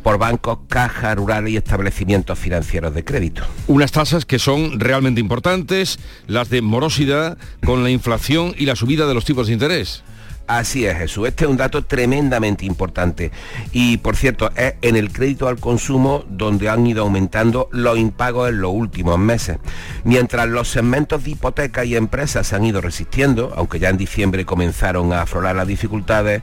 por 0.03 0.19
bancos, 0.19 0.59
cajas 0.69 1.17
rurales 1.17 1.53
y 1.53 1.57
establecimientos 1.57 2.39
financieros 2.39 2.95
de 2.95 3.05
crédito. 3.05 3.43
Unas 3.67 3.93
tasas 3.93 4.25
que 4.25 4.39
son 4.39 4.81
realmente 4.81 5.21
importantes, 5.21 5.99
las 6.27 6.49
de 6.51 6.63
morosidad 6.63 7.39
con 7.65 7.83
la 7.83 7.91
inflación 7.91 8.55
y 8.57 8.67
la 8.67 8.77
subida 8.77 9.07
de 9.07 9.15
los 9.15 9.25
tipos 9.25 9.47
de 9.47 9.53
interés. 9.55 10.03
Así 10.47 10.85
es, 10.85 10.99
Jesús. 10.99 11.29
Este 11.29 11.45
es 11.45 11.51
un 11.51 11.57
dato 11.57 11.85
tremendamente 11.85 12.67
importante. 12.67 13.31
Y, 13.73 13.99
por 13.99 14.17
cierto, 14.17 14.51
es 14.57 14.75
en 14.83 14.97
el 14.97 15.13
crédito 15.13 15.49
al 15.49 15.59
consumo 15.59 16.25
donde 16.29 16.69
han 16.69 16.87
ido 16.87 17.05
aumentando 17.05 17.69
los 17.73 17.97
impagos 17.97 18.51
en 18.51 18.61
los 18.61 18.73
últimos 18.73 19.19
meses. 19.19 19.59
Mientras 20.05 20.49
los 20.49 20.69
segmentos 20.69 21.25
de 21.25 21.31
hipoteca 21.31 21.85
y 21.85 21.97
empresas 21.97 22.49
se 22.49 22.57
han 22.57 22.65
ido 22.65 22.81
resistiendo, 22.81 23.53
aunque 23.57 23.79
ya 23.79 23.89
en 23.89 23.97
diciembre 23.97 24.45
comenzaron 24.45 25.13
a 25.13 25.23
aflorar 25.23 25.55
las 25.57 25.67
dificultades, 25.67 26.43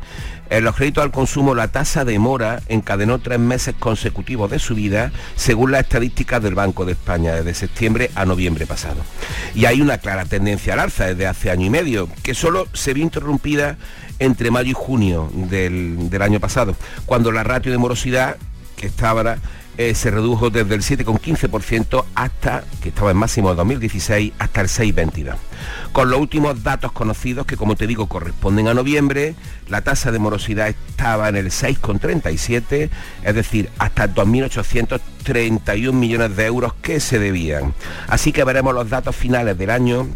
en 0.49 0.63
los 0.63 0.75
créditos 0.75 1.03
al 1.03 1.11
consumo 1.11 1.53
la 1.53 1.67
tasa 1.67 2.05
de 2.05 2.17
mora 2.17 2.61
encadenó 2.67 3.19
tres 3.19 3.39
meses 3.39 3.75
consecutivos 3.77 4.49
de 4.49 4.59
subida, 4.59 5.11
según 5.35 5.71
las 5.71 5.81
estadísticas 5.81 6.41
del 6.41 6.55
Banco 6.55 6.85
de 6.85 6.93
España, 6.93 7.33
desde 7.33 7.53
septiembre 7.53 8.09
a 8.15 8.25
noviembre 8.25 8.65
pasado. 8.65 9.01
Y 9.53 9.65
hay 9.65 9.81
una 9.81 9.99
clara 9.99 10.25
tendencia 10.25 10.73
al 10.73 10.79
alza 10.79 11.05
desde 11.05 11.27
hace 11.27 11.51
año 11.51 11.67
y 11.67 11.69
medio, 11.69 12.09
que 12.23 12.33
solo 12.33 12.67
se 12.73 12.93
vio 12.93 13.03
interrumpida 13.03 13.77
entre 14.17 14.51
mayo 14.51 14.71
y 14.71 14.73
junio 14.73 15.29
del, 15.33 16.09
del 16.09 16.21
año 16.21 16.39
pasado, 16.39 16.75
cuando 17.05 17.31
la 17.31 17.43
ratio 17.43 17.71
de 17.71 17.77
morosidad, 17.77 18.37
que 18.75 18.87
estaba 18.87 19.37
eh, 19.79 19.95
se 19.95 20.11
redujo 20.11 20.49
desde 20.49 20.75
el 20.75 20.81
7,15% 20.81 22.03
hasta, 22.13 22.65
que 22.81 22.89
estaba 22.89 23.11
en 23.11 23.17
máximo 23.17 23.49
de 23.51 23.55
2016, 23.55 24.33
hasta 24.37 24.59
el 24.59 24.67
6,22. 24.67 25.35
Con 25.93 26.09
los 26.09 26.19
últimos 26.19 26.63
datos 26.63 26.91
conocidos, 26.91 27.45
que 27.45 27.55
como 27.55 27.77
te 27.77 27.87
digo 27.87 28.07
corresponden 28.07 28.67
a 28.67 28.73
noviembre, 28.73 29.35
la 29.69 29.79
tasa 29.79 30.11
de 30.11 30.19
morosidad 30.19 30.67
estaba 30.67 31.29
en 31.29 31.37
el 31.37 31.45
6,37, 31.45 32.89
es 33.23 33.35
decir, 33.35 33.69
hasta 33.77 34.13
2.831 34.13 35.93
millones 35.93 36.35
de 36.35 36.45
euros 36.45 36.73
que 36.81 36.99
se 36.99 37.17
debían. 37.17 37.73
Así 38.09 38.33
que 38.33 38.43
veremos 38.43 38.75
los 38.75 38.89
datos 38.89 39.15
finales 39.15 39.57
del 39.57 39.69
año 39.69 40.09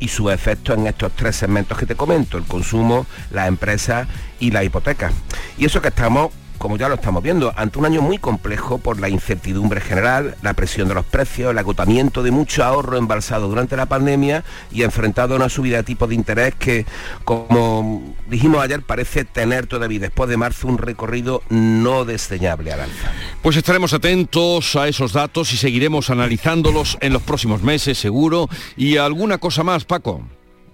y 0.00 0.08
sus 0.08 0.32
efectos 0.32 0.76
en 0.76 0.88
estos 0.88 1.12
tres 1.12 1.36
segmentos 1.36 1.78
que 1.78 1.86
te 1.86 1.94
comento, 1.94 2.36
el 2.36 2.46
consumo, 2.46 3.06
las 3.30 3.46
empresas 3.46 4.08
y 4.40 4.50
la 4.50 4.64
hipoteca. 4.64 5.12
Y 5.56 5.66
eso 5.66 5.80
que 5.80 5.88
estamos 5.88 6.32
como 6.64 6.78
ya 6.78 6.88
lo 6.88 6.94
estamos 6.94 7.22
viendo, 7.22 7.52
ante 7.56 7.78
un 7.78 7.84
año 7.84 8.00
muy 8.00 8.16
complejo 8.16 8.78
por 8.78 8.98
la 8.98 9.10
incertidumbre 9.10 9.82
general, 9.82 10.34
la 10.40 10.54
presión 10.54 10.88
de 10.88 10.94
los 10.94 11.04
precios, 11.04 11.50
el 11.50 11.58
agotamiento 11.58 12.22
de 12.22 12.30
mucho 12.30 12.64
ahorro 12.64 12.96
embalsado 12.96 13.48
durante 13.48 13.76
la 13.76 13.84
pandemia 13.84 14.44
y 14.72 14.82
enfrentado 14.82 15.34
a 15.34 15.36
una 15.36 15.50
subida 15.50 15.76
de 15.76 15.82
tipo 15.82 16.06
de 16.06 16.14
interés 16.14 16.54
que, 16.54 16.86
como 17.26 18.14
dijimos 18.30 18.64
ayer, 18.64 18.80
parece 18.80 19.26
tener 19.26 19.66
todavía 19.66 20.00
después 20.00 20.30
de 20.30 20.38
marzo 20.38 20.66
un 20.66 20.78
recorrido 20.78 21.42
no 21.50 22.06
desdeñable 22.06 22.72
al 22.72 22.80
alza. 22.80 23.12
Pues 23.42 23.58
estaremos 23.58 23.92
atentos 23.92 24.74
a 24.76 24.88
esos 24.88 25.12
datos 25.12 25.52
y 25.52 25.58
seguiremos 25.58 26.08
analizándolos 26.08 26.96
en 27.02 27.12
los 27.12 27.20
próximos 27.20 27.62
meses, 27.62 27.98
seguro. 27.98 28.48
Y 28.74 28.96
alguna 28.96 29.36
cosa 29.36 29.64
más, 29.64 29.84
Paco. 29.84 30.22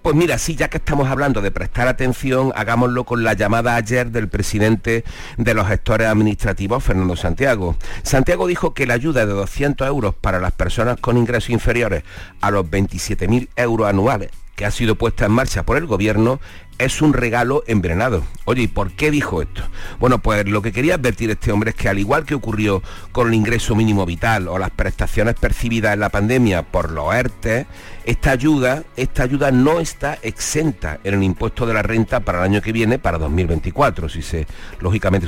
Pues 0.02 0.16
mira, 0.16 0.38
sí, 0.38 0.56
ya 0.56 0.68
que 0.68 0.78
estamos 0.78 1.08
hablando 1.08 1.42
de 1.42 1.50
prestar 1.50 1.86
atención, 1.86 2.52
hagámoslo 2.56 3.04
con 3.04 3.22
la 3.22 3.34
llamada 3.34 3.76
ayer 3.76 4.10
del 4.10 4.28
presidente 4.28 5.04
de 5.36 5.54
los 5.54 5.68
gestores 5.68 6.06
administrativos, 6.08 6.82
Fernando 6.82 7.16
Santiago. 7.16 7.76
Santiago 8.02 8.46
dijo 8.46 8.72
que 8.72 8.86
la 8.86 8.94
ayuda 8.94 9.26
de 9.26 9.32
200 9.32 9.86
euros 9.86 10.14
para 10.14 10.40
las 10.40 10.52
personas 10.52 10.98
con 10.98 11.18
ingresos 11.18 11.50
inferiores 11.50 12.02
a 12.40 12.50
los 12.50 12.64
27.000 12.64 13.48
euros 13.56 13.88
anuales 13.88 14.30
que 14.60 14.66
ha 14.66 14.70
sido 14.70 14.94
puesta 14.94 15.24
en 15.24 15.32
marcha 15.32 15.62
por 15.62 15.78
el 15.78 15.86
gobierno 15.86 16.38
es 16.76 17.00
un 17.02 17.12
regalo 17.12 17.62
envenenado. 17.66 18.24
Oye, 18.44 18.62
¿y 18.62 18.66
por 18.68 18.90
qué 18.92 19.10
dijo 19.10 19.40
esto? 19.42 19.62
Bueno, 19.98 20.18
pues 20.18 20.46
lo 20.46 20.60
que 20.60 20.72
quería 20.72 20.94
advertir 20.94 21.30
este 21.30 21.52
hombre 21.52 21.70
es 21.70 21.76
que 21.76 21.88
al 21.88 21.98
igual 21.98 22.24
que 22.24 22.34
ocurrió 22.34 22.82
con 23.12 23.28
el 23.28 23.34
ingreso 23.34 23.74
mínimo 23.74 24.06
vital 24.06 24.48
o 24.48 24.58
las 24.58 24.70
prestaciones 24.70 25.34
percibidas 25.34 25.94
en 25.94 26.00
la 26.00 26.08
pandemia 26.08 26.62
por 26.62 26.90
los 26.90 27.14
ERTE, 27.14 27.66
esta 28.04 28.30
ayuda, 28.30 28.82
esta 28.96 29.22
ayuda 29.22 29.50
no 29.50 29.78
está 29.78 30.18
exenta 30.22 31.00
en 31.04 31.14
el 31.14 31.22
impuesto 31.22 31.66
de 31.66 31.74
la 31.74 31.82
renta 31.82 32.20
para 32.20 32.38
el 32.38 32.44
año 32.44 32.62
que 32.62 32.72
viene, 32.72 32.98
para 32.98 33.18
2024, 33.18 34.08
si 34.08 34.22
se 34.22 34.46
lógicamente 34.80 35.26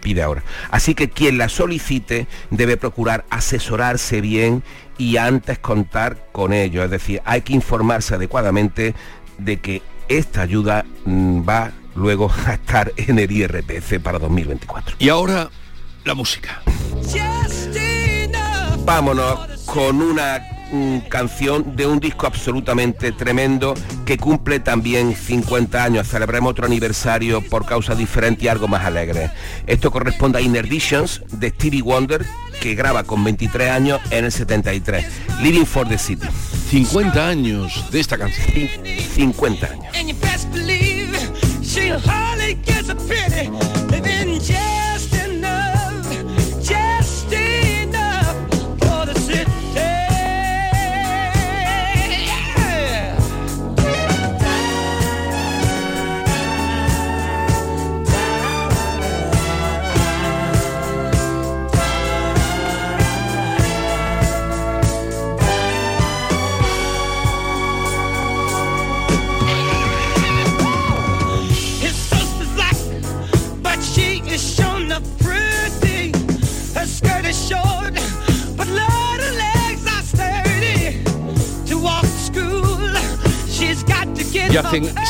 pide 0.00 0.22
ahora. 0.22 0.42
Así 0.70 0.94
que 0.94 1.10
quien 1.10 1.36
la 1.36 1.50
solicite 1.50 2.26
debe 2.50 2.78
procurar 2.78 3.26
asesorarse 3.28 4.22
bien 4.22 4.62
y 4.98 5.16
antes 5.16 5.58
contar 5.58 6.28
con 6.32 6.52
ello. 6.52 6.84
Es 6.84 6.90
decir, 6.90 7.20
hay 7.24 7.42
que 7.42 7.52
informarse 7.52 8.14
adecuadamente 8.14 8.94
de 9.38 9.60
que 9.60 9.82
esta 10.08 10.42
ayuda 10.42 10.84
mm, 11.04 11.48
va 11.48 11.72
luego 11.94 12.30
a 12.46 12.54
estar 12.54 12.92
en 12.96 13.18
el 13.18 13.30
IRPF 13.30 14.00
para 14.02 14.18
2024. 14.18 14.96
Y 14.98 15.08
ahora 15.08 15.50
la 16.04 16.14
música. 16.14 16.62
Vámonos 18.84 19.62
con 19.64 20.02
una 20.02 20.42
mm, 20.70 20.98
canción 21.08 21.74
de 21.74 21.86
un 21.86 22.00
disco 22.00 22.26
absolutamente 22.26 23.12
tremendo 23.12 23.74
que 24.04 24.18
cumple 24.18 24.60
también 24.60 25.16
50 25.16 25.82
años. 25.82 26.08
Celebremos 26.08 26.50
otro 26.50 26.66
aniversario 26.66 27.40
por 27.40 27.64
causa 27.64 27.94
diferente 27.94 28.44
y 28.44 28.48
algo 28.48 28.68
más 28.68 28.84
alegre. 28.84 29.30
Esto 29.66 29.90
corresponde 29.90 30.38
a 30.38 30.42
Inner 30.42 30.66
Visions 30.66 31.22
de 31.32 31.48
Stevie 31.48 31.80
Wonder 31.80 32.26
que 32.60 32.74
graba 32.74 33.04
con 33.04 33.22
23 33.24 33.70
años 33.70 34.00
en 34.10 34.24
el 34.24 34.32
73. 34.32 35.04
Living 35.42 35.64
for 35.64 35.88
the 35.88 35.98
City. 35.98 36.26
50 36.70 37.28
años 37.28 37.90
de 37.90 38.00
esta 38.00 38.18
canción. 38.18 38.46
50 39.14 39.66
años. 39.66 39.86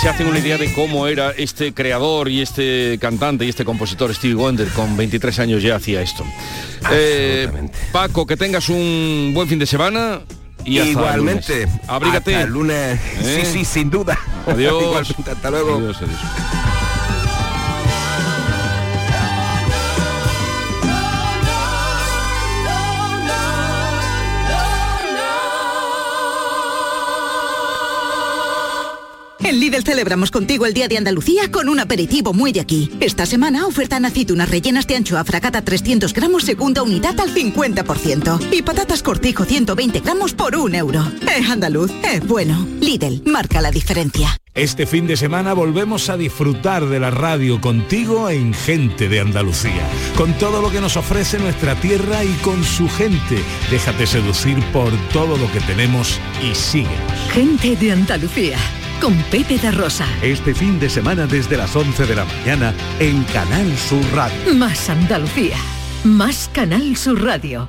Se 0.05 0.11
hacen 0.11 0.27
una 0.27 0.39
idea 0.39 0.59
de 0.59 0.71
cómo 0.75 1.07
era 1.07 1.31
este 1.31 1.73
creador 1.73 2.29
y 2.29 2.43
este 2.43 2.99
cantante 3.01 3.47
y 3.47 3.49
este 3.49 3.65
compositor 3.65 4.15
Stevie 4.15 4.35
Wonder 4.35 4.69
con 4.69 4.99
23 4.99 5.39
años 5.39 5.63
ya 5.63 5.77
hacía 5.77 6.03
esto. 6.03 6.27
Eh, 6.93 7.49
Paco, 7.91 8.27
que 8.27 8.37
tengas 8.37 8.69
un 8.69 9.33
buen 9.35 9.49
fin 9.49 9.59
de 9.59 9.65
semana. 9.65 10.21
Y 10.63 10.79
Igualmente. 10.79 11.67
Abrígate. 11.87 12.39
el 12.39 12.51
lunes. 12.51 13.01
Sí, 13.19 13.27
¿Eh? 13.29 13.49
sí, 13.51 13.65
sin 13.65 13.89
duda. 13.89 14.19
Adiós. 14.47 15.15
hasta 15.27 15.51
luego. 15.51 15.81
Lidl 29.75 29.85
celebramos 29.85 30.31
contigo 30.31 30.67
el 30.67 30.75
Día 30.75 30.87
de 30.87 30.99
Andalucía 30.99 31.51
con 31.51 31.69
un 31.69 31.81
aperitivo 31.81 32.33
muy 32.33 32.53
de 32.53 32.61
aquí. 32.61 32.93
Esta 33.01 33.27
semana 33.27 33.67
ofertan 33.67 34.05
aceitunas 34.05 34.49
rellenas 34.49 34.87
de 34.87 34.95
anchoa 34.95 35.25
fracata 35.25 35.63
300 35.63 36.15
gramos 36.15 36.45
segunda 36.45 36.85
unidad 36.85 37.19
al 37.19 37.35
50%. 37.35 38.53
Y 38.53 38.63
patatas 38.63 39.03
cortijo 39.03 39.45
120 39.45 39.99
gramos 39.99 40.33
por 40.33 40.55
un 40.55 40.77
euro. 40.77 41.05
Es 41.37 41.51
andaluz, 41.51 41.91
es 42.05 42.25
bueno. 42.25 42.65
Lidl, 42.81 43.23
marca 43.27 43.61
la 43.61 43.73
diferencia. 43.73 44.37
Este 44.55 44.87
fin 44.87 45.09
de 45.09 45.17
semana 45.17 45.55
volvemos 45.55 46.09
a 46.09 46.17
disfrutar 46.17 46.87
de 46.87 47.01
la 47.01 47.11
radio 47.11 47.61
contigo 47.61 48.31
en 48.31 48.55
Gente 48.55 49.09
de 49.09 49.19
Andalucía, 49.19 49.89
con 50.17 50.35
todo 50.35 50.63
lo 50.63 50.71
que 50.71 50.81
nos 50.81 50.97
ofrece 50.97 51.41
nuestra 51.41 51.75
tierra 51.75 52.23
y 52.23 52.33
con 52.45 52.63
su 52.63 52.89
gente. 52.89 53.43
Déjate 53.73 54.07
seducir 54.07 54.57
por 54.73 54.93
todo 55.13 55.37
lo 55.37 55.51
que 55.51 55.59
tenemos 55.63 56.21
y 56.41 56.55
síguenos. 56.55 57.33
Gente 57.33 57.75
de 57.75 57.91
Andalucía 57.91 58.59
con 59.05 59.23
Pepe 59.25 59.59
de 59.59 59.71
Rosa. 59.71 60.07
Este 60.23 60.55
fin 60.55 60.81
de 60.81 60.89
semana 60.89 61.27
desde 61.27 61.59
las 61.59 61.77
11 61.77 62.07
de 62.07 62.17
la 62.17 62.25
mañana 62.25 62.73
en 62.99 63.23
Canal 63.25 63.77
Sur 63.77 64.03
Radio. 64.15 64.55
Más 64.55 64.89
Andalucía, 64.89 65.59
más 66.05 66.49
Canal 66.55 66.97
Sur 66.97 67.23
Radio. 67.23 67.69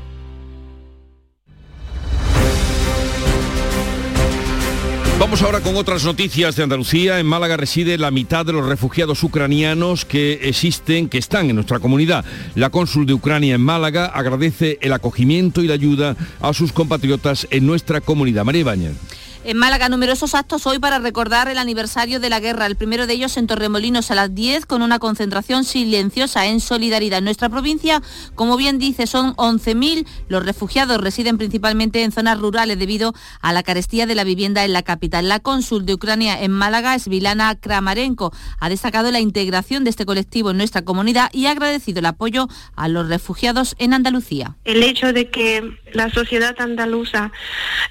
Vamos 5.19 5.41
ahora 5.41 5.59
con 5.59 5.75
otras 5.75 6.05
noticias 6.05 6.55
de 6.55 6.63
Andalucía. 6.63 7.19
En 7.19 7.25
Málaga 7.25 7.57
reside 7.57 7.97
la 7.97 8.11
mitad 8.11 8.45
de 8.45 8.53
los 8.53 8.65
refugiados 8.65 9.21
ucranianos 9.21 10.05
que 10.05 10.39
existen, 10.43 11.09
que 11.09 11.17
están 11.17 11.49
en 11.49 11.55
nuestra 11.57 11.79
comunidad. 11.79 12.23
La 12.55 12.69
cónsul 12.69 13.05
de 13.05 13.13
Ucrania 13.13 13.55
en 13.55 13.61
Málaga 13.61 14.05
agradece 14.05 14.77
el 14.81 14.93
acogimiento 14.93 15.61
y 15.61 15.67
la 15.67 15.73
ayuda 15.73 16.15
a 16.39 16.53
sus 16.53 16.71
compatriotas 16.71 17.45
en 17.51 17.65
nuestra 17.65 17.99
comunidad. 17.99 18.45
María 18.45 18.61
Ibañez. 18.61 19.24
En 19.47 19.57
Málaga, 19.57 19.89
numerosos 19.89 20.33
actos 20.33 20.65
hoy 20.65 20.79
para 20.79 20.97
recordar 20.97 21.47
el 21.49 21.59
aniversario 21.59 22.19
de 22.19 22.31
la 22.31 22.39
guerra. 22.39 22.65
El 22.65 22.75
primero 22.75 23.05
de 23.05 23.13
ellos 23.13 23.37
en 23.37 23.45
Torremolinos 23.45 24.09
a 24.09 24.15
las 24.15 24.33
10 24.33 24.65
con 24.65 24.81
una 24.81 24.97
concentración 24.97 25.65
silenciosa 25.65 26.47
en 26.47 26.59
solidaridad. 26.59 27.19
En 27.19 27.25
nuestra 27.25 27.47
provincia, 27.47 28.01
como 28.33 28.57
bien 28.57 28.79
dice, 28.79 29.05
son 29.05 29.35
11.000. 29.35 30.07
Los 30.29 30.43
refugiados 30.43 30.99
residen 30.99 31.37
principalmente 31.37 32.01
en 32.01 32.11
zonas 32.11 32.39
rurales 32.39 32.79
debido 32.79 33.13
a 33.39 33.53
la 33.53 33.61
carestía 33.61 34.07
de 34.07 34.15
la 34.15 34.23
vivienda 34.23 34.65
en 34.65 34.73
la 34.73 34.81
capital. 34.81 35.29
La 35.29 35.39
cónsul 35.39 35.85
de 35.85 35.93
Ucrania 35.93 36.41
en 36.41 36.49
Málaga, 36.49 36.97
Svilana 36.97 37.53
Kramarenko, 37.53 38.33
ha 38.59 38.69
destacado 38.69 39.11
la 39.11 39.19
integración 39.19 39.83
de 39.83 39.91
este 39.91 40.07
colectivo 40.07 40.49
en 40.49 40.57
nuestra 40.57 40.81
comunidad 40.81 41.29
y 41.31 41.45
ha 41.45 41.51
agradecido 41.51 41.99
el 41.99 42.07
apoyo 42.07 42.47
a 42.75 42.87
los 42.87 43.09
refugiados 43.09 43.75
en 43.77 43.93
Andalucía. 43.93 44.55
El 44.63 44.81
hecho 44.81 45.13
de 45.13 45.29
que 45.29 45.77
la 45.93 46.09
sociedad 46.09 46.55
andaluza 46.57 47.31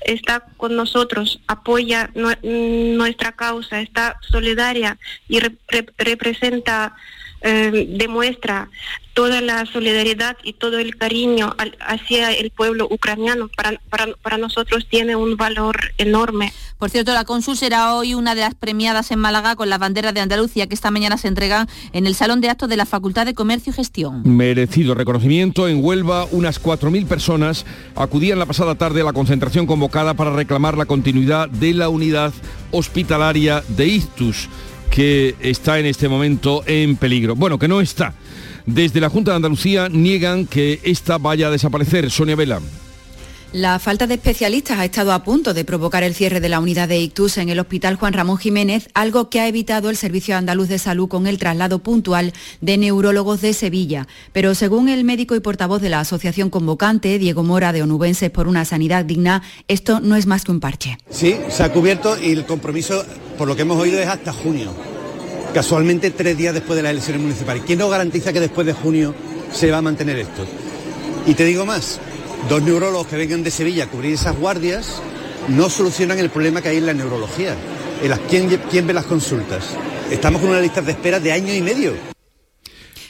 está 0.04 0.46
con 0.56 0.74
nosotros 0.74 1.38
apoya 1.46 2.10
nuestra 2.14 3.32
causa, 3.32 3.80
está 3.80 4.16
solidaria 4.20 4.98
y 5.28 5.40
representa, 5.98 6.94
eh, 7.40 7.86
demuestra 7.90 8.68
toda 9.14 9.40
la 9.40 9.64
solidaridad 9.64 10.36
y 10.42 10.52
todo 10.54 10.78
el 10.78 10.96
cariño 10.96 11.54
hacia 11.80 12.32
el 12.32 12.50
pueblo 12.50 12.88
ucraniano 12.90 13.48
para, 13.56 13.80
para, 14.20 14.38
nosotros 14.38 14.86
tiene 14.90 15.14
un 15.16 15.36
valor 15.36 15.76
enorme. 15.98 16.52
Por 16.78 16.90
cierto, 16.90 17.14
la 17.14 17.24
Consul 17.24 17.56
será 17.56 17.94
hoy 17.94 18.14
una 18.14 18.34
de 18.34 18.42
las 18.42 18.54
premiadas 18.54 19.12
en 19.12 19.20
Málaga 19.20 19.54
con 19.54 19.70
las 19.70 19.78
banderas 19.78 20.12
de 20.12 20.20
Andalucía 20.20 20.66
que 20.66 20.74
esta 20.74 20.90
mañana 20.90 21.16
se 21.16 21.28
entregan 21.28 21.68
en 21.92 22.06
el 22.06 22.14
Salón 22.16 22.40
de 22.40 22.50
Actos 22.50 22.68
de 22.68 22.76
la 22.76 22.86
Facultad 22.86 23.24
de 23.24 23.34
Comercio 23.34 23.70
y 23.70 23.76
Gestión. 23.76 24.22
Merecido 24.24 24.94
reconocimiento. 24.94 25.68
En 25.68 25.82
Huelva, 25.82 26.26
unas 26.32 26.60
4.000 26.60 27.06
personas 27.06 27.64
acudían 27.94 28.40
la 28.40 28.46
pasada 28.46 28.74
tarde 28.74 29.00
a 29.00 29.04
la 29.04 29.12
concentración 29.12 29.66
convocada 29.66 30.14
para 30.14 30.34
reclamar 30.34 30.76
la 30.76 30.86
continuidad 30.86 31.48
de 31.48 31.72
la 31.72 31.88
unidad 31.88 32.32
hospitalaria 32.72 33.62
de 33.68 33.86
Ictus 33.86 34.48
que 34.90 35.34
está 35.40 35.80
en 35.80 35.86
este 35.86 36.08
momento 36.08 36.62
en 36.66 36.96
peligro. 36.96 37.34
Bueno, 37.34 37.58
que 37.58 37.66
no 37.66 37.80
está 37.80 38.14
desde 38.66 39.00
la 39.00 39.10
Junta 39.10 39.32
de 39.32 39.36
Andalucía 39.36 39.88
niegan 39.88 40.46
que 40.46 40.80
esta 40.82 41.18
vaya 41.18 41.48
a 41.48 41.50
desaparecer. 41.50 42.10
Sonia 42.10 42.36
Vela. 42.36 42.60
La 43.54 43.78
falta 43.78 44.08
de 44.08 44.14
especialistas 44.14 44.80
ha 44.80 44.84
estado 44.84 45.12
a 45.12 45.22
punto 45.22 45.54
de 45.54 45.64
provocar 45.64 46.02
el 46.02 46.16
cierre 46.16 46.40
de 46.40 46.48
la 46.48 46.58
unidad 46.58 46.88
de 46.88 46.98
ictus 46.98 47.38
en 47.38 47.48
el 47.50 47.60
Hospital 47.60 47.94
Juan 47.94 48.12
Ramón 48.12 48.36
Jiménez, 48.36 48.88
algo 48.94 49.30
que 49.30 49.38
ha 49.38 49.46
evitado 49.46 49.90
el 49.90 49.96
Servicio 49.96 50.36
Andaluz 50.36 50.66
de 50.66 50.80
Salud 50.80 51.06
con 51.06 51.28
el 51.28 51.38
traslado 51.38 51.78
puntual 51.78 52.32
de 52.60 52.78
neurólogos 52.78 53.42
de 53.42 53.52
Sevilla. 53.52 54.08
Pero 54.32 54.56
según 54.56 54.88
el 54.88 55.04
médico 55.04 55.36
y 55.36 55.40
portavoz 55.40 55.80
de 55.80 55.88
la 55.88 56.00
asociación 56.00 56.50
convocante, 56.50 57.16
Diego 57.20 57.44
Mora 57.44 57.72
de 57.72 57.82
Onubenses 57.82 58.32
por 58.32 58.48
una 58.48 58.64
sanidad 58.64 59.04
digna, 59.04 59.44
esto 59.68 60.00
no 60.00 60.16
es 60.16 60.26
más 60.26 60.42
que 60.42 60.50
un 60.50 60.58
parche. 60.58 60.98
Sí, 61.08 61.36
se 61.48 61.62
ha 61.62 61.72
cubierto 61.72 62.20
y 62.20 62.32
el 62.32 62.46
compromiso, 62.46 63.06
por 63.38 63.46
lo 63.46 63.54
que 63.54 63.62
hemos 63.62 63.80
oído, 63.80 64.00
es 64.00 64.08
hasta 64.08 64.32
junio 64.32 64.74
casualmente 65.54 66.10
tres 66.10 66.36
días 66.36 66.52
después 66.52 66.76
de 66.76 66.82
las 66.82 66.90
elecciones 66.90 67.22
municipales. 67.22 67.62
¿Quién 67.64 67.78
nos 67.78 67.90
garantiza 67.90 68.32
que 68.32 68.40
después 68.40 68.66
de 68.66 68.74
junio 68.74 69.14
se 69.52 69.70
va 69.70 69.78
a 69.78 69.82
mantener 69.82 70.18
esto? 70.18 70.44
Y 71.26 71.34
te 71.34 71.44
digo 71.44 71.64
más, 71.64 72.00
dos 72.48 72.60
neurólogos 72.60 73.06
que 73.06 73.16
vengan 73.16 73.42
de 73.42 73.50
Sevilla 73.50 73.84
a 73.84 73.86
cubrir 73.86 74.12
esas 74.12 74.36
guardias 74.36 75.00
no 75.48 75.70
solucionan 75.70 76.18
el 76.18 76.30
problema 76.30 76.60
que 76.60 76.70
hay 76.70 76.78
en 76.78 76.86
la 76.86 76.92
neurología. 76.92 77.54
¿quién, 78.28 78.60
¿Quién 78.70 78.86
ve 78.86 78.92
las 78.92 79.06
consultas? 79.06 79.64
Estamos 80.10 80.40
con 80.40 80.50
una 80.50 80.60
lista 80.60 80.82
de 80.82 80.92
espera 80.92 81.20
de 81.20 81.32
año 81.32 81.54
y 81.54 81.62
medio. 81.62 81.94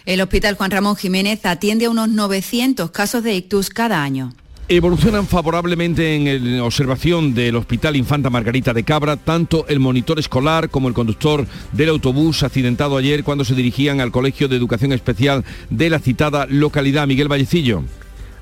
El 0.05 0.20
Hospital 0.20 0.55
Juan 0.55 0.70
Ramón 0.70 0.97
Jiménez 0.97 1.40
atiende 1.47 1.86
a 1.86 1.90
unos 1.90 2.09
900 2.09 2.90
casos 2.90 3.22
de 3.22 3.34
ictus 3.34 3.70
cada 3.70 4.03
año. 4.03 4.34
Evolucionan 4.67 5.27
favorablemente 5.27 6.15
en 6.15 6.59
observación 6.61 7.35
del 7.35 7.57
Hospital 7.57 7.97
Infanta 7.97 8.31
Margarita 8.31 8.73
de 8.73 8.83
Cabra 8.83 9.19
tanto 9.19 9.67
el 9.69 9.79
monitor 9.79 10.19
escolar 10.19 10.71
como 10.71 10.89
el 10.89 10.95
conductor 10.95 11.47
del 11.73 11.91
autobús 11.91 12.43
accidentado 12.43 12.97
ayer 12.97 13.25
cuando 13.25 13.45
se 13.45 13.55
dirigían 13.55 14.01
al 14.01 14.11
Colegio 14.11 14.49
de 14.49 14.57
Educación 14.57 14.93
Especial 14.93 15.45
de 15.69 15.91
la 15.91 15.99
citada 15.99 16.47
localidad. 16.49 17.07
Miguel 17.07 17.31
Vallecillo. 17.31 17.83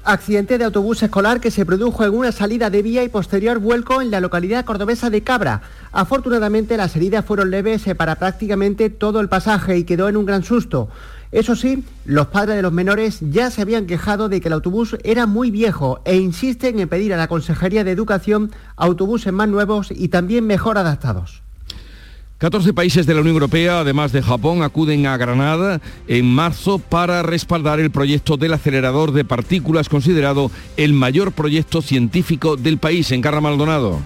Accidente 0.05 0.59
de 0.59 0.65
autobús 0.65 1.03
escolar 1.03 1.41
que 1.41 1.51
se 1.51 1.67
produjo 1.67 2.05
en 2.05 2.15
una 2.15 2.31
salida 2.31 2.71
de 2.71 2.83
vía 2.83 3.03
y 3.03 3.09
posterior 3.09 3.59
vuelco 3.59 4.01
en 4.01 4.13
la 4.13 4.21
localidad 4.21 4.65
cordobesa 4.65 5.11
de 5.11 5.23
Cabra. 5.23 5.63
Afortunadamente 5.91 6.77
las 6.77 6.95
heridas 6.95 7.25
fueron 7.25 7.51
leves 7.51 7.83
para 7.97 8.15
prácticamente 8.15 8.91
todo 8.91 9.21
el 9.21 9.29
pasaje 9.29 9.77
y 9.77 9.85
quedó 9.85 10.09
en 10.09 10.17
un 10.17 10.27
gran 10.27 10.45
susto. 10.45 10.89
Eso 11.33 11.57
sí, 11.57 11.83
los 12.05 12.27
padres 12.27 12.57
de 12.57 12.63
los 12.63 12.73
menores 12.73 13.19
ya 13.21 13.51
se 13.51 13.63
habían 13.63 13.87
quejado 13.87 14.29
de 14.29 14.43
que 14.43 14.49
el 14.49 14.53
autobús 14.53 14.99
era 15.03 15.27
muy 15.27 15.51
viejo 15.51 16.03
e 16.05 16.17
insisten 16.17 16.79
en 16.79 16.91
pedir 16.91 17.15
a 17.15 17.17
la 17.17 17.27
Consejería 17.27 17.85
de 17.85 17.91
Educación 17.91 18.53
autobuses 18.77 19.33
más 19.33 19.49
nuevos 19.49 19.91
y 19.91 20.09
también 20.09 20.47
mejor 20.47 20.77
adaptados. 20.77 21.43
14 22.37 22.75
países 22.75 23.07
de 23.07 23.15
la 23.15 23.21
Unión 23.21 23.37
Europea, 23.37 23.81
además 23.81 24.13
de 24.13 24.21
Japón, 24.21 24.63
acuden 24.63 25.07
a 25.07 25.17
Granada 25.17 25.81
en 26.07 26.27
marzo 26.27 26.79
para 26.81 27.23
respaldar 27.23 27.81
el 27.81 27.91
proyecto 27.91 28.37
del 28.37 28.53
acelerador 28.53 29.13
de 29.13 29.25
partículas 29.25 29.89
considerado 29.89 30.51
el 30.77 30.93
mayor 30.93 31.33
proyecto 31.33 31.81
científico 31.81 32.57
del 32.57 32.77
país 32.77 33.11
en 33.11 33.23
Carra 33.23 33.41
Maldonado. 33.41 34.01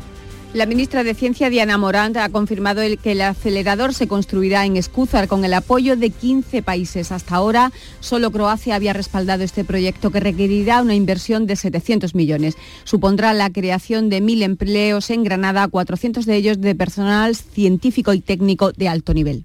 La 0.56 0.64
ministra 0.64 1.04
de 1.04 1.12
Ciencia, 1.12 1.50
Diana 1.50 1.76
Morant, 1.76 2.16
ha 2.16 2.30
confirmado 2.30 2.80
que 3.02 3.12
el 3.12 3.20
acelerador 3.20 3.92
se 3.92 4.08
construirá 4.08 4.64
en 4.64 4.78
Escúzar 4.78 5.28
con 5.28 5.44
el 5.44 5.52
apoyo 5.52 5.96
de 5.96 6.08
15 6.08 6.62
países. 6.62 7.12
Hasta 7.12 7.34
ahora, 7.34 7.72
solo 8.00 8.30
Croacia 8.30 8.74
había 8.74 8.94
respaldado 8.94 9.44
este 9.44 9.64
proyecto 9.64 10.10
que 10.10 10.18
requerirá 10.18 10.80
una 10.80 10.94
inversión 10.94 11.46
de 11.46 11.56
700 11.56 12.14
millones. 12.14 12.56
Supondrá 12.84 13.34
la 13.34 13.50
creación 13.50 14.08
de 14.08 14.22
1.000 14.22 14.44
empleos 14.44 15.10
en 15.10 15.24
Granada, 15.24 15.68
400 15.68 16.24
de 16.24 16.36
ellos 16.36 16.58
de 16.58 16.74
personal 16.74 17.36
científico 17.36 18.14
y 18.14 18.22
técnico 18.22 18.72
de 18.72 18.88
alto 18.88 19.12
nivel. 19.12 19.44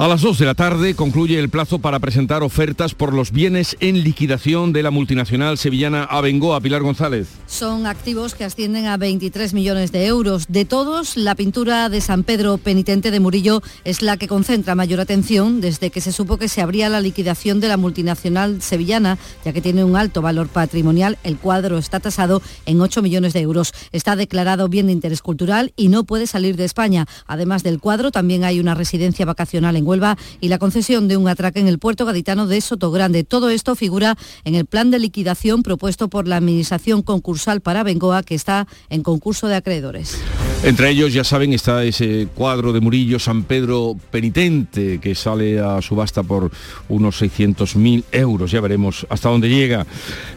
A 0.00 0.08
las 0.08 0.22
2 0.22 0.38
de 0.38 0.46
la 0.46 0.54
tarde 0.54 0.94
concluye 0.94 1.38
el 1.38 1.50
plazo 1.50 1.78
para 1.78 1.98
presentar 1.98 2.42
ofertas 2.42 2.94
por 2.94 3.12
los 3.12 3.32
bienes 3.32 3.76
en 3.80 4.02
liquidación 4.02 4.72
de 4.72 4.82
la 4.82 4.90
multinacional 4.90 5.58
sevillana 5.58 6.04
Abengoa. 6.04 6.58
Pilar 6.62 6.80
González. 6.80 7.28
Son 7.46 7.84
activos 7.84 8.34
que 8.34 8.44
ascienden 8.44 8.86
a 8.86 8.96
23 8.96 9.52
millones 9.52 9.92
de 9.92 10.06
euros. 10.06 10.46
De 10.48 10.64
todos, 10.64 11.18
la 11.18 11.34
pintura 11.34 11.90
de 11.90 12.00
San 12.00 12.22
Pedro 12.22 12.56
Penitente 12.56 13.10
de 13.10 13.20
Murillo 13.20 13.60
es 13.84 14.00
la 14.00 14.16
que 14.16 14.26
concentra 14.26 14.74
mayor 14.74 15.00
atención 15.00 15.60
desde 15.60 15.90
que 15.90 16.00
se 16.00 16.12
supo 16.12 16.38
que 16.38 16.48
se 16.48 16.62
abría 16.62 16.88
la 16.88 17.02
liquidación 17.02 17.60
de 17.60 17.68
la 17.68 17.76
multinacional 17.76 18.62
sevillana, 18.62 19.18
ya 19.44 19.52
que 19.52 19.60
tiene 19.60 19.84
un 19.84 19.96
alto 19.96 20.22
valor 20.22 20.48
patrimonial. 20.48 21.18
El 21.24 21.36
cuadro 21.36 21.76
está 21.76 22.00
tasado 22.00 22.40
en 22.64 22.80
8 22.80 23.02
millones 23.02 23.34
de 23.34 23.40
euros. 23.40 23.74
Está 23.92 24.16
declarado 24.16 24.70
bien 24.70 24.86
de 24.86 24.92
interés 24.92 25.20
cultural 25.20 25.74
y 25.76 25.88
no 25.88 26.04
puede 26.04 26.26
salir 26.26 26.56
de 26.56 26.64
España. 26.64 27.06
Además 27.26 27.62
del 27.62 27.80
cuadro, 27.80 28.10
también 28.10 28.44
hay 28.44 28.60
una 28.60 28.74
residencia 28.74 29.26
vacacional 29.26 29.76
en 29.76 29.89
Huelva 29.90 30.16
y 30.40 30.48
la 30.48 30.58
concesión 30.58 31.08
de 31.08 31.16
un 31.16 31.28
atraque 31.28 31.58
en 31.58 31.66
el 31.66 31.80
puerto 31.80 32.04
gaditano 32.04 32.46
de 32.46 32.60
Sotogrande. 32.60 33.24
Todo 33.24 33.50
esto 33.50 33.74
figura 33.74 34.16
en 34.44 34.54
el 34.54 34.66
plan 34.66 34.90
de 34.90 35.00
liquidación 35.00 35.62
propuesto 35.62 36.08
por 36.08 36.28
la 36.28 36.36
Administración 36.36 37.02
Concursal 37.02 37.60
para 37.60 37.82
Bengoa, 37.82 38.22
que 38.22 38.36
está 38.36 38.68
en 38.88 39.02
concurso 39.02 39.48
de 39.48 39.56
acreedores. 39.56 40.16
Entre 40.62 40.90
ellos, 40.90 41.14
ya 41.14 41.24
saben, 41.24 41.54
está 41.54 41.84
ese 41.84 42.28
cuadro 42.34 42.74
de 42.74 42.80
Murillo 42.80 43.18
San 43.18 43.44
Pedro 43.44 43.96
Penitente, 44.10 45.00
que 45.00 45.14
sale 45.14 45.58
a 45.58 45.80
subasta 45.80 46.22
por 46.22 46.50
unos 46.88 47.22
600.000 47.22 48.04
euros. 48.12 48.50
Ya 48.50 48.60
veremos 48.60 49.06
hasta 49.08 49.30
dónde 49.30 49.48
llega. 49.48 49.86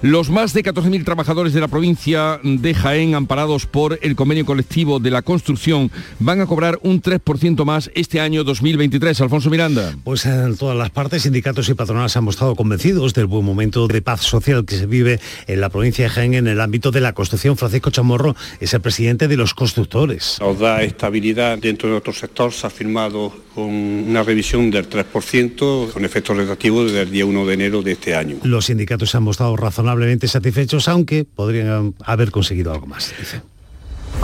Los 0.01 0.30
más 0.30 0.54
de 0.54 0.64
14.000 0.64 1.04
trabajadores 1.04 1.51
de 1.51 1.60
la 1.60 1.68
provincia 1.68 2.39
de 2.41 2.74
Jaén, 2.74 3.16
amparados 3.16 3.66
por 3.66 3.99
el 4.01 4.16
convenio 4.16 4.45
colectivo 4.45 4.99
de 4.99 5.12
la 5.12 5.22
construcción, 5.22 5.91
van 6.20 6.39
a 6.39 6.45
cobrar 6.45 6.80
un 6.84 7.01
3% 7.01 7.66
más 7.66 7.91
este 7.93 8.22
año 8.22 8.45
2023. 8.45 9.20
Alfonso 9.20 9.32
Miranda. 9.49 9.95
Pues 10.03 10.27
en 10.27 10.55
todas 10.57 10.77
las 10.77 10.91
partes, 10.91 11.23
sindicatos 11.23 11.67
y 11.67 11.73
patronales 11.73 12.15
han 12.15 12.23
mostrado 12.23 12.55
convencidos 12.55 13.15
del 13.15 13.25
buen 13.25 13.43
momento 13.43 13.88
de 13.88 14.01
paz 14.01 14.21
social 14.21 14.63
que 14.63 14.77
se 14.77 14.86
vive 14.86 15.19
en 15.47 15.59
la 15.59 15.69
provincia 15.69 16.03
de 16.03 16.09
Jaén 16.09 16.36
en 16.36 16.47
el 16.47 16.61
ámbito 16.61 16.91
de 16.91 17.01
la 17.01 17.13
construcción. 17.13 17.57
Francisco 17.57 17.89
Chamorro 17.89 18.36
es 18.59 18.75
el 18.75 18.81
presidente 18.81 19.27
de 19.27 19.36
los 19.36 19.55
constructores. 19.55 20.38
Nos 20.39 20.59
da 20.59 20.84
estabilidad 20.84 21.57
dentro 21.57 21.89
de 21.89 21.95
otro 21.95 22.13
sector. 22.13 22.53
Se 22.53 22.67
ha 22.67 22.69
firmado 22.69 23.34
con 23.55 23.65
una 23.65 24.21
revisión 24.21 24.69
del 24.69 24.88
3% 24.88 25.91
con 25.91 26.05
efectos 26.05 26.38
retroactivos 26.38 26.86
desde 26.86 27.01
el 27.01 27.11
día 27.11 27.25
1 27.25 27.45
de 27.47 27.53
enero 27.55 27.81
de 27.81 27.93
este 27.93 28.15
año. 28.15 28.38
Los 28.43 28.65
sindicatos 28.65 29.09
se 29.09 29.17
han 29.17 29.23
mostrado 29.23 29.57
razonablemente 29.57 30.27
satisfechos, 30.27 30.88
aunque 30.88 31.25
podrían 31.25 31.95
haber 32.05 32.29
conseguido 32.29 32.71
algo 32.71 32.86
más. 32.86 33.11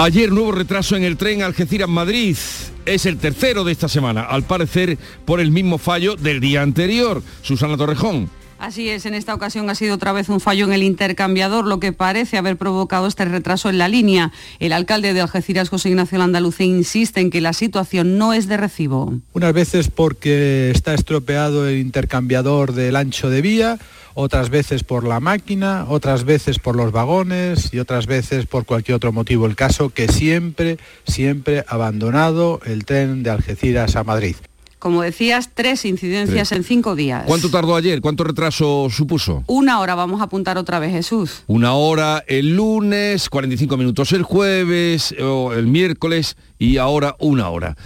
Ayer 0.02 0.32
nuevo 0.32 0.54
retraso 0.54 0.95
en 0.95 1.04
el 1.04 1.18
tren 1.18 1.41
Algeciras-Madrid. 1.41 2.38
Es 2.86 3.06
el 3.06 3.18
tercero 3.18 3.66
de 3.66 3.74
esta 3.74 3.89
semana, 3.89 4.22
al 4.22 4.43
parecer 4.43 4.97
por 5.26 5.41
el 5.41 5.52
mismo 5.52 5.78
fallo 5.78 6.16
del 6.16 6.39
día 6.39 6.62
anterior. 6.62 7.22
Susana 7.41 7.76
Torrejón. 7.76 8.30
Así 8.60 8.88
es, 8.88 9.06
en 9.06 9.14
esta 9.14 9.34
ocasión 9.34 9.70
ha 9.70 9.76
sido 9.76 9.95
otra 9.95 10.14
vez 10.14 10.30
un 10.30 10.39
fallo 10.39 10.64
en 10.64 10.72
el 10.72 10.84
intercambiador, 10.84 11.66
lo 11.66 11.82
que 11.82 11.91
parece 11.91 12.38
haber 12.38 12.56
provocado 12.56 13.08
este 13.08 13.26
retraso 13.26 13.70
en 13.70 13.78
la 13.78 13.89
línea. 13.89 14.32
El 14.60 14.72
alcalde 14.72 15.14
de 15.14 15.20
Algeciras, 15.20 15.68
José 15.68 15.89
Ignacio 15.89 16.22
Andalucía, 16.22 16.66
insiste 16.66 17.20
en 17.20 17.30
que 17.30 17.41
la 17.41 17.52
situación 17.52 18.18
no 18.18 18.32
es 18.32 18.47
de 18.47 18.56
recibo. 18.56 19.14
Unas 19.34 19.54
veces 19.54 19.89
porque 19.89 20.72
está 20.72 20.93
estropeado 20.93 21.68
el 21.68 21.78
intercambiador 21.78 22.72
del 22.72 22.95
ancho 22.95 23.30
de 23.30 23.41
vía, 23.41 23.80
otras 24.20 24.49
veces 24.49 24.84
por 24.84 25.07
la 25.07 25.22
máquina, 25.22 25.86
otras 25.88 26.26
veces 26.26 26.59
por 26.59 26.76
los 26.76 26.91
vagones 26.91 27.74
y 27.74 27.80
otras 27.80 28.05
veces 28.05 28.45
por 28.45 28.65
cualquier 28.65 28.97
otro 28.97 29.13
motivo. 29.13 29.45
El 29.45 29.55
caso 29.55 29.91
que 29.91 30.09
siempre, 30.09 30.78
siempre 31.07 31.63
ha 31.67 31.76
abandonado 31.76 32.59
el 32.65 32.84
tren 32.84 33.24
de 33.24 33.30
Algeciras 33.30 33.95
a 33.95 34.03
Madrid. 34.03 34.36
Como 34.78 35.01
decías, 35.01 35.51
tres 35.53 35.86
incidencias 35.86 36.51
en 36.51 36.63
cinco 36.65 36.95
días. 36.95 37.24
¿Cuánto 37.28 37.49
tardó 37.49 37.76
ayer? 37.76 38.01
¿Cuánto 38.01 38.26
retraso 38.26 38.89
supuso? 38.89 39.43
Una 39.47 39.80
hora, 39.80 39.95
vamos 39.95 40.20
a 40.20 40.26
apuntar 40.26 40.57
otra 40.57 40.80
vez, 40.80 40.91
Jesús. 40.91 41.43
Una 41.47 41.74
hora 41.74 42.24
el 42.28 42.55
lunes, 42.55 43.30
45 43.30 43.78
minutos 43.78 44.11
el 44.11 44.24
jueves 44.24 45.15
o 45.22 45.53
el 45.53 45.67
miércoles 45.67 46.36
y 46.57 46.78
ahora 46.78 47.15
una 47.20 47.49
hora. 47.49 47.78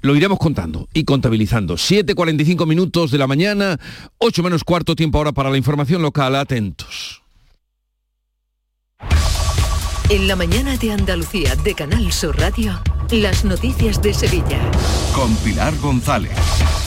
Lo 0.00 0.14
iremos 0.14 0.38
contando 0.38 0.88
y 0.92 1.04
contabilizando. 1.04 1.74
7.45 1.74 2.66
minutos 2.66 3.10
de 3.10 3.18
la 3.18 3.26
mañana, 3.26 3.78
8 4.18 4.42
menos 4.42 4.64
cuarto 4.64 4.94
tiempo 4.94 5.18
ahora 5.18 5.32
para 5.32 5.50
la 5.50 5.56
información 5.56 6.02
local. 6.02 6.36
Atentos. 6.36 7.22
En 10.10 10.26
la 10.26 10.36
mañana 10.36 10.76
de 10.76 10.92
Andalucía 10.92 11.54
de 11.56 11.74
Canal 11.74 12.12
Sur 12.12 12.38
Radio. 12.38 12.80
Las 13.10 13.42
noticias 13.42 14.02
de 14.02 14.12
Sevilla. 14.12 14.60
Con 15.14 15.34
Pilar 15.36 15.74
González. 15.78 16.32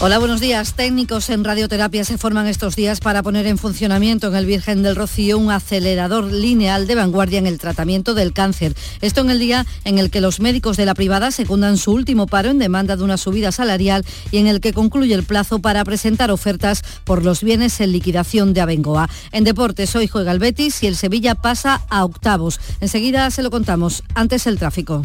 Hola, 0.01 0.19
buenos 0.19 0.39
días. 0.39 0.75
Técnicos 0.75 1.31
en 1.31 1.43
radioterapia 1.43 2.03
se 2.05 2.19
forman 2.19 2.45
estos 2.45 2.75
días 2.75 2.99
para 2.99 3.23
poner 3.23 3.47
en 3.47 3.57
funcionamiento 3.57 4.27
en 4.27 4.35
el 4.35 4.45
Virgen 4.45 4.83
del 4.83 4.95
Rocío 4.95 5.39
un 5.39 5.49
acelerador 5.49 6.25
lineal 6.25 6.85
de 6.85 6.93
vanguardia 6.93 7.39
en 7.39 7.47
el 7.47 7.57
tratamiento 7.57 8.13
del 8.13 8.33
cáncer. 8.33 8.75
Esto 9.01 9.21
en 9.21 9.31
el 9.31 9.39
día 9.39 9.65
en 9.83 9.97
el 9.97 10.11
que 10.11 10.21
los 10.21 10.39
médicos 10.39 10.77
de 10.77 10.85
la 10.85 10.93
privada 10.93 11.31
secundan 11.31 11.79
su 11.79 11.91
último 11.91 12.27
paro 12.27 12.51
en 12.51 12.59
demanda 12.59 12.95
de 12.95 13.03
una 13.03 13.17
subida 13.17 13.51
salarial 13.51 14.05
y 14.29 14.37
en 14.37 14.45
el 14.45 14.61
que 14.61 14.73
concluye 14.73 15.15
el 15.15 15.23
plazo 15.23 15.57
para 15.57 15.83
presentar 15.83 16.29
ofertas 16.29 16.83
por 17.03 17.25
los 17.25 17.41
bienes 17.41 17.81
en 17.81 17.91
liquidación 17.91 18.53
de 18.53 18.61
Abengoa. 18.61 19.09
En 19.31 19.43
deportes 19.43 19.95
hoy 19.95 20.07
juega 20.07 20.31
el 20.31 20.39
Betis 20.39 20.83
y 20.83 20.87
el 20.87 20.95
Sevilla 20.95 21.33
pasa 21.33 21.81
a 21.89 22.05
octavos. 22.05 22.59
Enseguida 22.79 23.31
se 23.31 23.41
lo 23.41 23.49
contamos. 23.49 24.03
Antes 24.13 24.45
el 24.45 24.59
tráfico. 24.59 25.01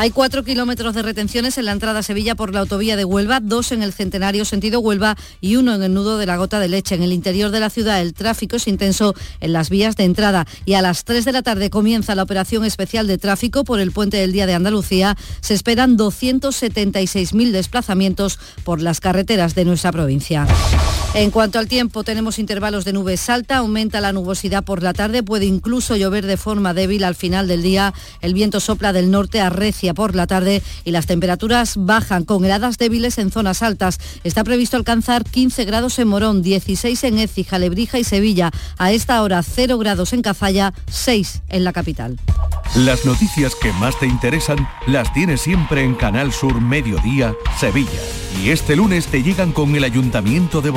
Hay 0.00 0.12
cuatro 0.12 0.44
kilómetros 0.44 0.94
de 0.94 1.02
retenciones 1.02 1.58
en 1.58 1.64
la 1.64 1.72
entrada 1.72 1.98
a 1.98 2.02
Sevilla 2.04 2.36
por 2.36 2.54
la 2.54 2.60
autovía 2.60 2.94
de 2.94 3.04
Huelva, 3.04 3.40
dos 3.40 3.72
en 3.72 3.82
el 3.82 3.92
Centenario 3.92 4.44
sentido 4.44 4.78
Huelva 4.78 5.16
y 5.40 5.56
uno 5.56 5.74
en 5.74 5.82
el 5.82 5.92
nudo 5.92 6.18
de 6.18 6.26
la 6.26 6.36
Gota 6.36 6.60
de 6.60 6.68
Leche. 6.68 6.94
En 6.94 7.02
el 7.02 7.12
interior 7.12 7.50
de 7.50 7.58
la 7.58 7.68
ciudad 7.68 8.00
el 8.00 8.14
tráfico 8.14 8.54
es 8.54 8.68
intenso 8.68 9.16
en 9.40 9.52
las 9.52 9.70
vías 9.70 9.96
de 9.96 10.04
entrada 10.04 10.46
y 10.64 10.74
a 10.74 10.82
las 10.82 11.02
3 11.02 11.24
de 11.24 11.32
la 11.32 11.42
tarde 11.42 11.68
comienza 11.68 12.14
la 12.14 12.22
operación 12.22 12.64
especial 12.64 13.08
de 13.08 13.18
tráfico 13.18 13.64
por 13.64 13.80
el 13.80 13.90
puente 13.90 14.18
del 14.18 14.30
Día 14.30 14.46
de 14.46 14.54
Andalucía. 14.54 15.16
Se 15.40 15.54
esperan 15.54 15.98
276.000 15.98 17.50
desplazamientos 17.50 18.38
por 18.62 18.80
las 18.80 19.00
carreteras 19.00 19.56
de 19.56 19.64
nuestra 19.64 19.90
provincia. 19.90 20.46
En 21.14 21.30
cuanto 21.30 21.58
al 21.58 21.68
tiempo, 21.68 22.04
tenemos 22.04 22.38
intervalos 22.38 22.84
de 22.84 22.92
nubes 22.92 23.30
alta, 23.30 23.56
aumenta 23.56 24.00
la 24.00 24.12
nubosidad 24.12 24.62
por 24.62 24.82
la 24.82 24.92
tarde, 24.92 25.22
puede 25.22 25.46
incluso 25.46 25.96
llover 25.96 26.26
de 26.26 26.36
forma 26.36 26.74
débil 26.74 27.02
al 27.02 27.14
final 27.14 27.48
del 27.48 27.62
día. 27.62 27.94
El 28.20 28.34
viento 28.34 28.60
sopla 28.60 28.92
del 28.92 29.10
norte 29.10 29.40
a 29.40 29.48
Recia 29.48 29.94
por 29.94 30.14
la 30.14 30.26
tarde 30.26 30.62
y 30.84 30.90
las 30.90 31.06
temperaturas 31.06 31.74
bajan 31.78 32.24
con 32.24 32.44
heladas 32.44 32.76
débiles 32.76 33.16
en 33.18 33.30
zonas 33.30 33.62
altas. 33.62 33.98
Está 34.22 34.44
previsto 34.44 34.76
alcanzar 34.76 35.24
15 35.24 35.64
grados 35.64 35.98
en 35.98 36.08
Morón, 36.08 36.42
16 36.42 37.02
en 37.04 37.18
Écija, 37.18 37.58
Lebrija 37.58 37.98
y 37.98 38.04
Sevilla. 38.04 38.50
A 38.76 38.92
esta 38.92 39.22
hora 39.22 39.42
0 39.42 39.78
grados 39.78 40.12
en 40.12 40.22
Cazalla, 40.22 40.74
6 40.90 41.42
en 41.48 41.64
la 41.64 41.72
capital. 41.72 42.18
Las 42.76 43.06
noticias 43.06 43.54
que 43.54 43.72
más 43.72 43.98
te 43.98 44.06
interesan 44.06 44.68
las 44.86 45.12
tienes 45.14 45.40
siempre 45.40 45.82
en 45.82 45.94
Canal 45.94 46.32
Sur 46.32 46.60
Mediodía, 46.60 47.34
Sevilla. 47.58 47.88
Y 48.40 48.50
este 48.50 48.76
lunes 48.76 49.06
te 49.06 49.22
llegan 49.22 49.52
con 49.52 49.74
el 49.74 49.84
Ayuntamiento 49.84 50.60
de 50.60 50.70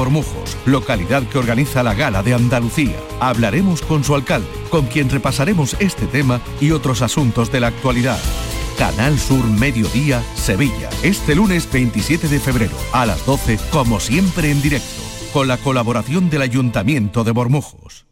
Localidad 0.65 1.23
que 1.23 1.37
organiza 1.37 1.83
la 1.83 1.93
Gala 1.93 2.23
de 2.23 2.33
Andalucía. 2.33 2.97
Hablaremos 3.19 3.81
con 3.81 4.03
su 4.03 4.15
alcalde, 4.15 4.47
con 4.69 4.85
quien 4.85 5.09
repasaremos 5.09 5.75
este 5.79 6.07
tema 6.07 6.41
y 6.59 6.71
otros 6.71 7.01
asuntos 7.01 7.51
de 7.51 7.59
la 7.59 7.67
actualidad. 7.67 8.19
Canal 8.77 9.19
Sur 9.19 9.45
Mediodía, 9.45 10.23
Sevilla. 10.35 10.89
Este 11.03 11.35
lunes 11.35 11.71
27 11.71 12.27
de 12.27 12.39
febrero 12.39 12.75
a 12.93 13.05
las 13.05 13.25
12, 13.25 13.59
como 13.69 13.99
siempre 13.99 14.49
en 14.49 14.61
directo, 14.61 15.01
con 15.33 15.47
la 15.47 15.57
colaboración 15.57 16.29
del 16.29 16.41
Ayuntamiento 16.41 17.23
de 17.23 17.31
Bormujos. 17.31 18.05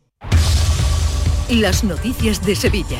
Las 1.49 1.83
noticias 1.83 2.45
de 2.45 2.55
Sevilla. 2.55 2.99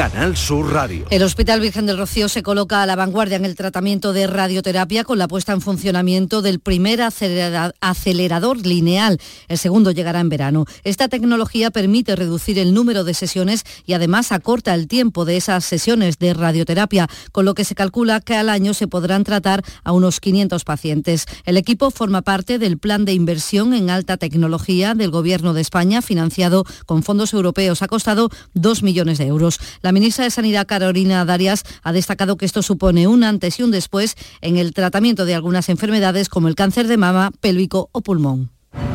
Canal 0.00 0.34
Sur 0.34 0.72
Radio. 0.72 1.04
El 1.10 1.22
Hospital 1.22 1.60
Virgen 1.60 1.84
del 1.84 1.98
Rocío 1.98 2.30
se 2.30 2.42
coloca 2.42 2.82
a 2.82 2.86
la 2.86 2.96
vanguardia 2.96 3.36
en 3.36 3.44
el 3.44 3.54
tratamiento 3.54 4.14
de 4.14 4.26
radioterapia 4.26 5.04
con 5.04 5.18
la 5.18 5.28
puesta 5.28 5.52
en 5.52 5.60
funcionamiento 5.60 6.40
del 6.40 6.58
primer 6.58 7.02
acelerador 7.02 8.66
lineal. 8.66 9.20
El 9.48 9.58
segundo 9.58 9.90
llegará 9.90 10.20
en 10.20 10.30
verano. 10.30 10.64
Esta 10.84 11.08
tecnología 11.08 11.70
permite 11.70 12.16
reducir 12.16 12.58
el 12.58 12.72
número 12.72 13.04
de 13.04 13.12
sesiones 13.12 13.64
y 13.84 13.92
además 13.92 14.32
acorta 14.32 14.72
el 14.72 14.88
tiempo 14.88 15.26
de 15.26 15.36
esas 15.36 15.66
sesiones 15.66 16.18
de 16.18 16.32
radioterapia, 16.32 17.06
con 17.30 17.44
lo 17.44 17.52
que 17.52 17.66
se 17.66 17.74
calcula 17.74 18.22
que 18.22 18.36
al 18.36 18.48
año 18.48 18.72
se 18.72 18.88
podrán 18.88 19.22
tratar 19.22 19.62
a 19.84 19.92
unos 19.92 20.18
500 20.20 20.64
pacientes. 20.64 21.26
El 21.44 21.58
equipo 21.58 21.90
forma 21.90 22.22
parte 22.22 22.58
del 22.58 22.78
plan 22.78 23.04
de 23.04 23.12
inversión 23.12 23.74
en 23.74 23.90
alta 23.90 24.16
tecnología 24.16 24.94
del 24.94 25.10
Gobierno 25.10 25.52
de 25.52 25.60
España, 25.60 26.00
financiado 26.00 26.64
con 26.86 27.02
fondos 27.02 27.34
europeos. 27.34 27.82
Ha 27.82 27.86
costado 27.86 28.30
2 28.54 28.82
millones 28.82 29.18
de 29.18 29.26
euros. 29.26 29.60
Ministra 29.92 30.24
de 30.24 30.30
Sanidad, 30.30 30.66
Carolina 30.66 31.24
Darias, 31.24 31.64
ha 31.82 31.92
destacado 31.92 32.36
que 32.36 32.46
esto 32.46 32.62
supone 32.62 33.06
un 33.06 33.24
antes 33.24 33.58
y 33.58 33.62
un 33.62 33.70
después 33.70 34.16
en 34.40 34.56
el 34.56 34.72
tratamiento 34.72 35.24
de 35.24 35.34
algunas 35.34 35.68
enfermedades 35.68 36.28
como 36.28 36.48
el 36.48 36.54
cáncer 36.54 36.86
de 36.88 36.96
mama, 36.96 37.30
pélvico 37.40 37.88
o 37.92 38.00
pulmón. 38.00 38.50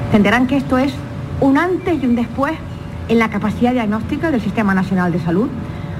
Entenderán 0.07 0.47
que 0.47 0.57
esto 0.57 0.77
es 0.77 0.93
un 1.41 1.57
antes 1.57 2.01
y 2.01 2.05
un 2.05 2.15
después 2.15 2.53
en 3.09 3.19
la 3.19 3.29
capacidad 3.29 3.73
diagnóstica 3.73 4.31
del 4.31 4.41
Sistema 4.41 4.73
Nacional 4.73 5.11
de 5.11 5.19
Salud, 5.19 5.49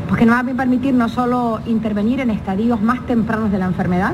porque 0.10 0.26
nos 0.26 0.36
va 0.36 0.40
a 0.40 0.56
permitir 0.56 0.94
no 0.94 1.10
solo 1.10 1.60
intervenir 1.66 2.20
en 2.20 2.30
estadios 2.30 2.82
más 2.82 3.06
tempranos 3.06 3.52
de 3.52 3.60
la 3.60 3.66
enfermedad, 3.66 4.14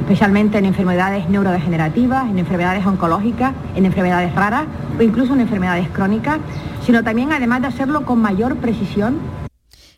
especialmente 0.00 0.58
en 0.58 0.64
enfermedades 0.64 1.28
neurodegenerativas, 1.28 2.28
en 2.28 2.38
enfermedades 2.38 2.84
oncológicas, 2.86 3.52
en 3.76 3.86
enfermedades 3.86 4.34
raras 4.34 4.64
o 4.98 5.02
incluso 5.02 5.34
en 5.34 5.40
enfermedades 5.40 5.88
crónicas, 5.90 6.38
sino 6.84 7.04
también 7.04 7.32
además 7.32 7.60
de 7.60 7.68
hacerlo 7.68 8.04
con 8.04 8.20
mayor 8.20 8.56
precisión 8.56 9.18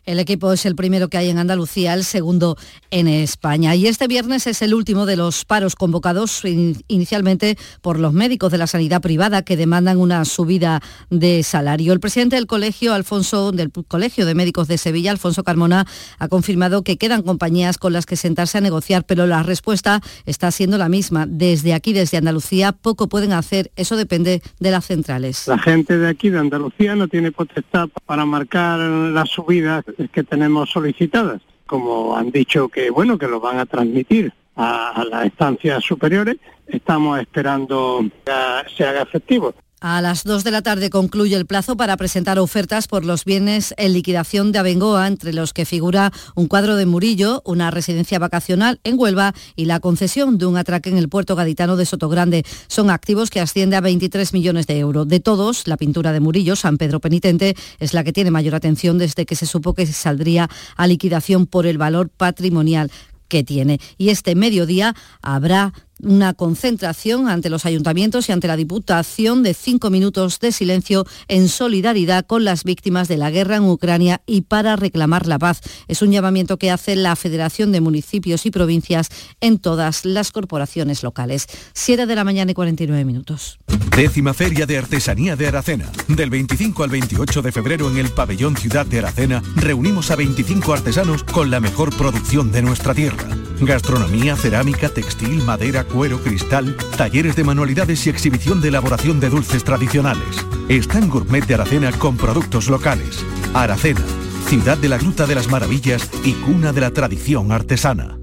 el 0.05 0.19
equipo 0.19 0.51
es 0.51 0.65
el 0.65 0.75
primero 0.75 1.07
que 1.07 1.17
hay 1.17 1.29
en 1.29 1.37
Andalucía, 1.37 1.93
el 1.93 2.03
segundo 2.03 2.57
en 2.91 3.07
España. 3.07 3.75
Y 3.75 3.87
este 3.87 4.07
viernes 4.07 4.47
es 4.47 4.61
el 4.61 4.73
último 4.73 5.05
de 5.05 5.15
los 5.15 5.45
paros 5.45 5.75
convocados 5.75 6.41
inicialmente 6.87 7.57
por 7.81 7.99
los 7.99 8.13
médicos 8.13 8.51
de 8.51 8.57
la 8.57 8.67
sanidad 8.67 9.01
privada 9.01 9.43
que 9.43 9.57
demandan 9.57 9.97
una 9.97 10.25
subida 10.25 10.81
de 11.09 11.43
salario. 11.43 11.93
El 11.93 11.99
presidente 11.99 12.35
del 12.35 12.47
colegio, 12.47 12.93
Alfonso, 12.93 13.51
del 13.51 13.71
Colegio 13.71 14.25
de 14.25 14.35
Médicos 14.35 14.67
de 14.67 14.77
Sevilla, 14.77 15.11
Alfonso 15.11 15.43
Carmona, 15.43 15.85
ha 16.19 16.27
confirmado 16.27 16.83
que 16.83 16.97
quedan 16.97 17.21
compañías 17.21 17.77
con 17.77 17.93
las 17.93 18.05
que 18.05 18.15
sentarse 18.15 18.57
a 18.57 18.61
negociar, 18.61 19.05
pero 19.05 19.25
la 19.25 19.43
respuesta 19.43 20.01
está 20.25 20.51
siendo 20.51 20.77
la 20.77 20.89
misma. 20.89 21.25
Desde 21.27 21.73
aquí, 21.73 21.93
desde 21.93 22.17
Andalucía, 22.17 22.71
poco 22.73 23.07
pueden 23.07 23.31
hacer. 23.31 23.71
Eso 23.75 23.95
depende 23.95 24.41
de 24.59 24.71
las 24.71 24.85
centrales. 24.85 25.47
La 25.47 25.57
gente 25.57 25.97
de 25.97 26.09
aquí, 26.09 26.29
de 26.29 26.39
Andalucía, 26.39 26.95
no 26.95 27.07
tiene 27.07 27.31
potestad 27.31 27.89
para 28.05 28.25
marcar 28.25 28.79
las 28.79 29.29
subidas 29.29 29.85
que 30.11 30.23
tenemos 30.23 30.69
solicitadas, 30.71 31.41
como 31.65 32.15
han 32.15 32.31
dicho 32.31 32.69
que 32.69 32.89
bueno 32.89 33.17
que 33.17 33.27
lo 33.27 33.39
van 33.39 33.59
a 33.59 33.65
transmitir 33.65 34.33
a, 34.55 35.03
las 35.09 35.25
estancias 35.25 35.83
superiores, 35.83 36.37
estamos 36.67 37.19
esperando 37.19 38.05
que 38.23 38.31
se 38.75 38.85
haga 38.85 39.01
efectivo. 39.01 39.53
A 39.85 39.99
las 40.01 40.23
2 40.23 40.45
de 40.45 40.51
la 40.51 40.61
tarde 40.61 40.89
concluye 40.89 41.35
el 41.35 41.45
plazo 41.45 41.75
para 41.75 41.97
presentar 41.97 42.39
ofertas 42.39 42.87
por 42.87 43.03
los 43.03 43.25
bienes 43.25 43.73
en 43.75 43.91
liquidación 43.91 44.53
de 44.53 44.59
Abengoa, 44.59 45.07
entre 45.07 45.33
los 45.33 45.51
que 45.51 45.65
figura 45.65 46.13
un 46.35 46.47
cuadro 46.47 46.77
de 46.77 46.85
Murillo, 46.85 47.41
una 47.43 47.69
residencia 47.69 48.17
vacacional 48.17 48.79
en 48.85 48.97
Huelva 48.97 49.33
y 49.57 49.65
la 49.65 49.81
concesión 49.81 50.37
de 50.37 50.45
un 50.45 50.55
atraque 50.55 50.89
en 50.89 50.97
el 50.97 51.09
puerto 51.09 51.35
gaditano 51.35 51.75
de 51.75 51.85
Sotogrande. 51.85 52.45
Son 52.67 52.89
activos 52.89 53.29
que 53.29 53.41
asciende 53.41 53.75
a 53.75 53.81
23 53.81 54.31
millones 54.31 54.67
de 54.67 54.79
euros. 54.79 55.05
De 55.05 55.19
todos, 55.19 55.67
la 55.67 55.75
pintura 55.75 56.13
de 56.13 56.21
Murillo, 56.21 56.55
San 56.55 56.77
Pedro 56.77 57.01
Penitente, 57.01 57.53
es 57.79 57.93
la 57.93 58.05
que 58.05 58.13
tiene 58.13 58.31
mayor 58.31 58.55
atención 58.55 58.97
desde 58.97 59.25
que 59.25 59.35
se 59.35 59.45
supo 59.45 59.73
que 59.73 59.85
saldría 59.85 60.49
a 60.77 60.87
liquidación 60.87 61.45
por 61.45 61.65
el 61.65 61.77
valor 61.77 62.07
patrimonial 62.07 62.89
que 63.27 63.43
tiene. 63.43 63.79
Y 63.97 64.09
este 64.09 64.35
mediodía 64.35 64.95
habrá 65.21 65.73
una 66.01 66.33
concentración 66.33 67.27
ante 67.27 67.49
los 67.49 67.65
ayuntamientos 67.65 68.29
y 68.29 68.31
ante 68.31 68.47
la 68.47 68.57
Diputación 68.57 69.43
de 69.43 69.53
cinco 69.53 69.89
minutos 69.89 70.39
de 70.39 70.51
silencio 70.51 71.05
en 71.27 71.49
solidaridad 71.49 72.25
con 72.25 72.43
las 72.43 72.63
víctimas 72.63 73.07
de 73.07 73.17
la 73.17 73.31
guerra 73.31 73.57
en 73.57 73.63
Ucrania 73.63 74.21
y 74.25 74.41
para 74.41 74.75
reclamar 74.75 75.27
la 75.27 75.39
paz. 75.39 75.61
Es 75.87 76.01
un 76.01 76.11
llamamiento 76.11 76.57
que 76.57 76.71
hace 76.71 76.95
la 76.95 77.15
Federación 77.15 77.71
de 77.71 77.81
Municipios 77.81 78.45
y 78.45 78.51
Provincias 78.51 79.09
en 79.41 79.59
todas 79.59 80.05
las 80.05 80.31
corporaciones 80.31 81.03
locales. 81.03 81.47
7 81.73 82.05
de 82.05 82.15
la 82.15 82.23
mañana 82.23 82.51
y 82.51 82.53
49 82.53 83.05
minutos. 83.05 83.59
Décima 83.95 84.33
Feria 84.33 84.65
de 84.65 84.77
Artesanía 84.77 85.35
de 85.35 85.47
Aracena. 85.47 85.91
Del 86.07 86.29
25 86.29 86.83
al 86.83 86.89
28 86.89 87.41
de 87.41 87.51
febrero 87.51 87.89
en 87.89 87.97
el 87.97 88.09
Pabellón 88.09 88.57
Ciudad 88.57 88.85
de 88.85 88.99
Aracena 88.99 89.41
reunimos 89.55 90.11
a 90.11 90.15
25 90.15 90.73
artesanos 90.73 91.23
con 91.23 91.51
la 91.51 91.59
mejor 91.59 91.95
producción 91.95 92.51
de 92.51 92.61
nuestra 92.61 92.93
tierra. 92.93 93.27
Gastronomía, 93.61 94.35
cerámica, 94.35 94.89
textil, 94.89 95.43
madera, 95.43 95.82
cuero, 95.83 96.19
cristal, 96.19 96.75
talleres 96.97 97.35
de 97.35 97.43
manualidades 97.43 98.05
y 98.05 98.09
exhibición 98.09 98.61
de 98.61 98.69
elaboración 98.69 99.19
de 99.19 99.29
dulces 99.29 99.63
tradicionales. 99.63 100.45
Están 100.69 101.09
Gourmet 101.09 101.45
de 101.45 101.55
Aracena 101.55 101.91
con 101.91 102.17
productos 102.17 102.69
locales. 102.69 103.25
Aracena, 103.53 104.01
ciudad 104.47 104.77
de 104.77 104.89
la 104.89 104.97
Gruta 104.97 105.25
de 105.25 105.35
las 105.35 105.49
Maravillas 105.49 106.09
y 106.23 106.33
cuna 106.33 106.73
de 106.73 106.81
la 106.81 106.91
tradición 106.91 107.51
artesana. 107.51 108.22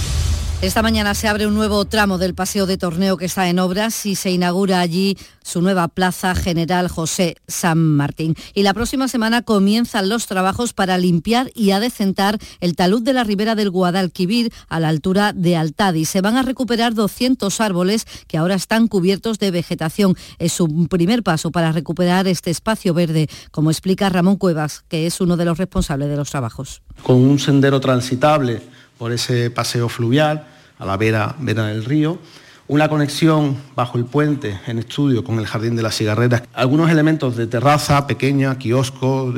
Esta 0.61 0.83
mañana 0.83 1.15
se 1.15 1.27
abre 1.27 1.47
un 1.47 1.55
nuevo 1.55 1.83
tramo 1.85 2.19
del 2.19 2.35
paseo 2.35 2.67
de 2.67 2.77
torneo 2.77 3.17
que 3.17 3.25
está 3.25 3.49
en 3.49 3.57
obras 3.57 4.05
y 4.05 4.13
se 4.13 4.29
inaugura 4.29 4.79
allí 4.79 5.17
su 5.41 5.59
nueva 5.59 5.87
plaza 5.87 6.35
general 6.35 6.87
José 6.87 7.35
San 7.47 7.79
Martín. 7.79 8.35
Y 8.53 8.61
la 8.61 8.75
próxima 8.75 9.07
semana 9.07 9.41
comienzan 9.41 10.07
los 10.07 10.27
trabajos 10.27 10.73
para 10.73 10.99
limpiar 10.99 11.49
y 11.55 11.71
adecentar 11.71 12.37
el 12.59 12.75
talud 12.75 13.01
de 13.01 13.13
la 13.13 13.23
ribera 13.23 13.55
del 13.55 13.71
Guadalquivir 13.71 14.53
a 14.69 14.79
la 14.79 14.89
altura 14.89 15.33
de 15.33 15.55
Altadi. 15.55 16.05
Se 16.05 16.21
van 16.21 16.37
a 16.37 16.43
recuperar 16.43 16.93
200 16.93 17.59
árboles 17.59 18.05
que 18.27 18.37
ahora 18.37 18.53
están 18.53 18.87
cubiertos 18.87 19.39
de 19.39 19.49
vegetación. 19.49 20.15
Es 20.37 20.59
un 20.59 20.87
primer 20.87 21.23
paso 21.23 21.49
para 21.49 21.71
recuperar 21.71 22.27
este 22.27 22.51
espacio 22.51 22.93
verde, 22.93 23.29
como 23.49 23.71
explica 23.71 24.09
Ramón 24.09 24.37
Cuevas, 24.37 24.83
que 24.89 25.07
es 25.07 25.21
uno 25.21 25.37
de 25.37 25.45
los 25.45 25.57
responsables 25.57 26.07
de 26.07 26.17
los 26.17 26.29
trabajos. 26.29 26.83
Con 27.01 27.15
un 27.15 27.39
sendero 27.39 27.79
transitable 27.79 28.61
por 29.01 29.11
ese 29.11 29.49
paseo 29.49 29.89
fluvial 29.89 30.45
a 30.77 30.85
la 30.85 30.95
vera, 30.95 31.35
vera 31.39 31.65
del 31.65 31.85
río, 31.85 32.19
una 32.67 32.87
conexión 32.87 33.57
bajo 33.75 33.97
el 33.97 34.05
puente 34.05 34.59
en 34.67 34.77
estudio 34.77 35.23
con 35.23 35.39
el 35.39 35.47
Jardín 35.47 35.75
de 35.75 35.81
las 35.81 35.97
Cigarreras, 35.97 36.43
algunos 36.53 36.91
elementos 36.91 37.35
de 37.35 37.47
terraza 37.47 38.05
pequeña, 38.05 38.59
kiosco 38.59 39.33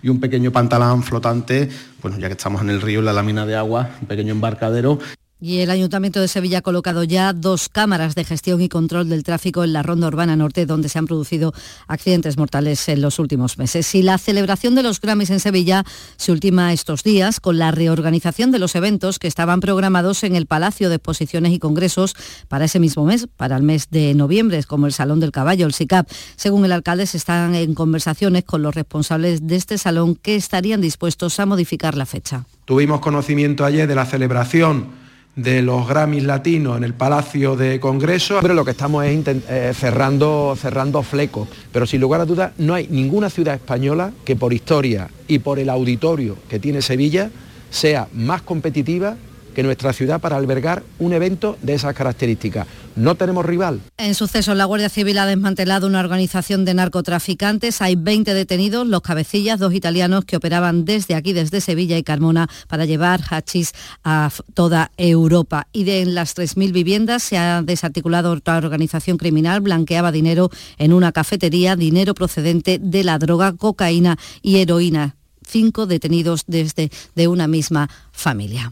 y 0.00 0.08
un 0.08 0.20
pequeño 0.20 0.52
pantalán 0.52 1.02
flotante, 1.02 1.68
bueno, 2.00 2.16
ya 2.20 2.28
que 2.28 2.34
estamos 2.34 2.62
en 2.62 2.70
el 2.70 2.80
río, 2.80 3.00
en 3.00 3.06
la 3.06 3.12
lámina 3.12 3.44
de 3.44 3.56
agua, 3.56 3.90
un 4.02 4.06
pequeño 4.06 4.30
embarcadero 4.34 5.00
y 5.42 5.58
el 5.58 5.70
Ayuntamiento 5.70 6.20
de 6.20 6.28
Sevilla 6.28 6.58
ha 6.58 6.62
colocado 6.62 7.02
ya 7.02 7.32
dos 7.32 7.68
cámaras 7.68 8.14
de 8.14 8.24
gestión 8.24 8.60
y 8.60 8.68
control 8.68 9.08
del 9.08 9.24
tráfico 9.24 9.64
en 9.64 9.72
la 9.72 9.82
Ronda 9.82 10.06
Urbana 10.06 10.36
Norte, 10.36 10.66
donde 10.66 10.88
se 10.88 11.00
han 11.00 11.06
producido 11.06 11.52
accidentes 11.88 12.36
mortales 12.36 12.88
en 12.88 13.02
los 13.02 13.18
últimos 13.18 13.58
meses. 13.58 13.92
Y 13.96 14.02
la 14.02 14.18
celebración 14.18 14.76
de 14.76 14.84
los 14.84 15.00
Grammys 15.00 15.30
en 15.30 15.40
Sevilla 15.40 15.82
se 16.16 16.30
ultima 16.30 16.72
estos 16.72 17.02
días 17.02 17.40
con 17.40 17.58
la 17.58 17.72
reorganización 17.72 18.52
de 18.52 18.60
los 18.60 18.76
eventos 18.76 19.18
que 19.18 19.26
estaban 19.26 19.58
programados 19.58 20.22
en 20.22 20.36
el 20.36 20.46
Palacio 20.46 20.88
de 20.88 20.94
Exposiciones 20.94 21.52
y 21.52 21.58
Congresos 21.58 22.14
para 22.46 22.66
ese 22.66 22.78
mismo 22.78 23.04
mes, 23.04 23.26
para 23.36 23.56
el 23.56 23.64
mes 23.64 23.88
de 23.90 24.14
noviembre, 24.14 24.62
como 24.62 24.86
el 24.86 24.92
Salón 24.92 25.18
del 25.18 25.32
Caballo, 25.32 25.66
el 25.66 25.74
SICAP. 25.74 26.08
Según 26.36 26.64
el 26.66 26.70
alcalde, 26.70 27.04
se 27.06 27.16
están 27.16 27.56
en 27.56 27.74
conversaciones 27.74 28.44
con 28.44 28.62
los 28.62 28.76
responsables 28.76 29.44
de 29.44 29.56
este 29.56 29.76
salón 29.76 30.14
que 30.14 30.36
estarían 30.36 30.80
dispuestos 30.80 31.40
a 31.40 31.46
modificar 31.46 31.96
la 31.96 32.06
fecha. 32.06 32.44
Tuvimos 32.64 33.00
conocimiento 33.00 33.64
ayer 33.64 33.88
de 33.88 33.96
la 33.96 34.06
celebración 34.06 35.01
de 35.36 35.62
los 35.62 35.88
Grammys 35.88 36.24
latinos 36.24 36.76
en 36.76 36.84
el 36.84 36.94
Palacio 36.94 37.56
de 37.56 37.80
Congreso. 37.80 38.38
Pero 38.42 38.54
lo 38.54 38.64
que 38.64 38.72
estamos 38.72 39.04
es 39.04 39.26
eh, 39.26 39.72
cerrando, 39.74 40.56
cerrando 40.60 41.02
flecos, 41.02 41.48
pero 41.72 41.86
sin 41.86 42.00
lugar 42.00 42.20
a 42.20 42.26
dudas 42.26 42.52
no 42.58 42.74
hay 42.74 42.86
ninguna 42.88 43.30
ciudad 43.30 43.54
española 43.54 44.12
que 44.24 44.36
por 44.36 44.52
historia 44.52 45.08
y 45.28 45.38
por 45.38 45.58
el 45.58 45.70
auditorio 45.70 46.36
que 46.48 46.58
tiene 46.58 46.82
Sevilla 46.82 47.30
sea 47.70 48.08
más 48.12 48.42
competitiva 48.42 49.16
que 49.54 49.62
nuestra 49.62 49.92
ciudad 49.92 50.20
para 50.20 50.36
albergar 50.36 50.82
un 50.98 51.12
evento 51.12 51.56
de 51.62 51.74
esas 51.74 51.94
características. 51.94 52.66
No 52.96 53.14
tenemos 53.14 53.44
rival. 53.44 53.80
En 53.96 54.14
suceso, 54.14 54.54
la 54.54 54.64
Guardia 54.64 54.88
Civil 54.88 55.18
ha 55.18 55.26
desmantelado 55.26 55.86
una 55.86 56.00
organización 56.00 56.64
de 56.64 56.74
narcotraficantes. 56.74 57.80
Hay 57.80 57.96
20 57.96 58.34
detenidos, 58.34 58.86
los 58.86 59.00
cabecillas, 59.00 59.58
dos 59.58 59.74
italianos 59.74 60.24
que 60.24 60.36
operaban 60.36 60.84
desde 60.84 61.14
aquí, 61.14 61.32
desde 61.32 61.60
Sevilla 61.60 61.96
y 61.96 62.02
Carmona, 62.02 62.48
para 62.68 62.84
llevar 62.84 63.20
hachís 63.30 63.72
a 64.04 64.30
toda 64.54 64.90
Europa. 64.96 65.68
Y 65.72 65.84
de 65.84 66.02
en 66.02 66.14
las 66.14 66.36
3.000 66.36 66.72
viviendas 66.72 67.22
se 67.22 67.38
ha 67.38 67.62
desarticulado 67.62 68.32
otra 68.32 68.58
organización 68.58 69.16
criminal, 69.16 69.60
blanqueaba 69.60 70.12
dinero 70.12 70.50
en 70.78 70.92
una 70.92 71.12
cafetería, 71.12 71.76
dinero 71.76 72.14
procedente 72.14 72.78
de 72.80 73.04
la 73.04 73.18
droga, 73.18 73.52
cocaína 73.52 74.18
y 74.42 74.58
heroína. 74.58 75.16
Cinco 75.46 75.86
detenidos 75.86 76.44
desde 76.46 76.90
de 77.14 77.28
una 77.28 77.48
misma 77.48 77.90
familia. 78.12 78.70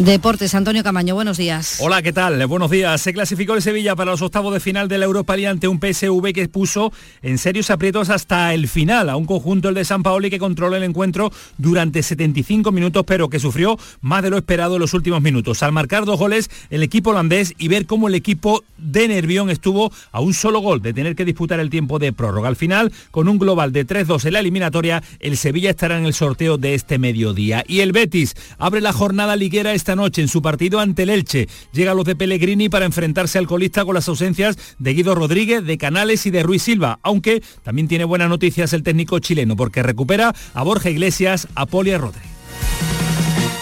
Deportes, 0.00 0.54
Antonio 0.54 0.82
Camaño, 0.82 1.14
buenos 1.14 1.36
días. 1.36 1.76
Hola, 1.78 2.00
¿qué 2.00 2.14
tal? 2.14 2.46
Buenos 2.46 2.70
días. 2.70 3.02
Se 3.02 3.12
clasificó 3.12 3.52
el 3.52 3.60
Sevilla 3.60 3.94
para 3.94 4.12
los 4.12 4.22
octavos 4.22 4.54
de 4.54 4.58
final 4.58 4.88
de 4.88 4.96
la 4.96 5.04
Europa 5.04 5.36
League 5.36 5.48
ante 5.48 5.68
un 5.68 5.78
PSV 5.78 6.32
que 6.32 6.48
puso 6.48 6.90
en 7.20 7.36
serios 7.36 7.68
aprietos 7.68 8.08
hasta 8.08 8.54
el 8.54 8.66
final 8.66 9.10
a 9.10 9.16
un 9.16 9.26
conjunto, 9.26 9.68
el 9.68 9.74
de 9.74 9.84
San 9.84 10.02
Paoli, 10.02 10.30
que 10.30 10.38
controló 10.38 10.74
el 10.76 10.84
encuentro 10.84 11.30
durante 11.58 12.02
75 12.02 12.72
minutos, 12.72 13.04
pero 13.06 13.28
que 13.28 13.38
sufrió 13.38 13.78
más 14.00 14.22
de 14.22 14.30
lo 14.30 14.38
esperado 14.38 14.76
en 14.76 14.80
los 14.80 14.94
últimos 14.94 15.20
minutos. 15.20 15.62
Al 15.62 15.72
marcar 15.72 16.06
dos 16.06 16.18
goles, 16.18 16.48
el 16.70 16.82
equipo 16.82 17.10
holandés 17.10 17.52
y 17.58 17.68
ver 17.68 17.84
cómo 17.84 18.08
el 18.08 18.14
equipo 18.14 18.64
de 18.78 19.06
Nervión 19.06 19.50
estuvo 19.50 19.92
a 20.12 20.20
un 20.22 20.32
solo 20.32 20.60
gol 20.60 20.80
de 20.80 20.94
tener 20.94 21.14
que 21.14 21.26
disputar 21.26 21.60
el 21.60 21.68
tiempo 21.68 21.98
de 21.98 22.14
prórroga. 22.14 22.48
Al 22.48 22.56
final, 22.56 22.90
con 23.10 23.28
un 23.28 23.38
global 23.38 23.70
de 23.70 23.86
3-2 23.86 24.24
en 24.24 24.32
la 24.32 24.40
eliminatoria, 24.40 25.02
el 25.18 25.36
Sevilla 25.36 25.68
estará 25.68 25.98
en 25.98 26.06
el 26.06 26.14
sorteo 26.14 26.56
de 26.56 26.72
este 26.72 26.98
mediodía. 26.98 27.64
Y 27.68 27.80
el 27.80 27.92
Betis 27.92 28.34
abre 28.56 28.80
la 28.80 28.94
jornada 28.94 29.36
liguera 29.36 29.74
esta 29.74 29.89
noche 29.96 30.22
en 30.22 30.28
su 30.28 30.42
partido 30.42 30.80
ante 30.80 31.04
el 31.04 31.10
Elche. 31.10 31.48
Llega 31.72 31.94
los 31.94 32.04
de 32.04 32.16
Pellegrini 32.16 32.68
para 32.68 32.86
enfrentarse 32.86 33.38
al 33.38 33.46
colista 33.46 33.84
con 33.84 33.94
las 33.94 34.08
ausencias 34.08 34.56
de 34.78 34.94
Guido 34.94 35.14
Rodríguez, 35.14 35.64
de 35.64 35.78
Canales 35.78 36.26
y 36.26 36.30
de 36.30 36.42
Ruiz 36.42 36.62
Silva, 36.62 36.98
aunque 37.02 37.42
también 37.62 37.88
tiene 37.88 38.04
buenas 38.04 38.28
noticias 38.28 38.72
el 38.72 38.82
técnico 38.82 39.18
chileno 39.18 39.56
porque 39.56 39.82
recupera 39.82 40.34
a 40.54 40.62
Borja 40.62 40.90
Iglesias, 40.90 41.48
a 41.54 41.66
Poli 41.66 41.96
Rodríguez. 41.96 42.30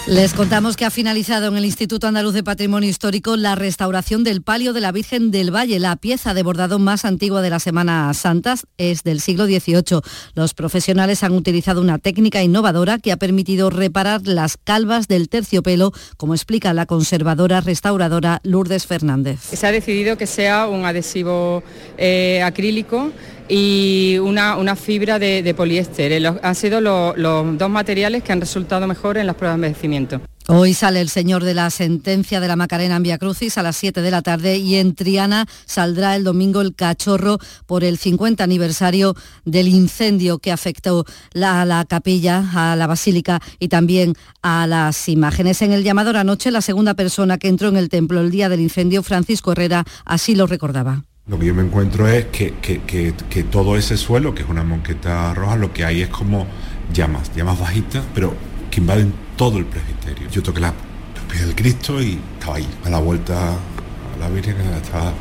Les 0.09 0.33
contamos 0.33 0.79
que 0.79 0.87
ha 0.87 0.91
finalizado 0.91 1.49
en 1.49 1.59
el 1.59 1.67
Instituto 1.67 2.07
Andaluz 2.07 2.33
de 2.33 2.43
Patrimonio 2.43 2.89
Histórico 2.89 3.37
la 3.37 3.55
restauración 3.55 4.25
del 4.25 4.41
palio 4.41 4.73
de 4.73 4.81
la 4.81 4.91
Virgen 4.91 5.31
del 5.31 5.55
Valle. 5.55 5.79
La 5.79 5.97
pieza 5.97 6.33
de 6.33 6.43
bordado 6.43 6.79
más 6.79 7.05
antigua 7.05 7.43
de 7.43 7.51
la 7.51 7.61
Semana 7.61 8.15
Santas 8.15 8.67
es 8.79 9.03
del 9.03 9.21
siglo 9.21 9.45
XVIII. 9.45 10.01
Los 10.35 10.55
profesionales 10.55 11.23
han 11.25 11.33
utilizado 11.33 11.83
una 11.83 11.99
técnica 11.99 12.43
innovadora 12.43 12.99
que 12.99 13.13
ha 13.13 13.19
permitido 13.19 13.69
reparar 13.69 14.23
las 14.25 14.57
calvas 14.57 15.09
del 15.09 15.29
terciopelo, 15.29 15.93
como 16.17 16.33
explica 16.33 16.73
la 16.73 16.87
conservadora 16.87 17.61
restauradora 17.61 18.41
Lourdes 18.45 18.87
Fernández. 18.87 19.41
Se 19.53 19.67
ha 19.67 19.73
decidido 19.73 20.17
que 20.17 20.27
sea 20.27 20.69
un 20.69 20.87
adhesivo 20.87 21.63
eh, 21.99 22.41
acrílico 22.43 23.13
y 23.49 24.19
una, 24.19 24.77
fibra 24.77 25.19
de, 25.19 25.55
poliéster. 25.57 26.13
Eh, 26.13 26.33
han 26.43 26.55
sido 26.55 26.81
los 26.81 27.59
dos 27.59 27.71
materiales 27.71 28.23
que 28.23 28.33
han 28.33 28.41
resultado 28.41 28.87
mejor 28.87 29.19
en 29.19 29.27
las 29.27 29.37
pruebas 29.37 29.61
de 29.61 29.67
envejecimiento. 29.67 30.21
Hoy 30.51 30.73
sale 30.73 31.03
el 31.03 31.11
señor 31.11 31.45
de 31.45 31.53
la 31.53 31.69
sentencia 31.69 32.41
de 32.41 32.49
la 32.49 32.57
Macarena 32.57 32.97
en 32.97 33.03
Via 33.03 33.19
Crucis 33.19 33.59
a 33.59 33.63
las 33.63 33.77
7 33.77 34.01
de 34.01 34.11
la 34.11 34.23
tarde 34.23 34.57
y 34.57 34.77
en 34.77 34.95
Triana 34.95 35.45
saldrá 35.67 36.17
el 36.17 36.25
domingo 36.25 36.63
el 36.63 36.75
cachorro 36.75 37.37
por 37.67 37.85
el 37.85 37.99
50 37.99 38.45
aniversario 38.45 39.15
del 39.45 39.69
incendio 39.69 40.39
que 40.39 40.51
afectó 40.51 41.05
a 41.35 41.67
la 41.67 41.85
capilla, 41.85 42.51
a 42.55 42.77
la 42.77 42.87
basílica 42.87 43.43
y 43.59 43.69
también 43.69 44.15
a 44.41 44.67
las 44.67 45.11
imágenes. 45.11 45.61
En 45.61 45.73
el 45.73 45.85
llamador 45.85 46.17
anoche, 46.17 46.51
la 46.51 46.63
segunda 46.63 46.95
persona 46.95 47.37
que 47.37 47.49
entró 47.49 47.69
en 47.69 47.77
el 47.77 47.91
templo 47.91 48.23
el 48.23 48.31
día 48.31 48.49
del 48.49 48.61
incendio, 48.61 49.03
Francisco 49.03 49.53
Herrera, 49.53 49.85
así 50.07 50.35
lo 50.35 50.47
recordaba. 50.47 51.05
Lo 51.29 51.39
que 51.39 51.45
yo 51.45 51.55
me 51.55 51.63
encuentro 51.63 52.09
es 52.09 52.27
que, 52.27 53.45
todo 53.51 53.77
ese 53.77 53.99
suelo, 53.99 54.35
que 54.35 54.43
es 54.43 54.49
una 54.49 54.65
monqueta 54.65 55.35
roja, 55.35 55.57
lo 55.57 55.73
que 55.75 55.85
hay 55.85 56.01
es 56.01 56.09
como 56.09 56.47
llamas, 56.93 57.31
llamas 57.37 57.59
bajitas, 57.61 58.03
pero 58.15 58.35
que 58.71 58.81
invaden 58.81 59.13
todo 59.37 59.59
el 59.59 59.67
presbiterio. 59.67 60.29
Yo 60.31 60.43
toqué 60.43 60.61
la, 60.61 60.73
los 61.29 61.39
del 61.39 61.55
Cristo 61.55 62.01
y 62.01 62.19
estaba 62.39 62.57
ahí, 62.57 62.69
a 62.83 62.89
la 62.89 62.99
vuelta 62.99 63.53
a 63.53 64.19
la 64.19 64.31
Virgen, 64.31 64.57
estaba 64.83 65.13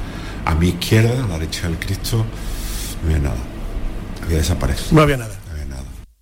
a 0.45 0.55
mi 0.55 0.69
izquierda, 0.69 1.25
a 1.25 1.27
la 1.27 1.37
derecha 1.39 1.67
del 1.67 1.77
Cristo, 1.77 2.25
no 3.03 3.09
había 3.09 3.19
nada. 3.19 3.37
Había 4.23 4.37
desaparecido. 4.37 4.95
No 4.95 5.01
había 5.01 5.17
nada. 5.17 5.36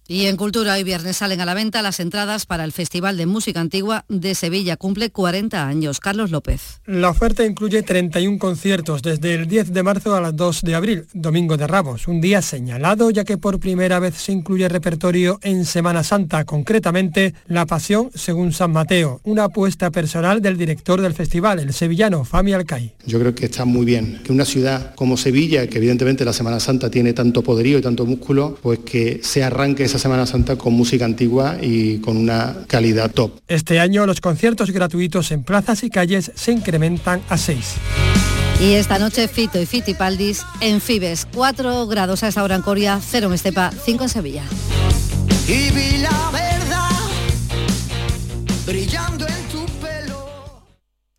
Y 0.08 0.28
en 0.28 0.38
Cultura 0.38 0.76
hoy 0.76 0.84
viernes 0.84 1.18
salen 1.18 1.42
a 1.42 1.46
la 1.46 1.56
venta 1.56 1.82
las 1.82 2.00
entradas 2.00 2.46
para 2.46 2.64
el 2.64 2.72
Festival 2.72 3.18
de 3.18 3.26
Música 3.26 3.60
Antigua 3.60 4.06
de 4.08 4.36
Sevilla. 4.36 4.78
Cumple 4.78 5.10
40 5.10 5.68
años. 5.68 6.00
Carlos 6.00 6.30
López. 6.30 6.80
La 6.86 7.10
oferta 7.10 7.44
incluye 7.44 7.82
31 7.82 8.38
conciertos 8.38 9.02
desde 9.02 9.34
el 9.34 9.48
10 9.48 9.74
de 9.74 9.82
marzo 9.82 10.16
a 10.16 10.22
las 10.22 10.36
2 10.36 10.62
de 10.62 10.76
abril, 10.76 11.06
Domingo 11.14 11.58
de 11.58 11.66
Ramos, 11.66 12.08
un 12.08 12.22
día 12.22 12.44
señalado 12.44 13.10
ya 13.10 13.24
que 13.24 13.40
por 13.40 13.60
primera 13.60 13.98
vez 13.98 14.14
se 14.14 14.32
incluye 14.32 14.70
repertorio 14.70 15.40
en 15.42 15.66
Semana 15.66 16.04
Santa, 16.04 16.46
concretamente 16.46 17.34
La 17.48 17.66
Pasión 17.66 18.12
según 18.14 18.54
San 18.54 18.74
Mateo, 18.74 19.22
una 19.24 19.46
apuesta 19.46 19.90
personal 19.90 20.40
del 20.40 20.56
director 20.56 21.02
del 21.02 21.16
festival, 21.16 21.58
el 21.58 21.74
sevillano 21.74 22.26
Fami 22.26 22.54
Alcai. 22.54 22.94
Yo 23.08 23.20
creo 23.20 23.34
que 23.34 23.46
está 23.46 23.66
muy 23.66 23.86
bien 23.86 24.22
que 24.24 24.32
una 24.32 24.46
ciudad 24.46 24.94
como 24.94 25.18
Sevilla, 25.18 25.66
que 25.66 25.80
evidentemente 25.80 26.26
la 26.26 26.34
Semana 26.34 26.60
Santa 26.60 26.92
tiene 26.92 27.14
tanto 27.14 27.42
poderío 27.42 27.80
y 27.80 27.82
tanto 27.82 28.06
músculo, 28.06 28.60
pues 28.62 28.80
que 28.80 29.22
se 29.24 29.44
arranque 29.44 29.84
esa 29.84 29.95
Semana 30.00 30.26
Santa 30.26 30.58
con 30.58 30.74
música 30.74 31.06
antigua 31.06 31.58
y 31.62 32.00
con 32.00 32.18
una 32.18 32.56
calidad 32.68 33.12
top. 33.12 33.40
Este 33.48 33.80
año 33.80 34.06
los 34.06 34.22
conciertos 34.22 34.72
gratuitos 34.72 35.32
en 35.32 35.44
plazas 35.44 35.84
y 35.84 35.90
calles 35.90 36.32
se 36.36 36.52
incrementan 36.52 37.22
a 37.30 37.38
6. 37.38 37.76
Y 38.62 38.74
esta 38.74 39.00
noche 39.00 39.28
Fito 39.28 39.62
y 39.62 39.66
Fitipaldis 39.66 40.46
en 40.62 40.80
Fibes, 40.80 41.28
4 41.34 41.88
grados 41.88 42.24
a 42.24 42.30
esta 42.30 42.44
hora 42.44 42.56
en 42.56 42.62
Coria, 42.62 43.00
0 43.02 43.28
en 43.28 43.34
Estepa, 43.34 43.72
5 43.72 44.04
en 44.04 44.10
Sevilla. 44.10 44.44
Y 45.48 45.72
vi 45.72 45.98
la 45.98 46.32
verdad 46.32 46.90
brillando 48.66 49.28
en 49.28 49.44
tu 49.52 49.66
pelo. 49.80 50.64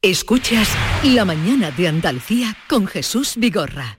Escuchas 0.03 0.69
La 1.05 1.25
mañana 1.25 1.71
de 1.71 1.89
Andalucía 1.89 2.57
con 2.69 2.87
Jesús 2.87 3.35
Vigorra. 3.37 3.99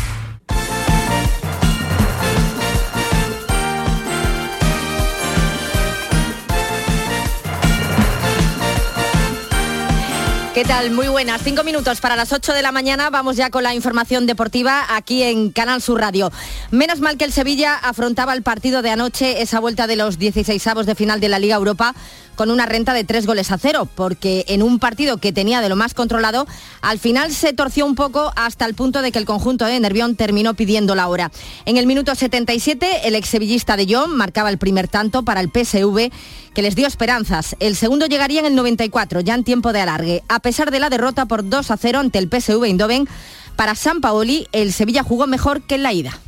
¿Qué 10.53 10.65
tal? 10.65 10.91
Muy 10.91 11.07
buenas. 11.07 11.41
Cinco 11.43 11.63
minutos 11.63 12.01
para 12.01 12.17
las 12.17 12.33
8 12.33 12.51
de 12.51 12.61
la 12.61 12.73
mañana. 12.73 13.09
Vamos 13.09 13.37
ya 13.37 13.49
con 13.49 13.63
la 13.63 13.73
información 13.73 14.25
deportiva 14.25 14.83
aquí 14.89 15.23
en 15.23 15.49
Canal 15.49 15.81
Sur 15.81 16.01
Radio. 16.01 16.29
Menos 16.71 16.99
mal 16.99 17.15
que 17.15 17.23
el 17.23 17.31
Sevilla 17.31 17.75
afrontaba 17.75 18.33
el 18.33 18.43
partido 18.43 18.81
de 18.81 18.89
anoche, 18.89 19.41
esa 19.41 19.61
vuelta 19.61 19.87
de 19.87 19.95
los 19.95 20.19
16 20.19 20.67
avos 20.67 20.85
de 20.85 20.95
final 20.95 21.21
de 21.21 21.29
la 21.29 21.39
Liga 21.39 21.55
Europa, 21.55 21.95
con 22.35 22.51
una 22.51 22.65
renta 22.65 22.93
de 22.93 23.03
tres 23.03 23.25
goles 23.25 23.51
a 23.51 23.57
cero, 23.57 23.87
porque 23.95 24.45
en 24.47 24.63
un 24.63 24.79
partido 24.79 25.17
que 25.17 25.31
tenía 25.31 25.61
de 25.61 25.69
lo 25.69 25.75
más 25.75 25.93
controlado, 25.93 26.47
al 26.81 26.99
final 26.99 27.31
se 27.31 27.53
torció 27.53 27.85
un 27.85 27.95
poco 27.95 28.31
hasta 28.35 28.65
el 28.65 28.73
punto 28.73 29.01
de 29.01 29.11
que 29.11 29.19
el 29.19 29.25
conjunto 29.25 29.65
de 29.65 29.79
Nervión 29.79 30.15
terminó 30.15 30.53
pidiendo 30.53 30.95
la 30.95 31.07
hora. 31.07 31.31
En 31.65 31.77
el 31.77 31.87
minuto 31.87 32.15
77, 32.15 33.07
el 33.07 33.15
exsevillista 33.15 33.77
de 33.77 33.87
John 33.89 34.15
marcaba 34.15 34.49
el 34.49 34.57
primer 34.57 34.87
tanto 34.87 35.23
para 35.23 35.41
el 35.41 35.49
PSV, 35.49 36.11
que 36.53 36.61
les 36.61 36.75
dio 36.75 36.87
esperanzas. 36.87 37.55
El 37.59 37.75
segundo 37.75 38.05
llegaría 38.07 38.39
en 38.39 38.45
el 38.45 38.55
94, 38.55 39.21
ya 39.21 39.35
en 39.35 39.43
tiempo 39.43 39.73
de 39.73 39.81
alargue. 39.81 40.23
A 40.27 40.39
pesar 40.39 40.71
de 40.71 40.79
la 40.79 40.89
derrota 40.89 41.25
por 41.25 41.47
2 41.47 41.71
a 41.71 41.77
0 41.77 41.99
ante 41.99 42.19
el 42.19 42.29
PSV 42.29 42.63
Eindhoven, 42.65 43.07
para 43.55 43.75
San 43.75 44.01
Paoli, 44.01 44.47
el 44.51 44.73
Sevilla 44.73 45.03
jugó 45.03 45.27
mejor 45.27 45.61
que 45.61 45.75
en 45.75 45.83
la 45.83 45.93
ida. 45.93 46.19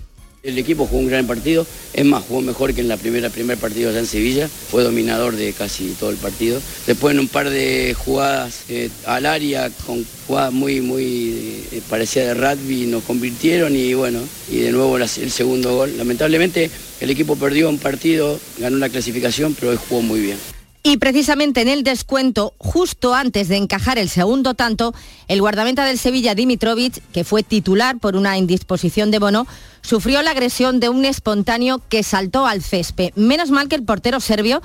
El 0.44 0.58
equipo 0.58 0.86
jugó 0.86 1.00
un 1.00 1.08
gran 1.08 1.26
partido, 1.26 1.66
es 1.94 2.04
más, 2.04 2.22
jugó 2.28 2.42
mejor 2.42 2.74
que 2.74 2.82
en 2.82 2.90
la 2.90 2.98
primera 2.98 3.30
primer 3.30 3.58
partido 3.58 3.90
allá 3.90 4.00
en 4.00 4.06
Sevilla, 4.06 4.50
fue 4.50 4.84
dominador 4.84 5.38
de 5.38 5.54
casi 5.54 5.96
todo 5.98 6.10
el 6.10 6.18
partido. 6.18 6.62
Después 6.86 7.14
en 7.14 7.22
un 7.22 7.30
par 7.30 7.50
de 7.50 7.96
jugadas 7.98 8.64
eh, 8.68 8.90
al 9.06 9.26
área, 9.26 9.70
con 9.70 10.06
jugadas 10.28 10.52
muy, 10.52 10.82
muy 10.82 11.64
eh, 11.72 11.82
parecidas 11.90 12.28
de 12.28 12.34
rugby, 12.34 12.88
nos 12.88 13.04
convirtieron 13.04 13.74
y 13.74 13.94
bueno, 13.94 14.20
y 14.52 14.58
de 14.58 14.74
nuevo 14.74 14.98
el 14.98 15.08
segundo 15.08 15.78
gol. 15.78 15.98
Lamentablemente 15.98 16.70
el 17.00 17.10
equipo 17.10 17.38
perdió 17.38 17.70
un 17.70 17.80
partido, 17.80 18.38
ganó 18.58 18.76
la 18.80 18.90
clasificación, 18.90 19.56
pero 19.58 19.72
hoy 19.72 19.80
jugó 19.88 20.02
muy 20.02 20.20
bien. 20.20 20.53
Y 20.86 20.98
precisamente 20.98 21.62
en 21.62 21.70
el 21.70 21.84
descuento, 21.84 22.54
justo 22.58 23.16
antes 23.16 23.48
de 23.48 23.56
encajar 23.56 23.98
el 23.98 24.10
segundo 24.10 24.54
tanto, 24.54 24.94
el 25.30 25.40
guardameta 25.40 25.86
del 25.86 25.98
Sevilla, 25.98 26.36
Dimitrovic, 26.36 27.02
que 27.14 27.24
fue 27.24 27.42
titular 27.42 28.00
por 28.00 28.18
una 28.18 28.38
indisposición 28.38 29.10
de 29.10 29.20
Bono, 29.20 29.48
sufrió 29.82 30.22
la 30.22 30.32
agresión 30.32 30.82
de 30.82 30.90
un 30.90 31.06
espontáneo 31.06 31.82
que 31.88 32.04
saltó 32.04 32.46
al 32.46 32.62
césped. 32.62 33.14
Menos 33.16 33.50
mal 33.50 33.70
que 33.70 33.76
el 33.76 33.84
portero 33.84 34.20
serbio, 34.20 34.62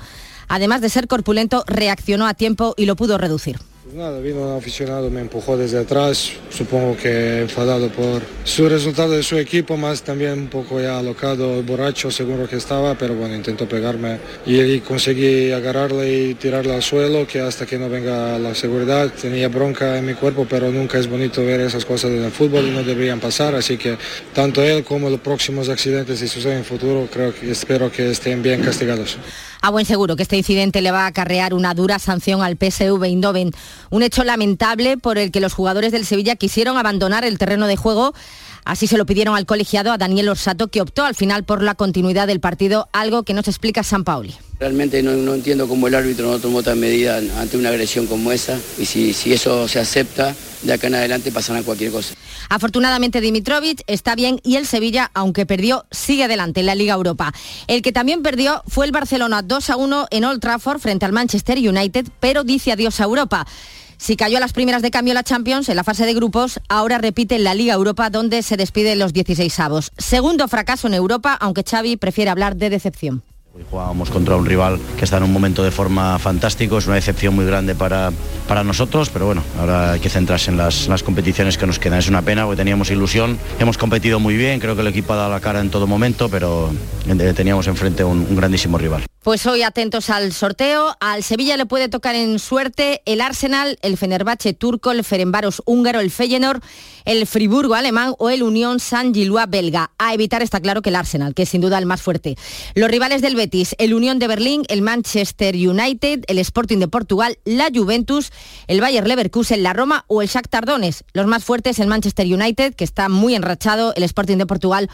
además 0.49 0.81
de 0.81 0.89
ser 0.89 1.07
corpulento, 1.07 1.63
reaccionó 1.67 2.27
a 2.27 2.33
tiempo 2.33 2.73
y 2.75 2.85
lo 2.85 2.97
pudo 2.97 3.17
reducir. 3.17 3.57
Nada, 3.93 4.19
vino 4.19 4.43
un 4.43 4.55
aficionado, 4.55 5.09
me 5.09 5.19
empujó 5.19 5.57
desde 5.57 5.79
atrás, 5.79 6.33
supongo 6.51 6.95
que 6.95 7.41
enfadado 7.41 7.89
por 7.89 8.21
su 8.43 8.69
resultado 8.69 9.13
de 9.13 9.23
su 9.23 9.35
equipo, 9.35 9.77
más 9.77 10.03
también 10.03 10.33
un 10.33 10.47
poco 10.47 10.79
ya 10.79 10.99
alocado, 10.99 11.63
borracho 11.63 12.11
seguro 12.11 12.47
que 12.47 12.57
estaba, 12.57 12.93
pero 12.93 13.15
bueno, 13.15 13.33
intentó 13.33 13.67
pegarme 13.67 14.19
y 14.45 14.79
conseguí 14.81 15.51
agarrarle 15.51 16.13
y 16.13 16.33
tirarle 16.35 16.75
al 16.75 16.83
suelo, 16.83 17.25
que 17.25 17.39
hasta 17.39 17.65
que 17.65 17.79
no 17.79 17.89
venga 17.89 18.37
la 18.37 18.53
seguridad, 18.53 19.11
tenía 19.19 19.47
bronca 19.47 19.97
en 19.97 20.05
mi 20.05 20.13
cuerpo, 20.13 20.45
pero 20.47 20.71
nunca 20.71 20.99
es 20.99 21.07
bonito 21.07 21.43
ver 21.43 21.61
esas 21.61 21.83
cosas 21.83 22.11
en 22.11 22.23
el 22.23 22.31
fútbol 22.31 22.67
y 22.67 22.69
no 22.69 22.83
deberían 22.83 23.19
pasar, 23.19 23.55
así 23.55 23.75
que 23.77 23.97
tanto 24.35 24.61
él 24.61 24.83
como 24.83 25.09
los 25.09 25.19
próximos 25.19 25.67
accidentes 25.67 26.19
si 26.19 26.27
suceden 26.27 26.57
en 26.57 26.59
el 26.59 26.65
futuro, 26.65 27.07
creo 27.11 27.33
que 27.33 27.49
espero 27.49 27.91
que 27.91 28.11
estén 28.11 28.43
bien 28.43 28.61
castigados. 28.61 29.17
A 29.61 29.71
buen 29.71 29.85
seguro 29.85 30.15
que 30.15 30.23
este 30.23 30.37
incidente 30.37 30.81
le 30.81 30.91
va 30.91 31.03
a 31.03 31.07
acarrear 31.07 31.53
una 31.53 31.73
dura 31.73 31.99
sanción 31.99 32.41
al 32.41 32.57
PSV 32.57 33.03
Eindhoven. 33.03 33.51
Un 33.89 34.03
hecho 34.03 34.23
lamentable 34.23 34.97
por 34.97 35.17
el 35.17 35.31
que 35.31 35.41
los 35.41 35.53
jugadores 35.53 35.91
del 35.91 36.05
Sevilla 36.05 36.37
quisieron 36.37 36.77
abandonar 36.77 37.25
el 37.25 37.37
terreno 37.37 37.67
de 37.67 37.75
juego. 37.75 38.13
Así 38.63 38.87
se 38.87 38.97
lo 38.97 39.05
pidieron 39.05 39.35
al 39.35 39.45
colegiado, 39.45 39.91
a 39.91 39.97
Daniel 39.97 40.29
Orsato, 40.29 40.69
que 40.69 40.81
optó 40.81 41.03
al 41.03 41.15
final 41.15 41.43
por 41.43 41.61
la 41.61 41.75
continuidad 41.75 42.27
del 42.27 42.39
partido, 42.39 42.87
algo 42.93 43.23
que 43.23 43.33
nos 43.33 43.47
explica 43.47 43.83
San 43.83 44.05
Pauli. 44.05 44.35
Realmente 44.59 45.01
no, 45.01 45.13
no, 45.13 45.35
entiendo 45.35 45.69
cómo 45.69 45.87
el 45.87 45.95
árbitro 45.95 46.29
no 46.29 46.39
tomó 46.39 46.61
tal 46.61 46.75
medida 46.75 47.17
ante 47.17 47.55
una 47.55 47.69
agresión 47.69 48.07
como 48.07 48.31
esa 48.31 48.59
y 48.77 48.85
si, 48.85 49.13
si 49.13 49.31
eso 49.31 49.67
se 49.69 49.79
acepta, 49.79 50.35
de 50.63 50.73
acá 50.73 50.87
en 50.87 50.95
adelante 50.95 51.31
pasará 51.31 51.63
cualquier 51.63 51.91
cosa. 51.91 52.13
Afortunadamente 52.49 53.21
Dimitrovic 53.21 53.83
está 53.87 54.15
bien 54.15 54.41
y 54.43 54.57
el 54.57 54.65
Sevilla, 54.65 55.11
aunque 55.13 55.45
perdió, 55.45 55.85
sigue 55.91 56.25
adelante 56.25 56.59
en 56.59 56.65
la 56.65 56.75
Liga 56.75 56.93
Europa. 56.93 57.31
El 57.67 57.81
que 57.81 57.93
también 57.93 58.21
perdió 58.21 58.63
fue 58.67 58.85
el 58.85 58.91
Barcelona 58.91 59.43
2 59.43 59.69
a 59.69 59.77
1 59.77 60.07
en 60.11 60.25
Old 60.25 60.41
Trafford 60.41 60.79
frente 60.79 61.05
al 61.05 61.13
Manchester 61.13 61.57
United, 61.57 62.07
pero 62.19 62.43
dice 62.43 62.73
adiós 62.73 62.99
a 62.99 63.05
Europa. 63.05 63.47
Si 63.97 64.15
cayó 64.15 64.37
a 64.37 64.39
las 64.39 64.53
primeras 64.53 64.81
de 64.81 64.91
cambio 64.91 65.13
la 65.13 65.23
Champions 65.23 65.69
en 65.69 65.75
la 65.75 65.83
fase 65.83 66.05
de 66.05 66.13
grupos, 66.13 66.59
ahora 66.69 66.97
repite 66.97 67.35
en 67.35 67.43
la 67.43 67.53
Liga 67.53 67.73
Europa 67.73 68.09
donde 68.09 68.43
se 68.43 68.57
despide 68.57 68.95
los 68.95 69.13
16 69.13 69.59
avos. 69.59 69.91
Segundo 69.97 70.47
fracaso 70.47 70.87
en 70.87 70.95
Europa, 70.95 71.37
aunque 71.39 71.63
Xavi 71.63 71.97
prefiere 71.97 72.31
hablar 72.31 72.55
de 72.55 72.69
decepción. 72.69 73.23
Jugábamos 73.69 74.09
contra 74.09 74.35
un 74.35 74.45
rival 74.45 74.79
que 74.97 75.05
está 75.05 75.17
en 75.17 75.23
un 75.23 75.33
momento 75.33 75.63
de 75.63 75.71
forma 75.71 76.17
fantástico, 76.19 76.77
es 76.77 76.87
una 76.87 76.95
decepción 76.95 77.35
muy 77.35 77.45
grande 77.45 77.75
para, 77.75 78.11
para 78.47 78.63
nosotros, 78.63 79.09
pero 79.09 79.25
bueno, 79.25 79.43
ahora 79.59 79.93
hay 79.93 79.99
que 79.99 80.09
centrarse 80.09 80.51
en 80.51 80.57
las, 80.57 80.87
las, 80.87 81.03
competiciones 81.03 81.57
que 81.57 81.67
nos 81.67 81.79
quedan. 81.79 81.99
Es 81.99 82.07
una 82.07 82.21
pena 82.21 82.45
porque 82.45 82.57
teníamos 82.57 82.89
ilusión, 82.91 83.37
hemos 83.59 83.77
competido 83.77 84.19
muy 84.19 84.37
bien, 84.37 84.59
creo 84.59 84.75
que 84.75 84.81
el 84.81 84.87
equipo 84.87 85.13
ha 85.13 85.17
dado 85.17 85.29
la 85.31 85.39
cara 85.39 85.59
en 85.59 85.69
todo 85.69 85.87
momento, 85.87 86.29
pero 86.29 86.71
teníamos 87.35 87.67
enfrente 87.67 88.03
un, 88.03 88.25
un 88.29 88.35
grandísimo 88.35 88.77
rival. 88.77 89.03
Pues 89.21 89.45
hoy 89.45 89.63
atentos 89.63 90.09
al 90.09 90.31
sorteo. 90.31 90.95
Al 91.01 91.23
Sevilla 91.23 91.57
le 91.57 91.65
puede 91.65 91.89
tocar 91.89 92.15
en 92.15 92.39
suerte 92.39 93.01
el 93.05 93.19
Arsenal, 93.19 93.77
el 93.81 93.97
Fenerbahce 93.97 94.53
turco, 94.53 94.91
el 94.91 95.03
Ferenbaros 95.03 95.61
húngaro, 95.65 95.99
el 95.99 96.09
Feyenoord, 96.09 96.63
el 97.03 97.27
Friburgo 97.27 97.73
alemán 97.73 98.13
o 98.17 98.29
el 98.29 98.43
Unión 98.43 98.79
San 98.79 99.13
Gillois 99.13 99.49
belga. 99.49 99.91
A 99.97 100.13
evitar 100.13 100.41
está 100.41 100.61
claro 100.61 100.81
que 100.81 100.89
el 100.89 100.95
Arsenal, 100.95 101.33
que 101.33 101.43
es 101.43 101.49
sin 101.49 101.59
duda 101.59 101.77
el 101.77 101.85
más 101.85 102.01
fuerte. 102.01 102.37
Los 102.75 102.89
rivales 102.89 103.21
del 103.21 103.35
Betis, 103.35 103.48
el 103.77 103.93
Unión 103.93 104.19
de 104.19 104.27
Berlín, 104.27 104.63
el 104.69 104.81
Manchester 104.81 105.55
United, 105.55 106.23
el 106.27 106.39
Sporting 106.39 106.77
de 106.77 106.87
Portugal, 106.87 107.37
la 107.45 107.69
Juventus, 107.73 108.31
el 108.67 108.81
Bayer 108.81 109.07
Leverkusen, 109.07 109.63
la 109.63 109.73
Roma 109.73 110.05
o 110.07 110.21
el 110.21 110.27
Shakhtar 110.27 110.65
Donetsk. 110.65 111.05
Los 111.13 111.27
más 111.27 111.43
fuertes 111.43 111.79
el 111.79 111.87
Manchester 111.87 112.25
United, 112.25 112.75
que 112.75 112.83
está 112.83 113.09
muy 113.09 113.35
enrachado, 113.35 113.93
el 113.95 114.03
Sporting 114.03 114.37
de 114.37 114.45
Portugal 114.45 114.89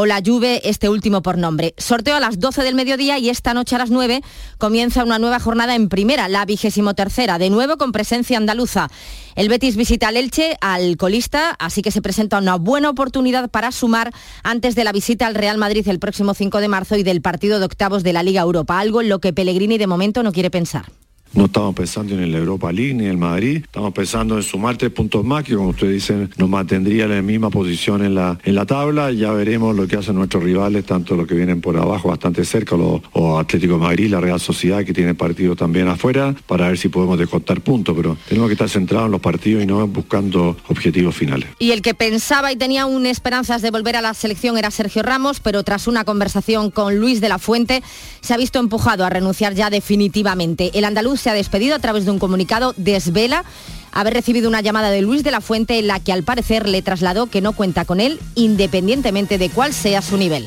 o 0.00 0.06
la 0.06 0.22
Juve, 0.24 0.60
este 0.62 0.88
último 0.88 1.22
por 1.22 1.38
nombre. 1.38 1.74
Sorteo 1.76 2.14
a 2.14 2.20
las 2.20 2.38
12 2.38 2.62
del 2.62 2.76
mediodía 2.76 3.18
y 3.18 3.30
esta 3.30 3.52
noche 3.52 3.74
a 3.74 3.80
las 3.80 3.90
9 3.90 4.22
comienza 4.56 5.02
una 5.02 5.18
nueva 5.18 5.40
jornada 5.40 5.74
en 5.74 5.88
primera, 5.88 6.28
la 6.28 6.44
vigésimo 6.44 6.94
tercera, 6.94 7.36
de 7.36 7.50
nuevo 7.50 7.78
con 7.78 7.90
presencia 7.90 8.36
andaluza. 8.36 8.90
El 9.34 9.48
Betis 9.48 9.74
visita 9.74 10.06
al 10.06 10.16
Elche, 10.16 10.56
al 10.60 10.96
colista, 10.98 11.50
así 11.58 11.82
que 11.82 11.90
se 11.90 12.00
presenta 12.00 12.38
una 12.38 12.54
buena 12.54 12.90
oportunidad 12.90 13.50
para 13.50 13.72
sumar 13.72 14.12
antes 14.44 14.76
de 14.76 14.84
la 14.84 14.92
visita 14.92 15.26
al 15.26 15.34
Real 15.34 15.58
Madrid 15.58 15.88
el 15.88 15.98
próximo 15.98 16.32
5 16.32 16.60
de 16.60 16.68
marzo 16.68 16.94
y 16.94 17.02
del 17.02 17.20
partido 17.20 17.58
de 17.58 17.64
octavos 17.64 18.04
de 18.04 18.12
la 18.12 18.22
Liga 18.22 18.42
Europa, 18.42 18.78
algo 18.78 19.00
en 19.00 19.08
lo 19.08 19.18
que 19.18 19.32
Pellegrini 19.32 19.78
de 19.78 19.88
momento 19.88 20.22
no 20.22 20.30
quiere 20.30 20.52
pensar. 20.52 20.92
No 21.34 21.44
estamos 21.44 21.74
pensando 21.74 22.14
en 22.14 22.32
la 22.32 22.38
Europa 22.38 22.72
League 22.72 22.94
ni 22.94 23.04
en 23.04 23.10
el 23.10 23.16
Madrid, 23.18 23.58
estamos 23.62 23.92
pensando 23.92 24.36
en 24.36 24.42
sumar 24.42 24.76
tres 24.76 24.90
puntos 24.90 25.24
más, 25.24 25.44
que 25.44 25.54
como 25.54 25.68
ustedes 25.68 25.92
dicen, 25.92 26.30
nos 26.36 26.48
mantendría 26.48 27.04
en 27.04 27.10
la 27.10 27.22
misma 27.22 27.50
posición 27.50 28.04
en 28.04 28.14
la, 28.14 28.38
en 28.44 28.54
la 28.54 28.64
tabla. 28.64 29.12
Ya 29.12 29.32
veremos 29.32 29.76
lo 29.76 29.86
que 29.86 29.96
hacen 29.96 30.14
nuestros 30.14 30.42
rivales, 30.42 30.84
tanto 30.84 31.16
los 31.16 31.26
que 31.26 31.34
vienen 31.34 31.60
por 31.60 31.76
abajo 31.76 32.08
bastante 32.08 32.44
cerca, 32.44 32.76
los, 32.76 33.02
o 33.12 33.38
Atlético 33.38 33.74
de 33.74 33.80
Madrid, 33.80 34.10
la 34.10 34.20
Real 34.20 34.40
Sociedad, 34.40 34.84
que 34.84 34.92
tiene 34.92 35.14
partido 35.14 35.54
también 35.54 35.88
afuera, 35.88 36.34
para 36.46 36.68
ver 36.68 36.78
si 36.78 36.88
podemos 36.88 37.18
descontar 37.18 37.60
puntos, 37.60 37.94
pero 37.94 38.16
tenemos 38.28 38.48
que 38.48 38.54
estar 38.54 38.68
centrados 38.68 39.06
en 39.06 39.12
los 39.12 39.20
partidos 39.20 39.62
y 39.62 39.66
no 39.66 39.86
buscando 39.86 40.56
objetivos 40.68 41.14
finales. 41.14 41.48
Y 41.58 41.72
el 41.72 41.82
que 41.82 41.94
pensaba 41.94 42.52
y 42.52 42.56
tenía 42.56 42.82
aún 42.82 43.06
esperanzas 43.06 43.62
de 43.62 43.70
volver 43.70 43.96
a 43.96 44.00
la 44.00 44.14
selección 44.14 44.56
era 44.56 44.70
Sergio 44.70 45.02
Ramos, 45.02 45.40
pero 45.40 45.62
tras 45.62 45.86
una 45.86 46.04
conversación 46.04 46.70
con 46.70 46.98
Luis 46.98 47.20
de 47.20 47.28
la 47.28 47.38
Fuente, 47.38 47.82
se 48.20 48.34
ha 48.34 48.36
visto 48.36 48.58
empujado 48.58 49.04
a 49.04 49.10
renunciar 49.10 49.54
ya 49.54 49.70
definitivamente. 49.70 50.70
El 50.74 50.84
andaluz 50.84 51.17
se 51.18 51.30
ha 51.30 51.34
despedido 51.34 51.74
a 51.74 51.78
través 51.78 52.04
de 52.04 52.10
un 52.10 52.18
comunicado, 52.18 52.74
desvela 52.76 53.44
haber 53.92 54.14
recibido 54.14 54.48
una 54.48 54.60
llamada 54.60 54.90
de 54.90 55.02
Luis 55.02 55.24
de 55.24 55.30
la 55.30 55.40
Fuente 55.40 55.78
en 55.78 55.86
la 55.86 56.00
que 56.00 56.12
al 56.12 56.22
parecer 56.22 56.68
le 56.68 56.82
trasladó 56.82 57.26
que 57.26 57.40
no 57.40 57.52
cuenta 57.52 57.84
con 57.84 58.00
él 58.00 58.20
independientemente 58.34 59.38
de 59.38 59.50
cuál 59.50 59.72
sea 59.72 60.02
su 60.02 60.16
nivel. 60.16 60.46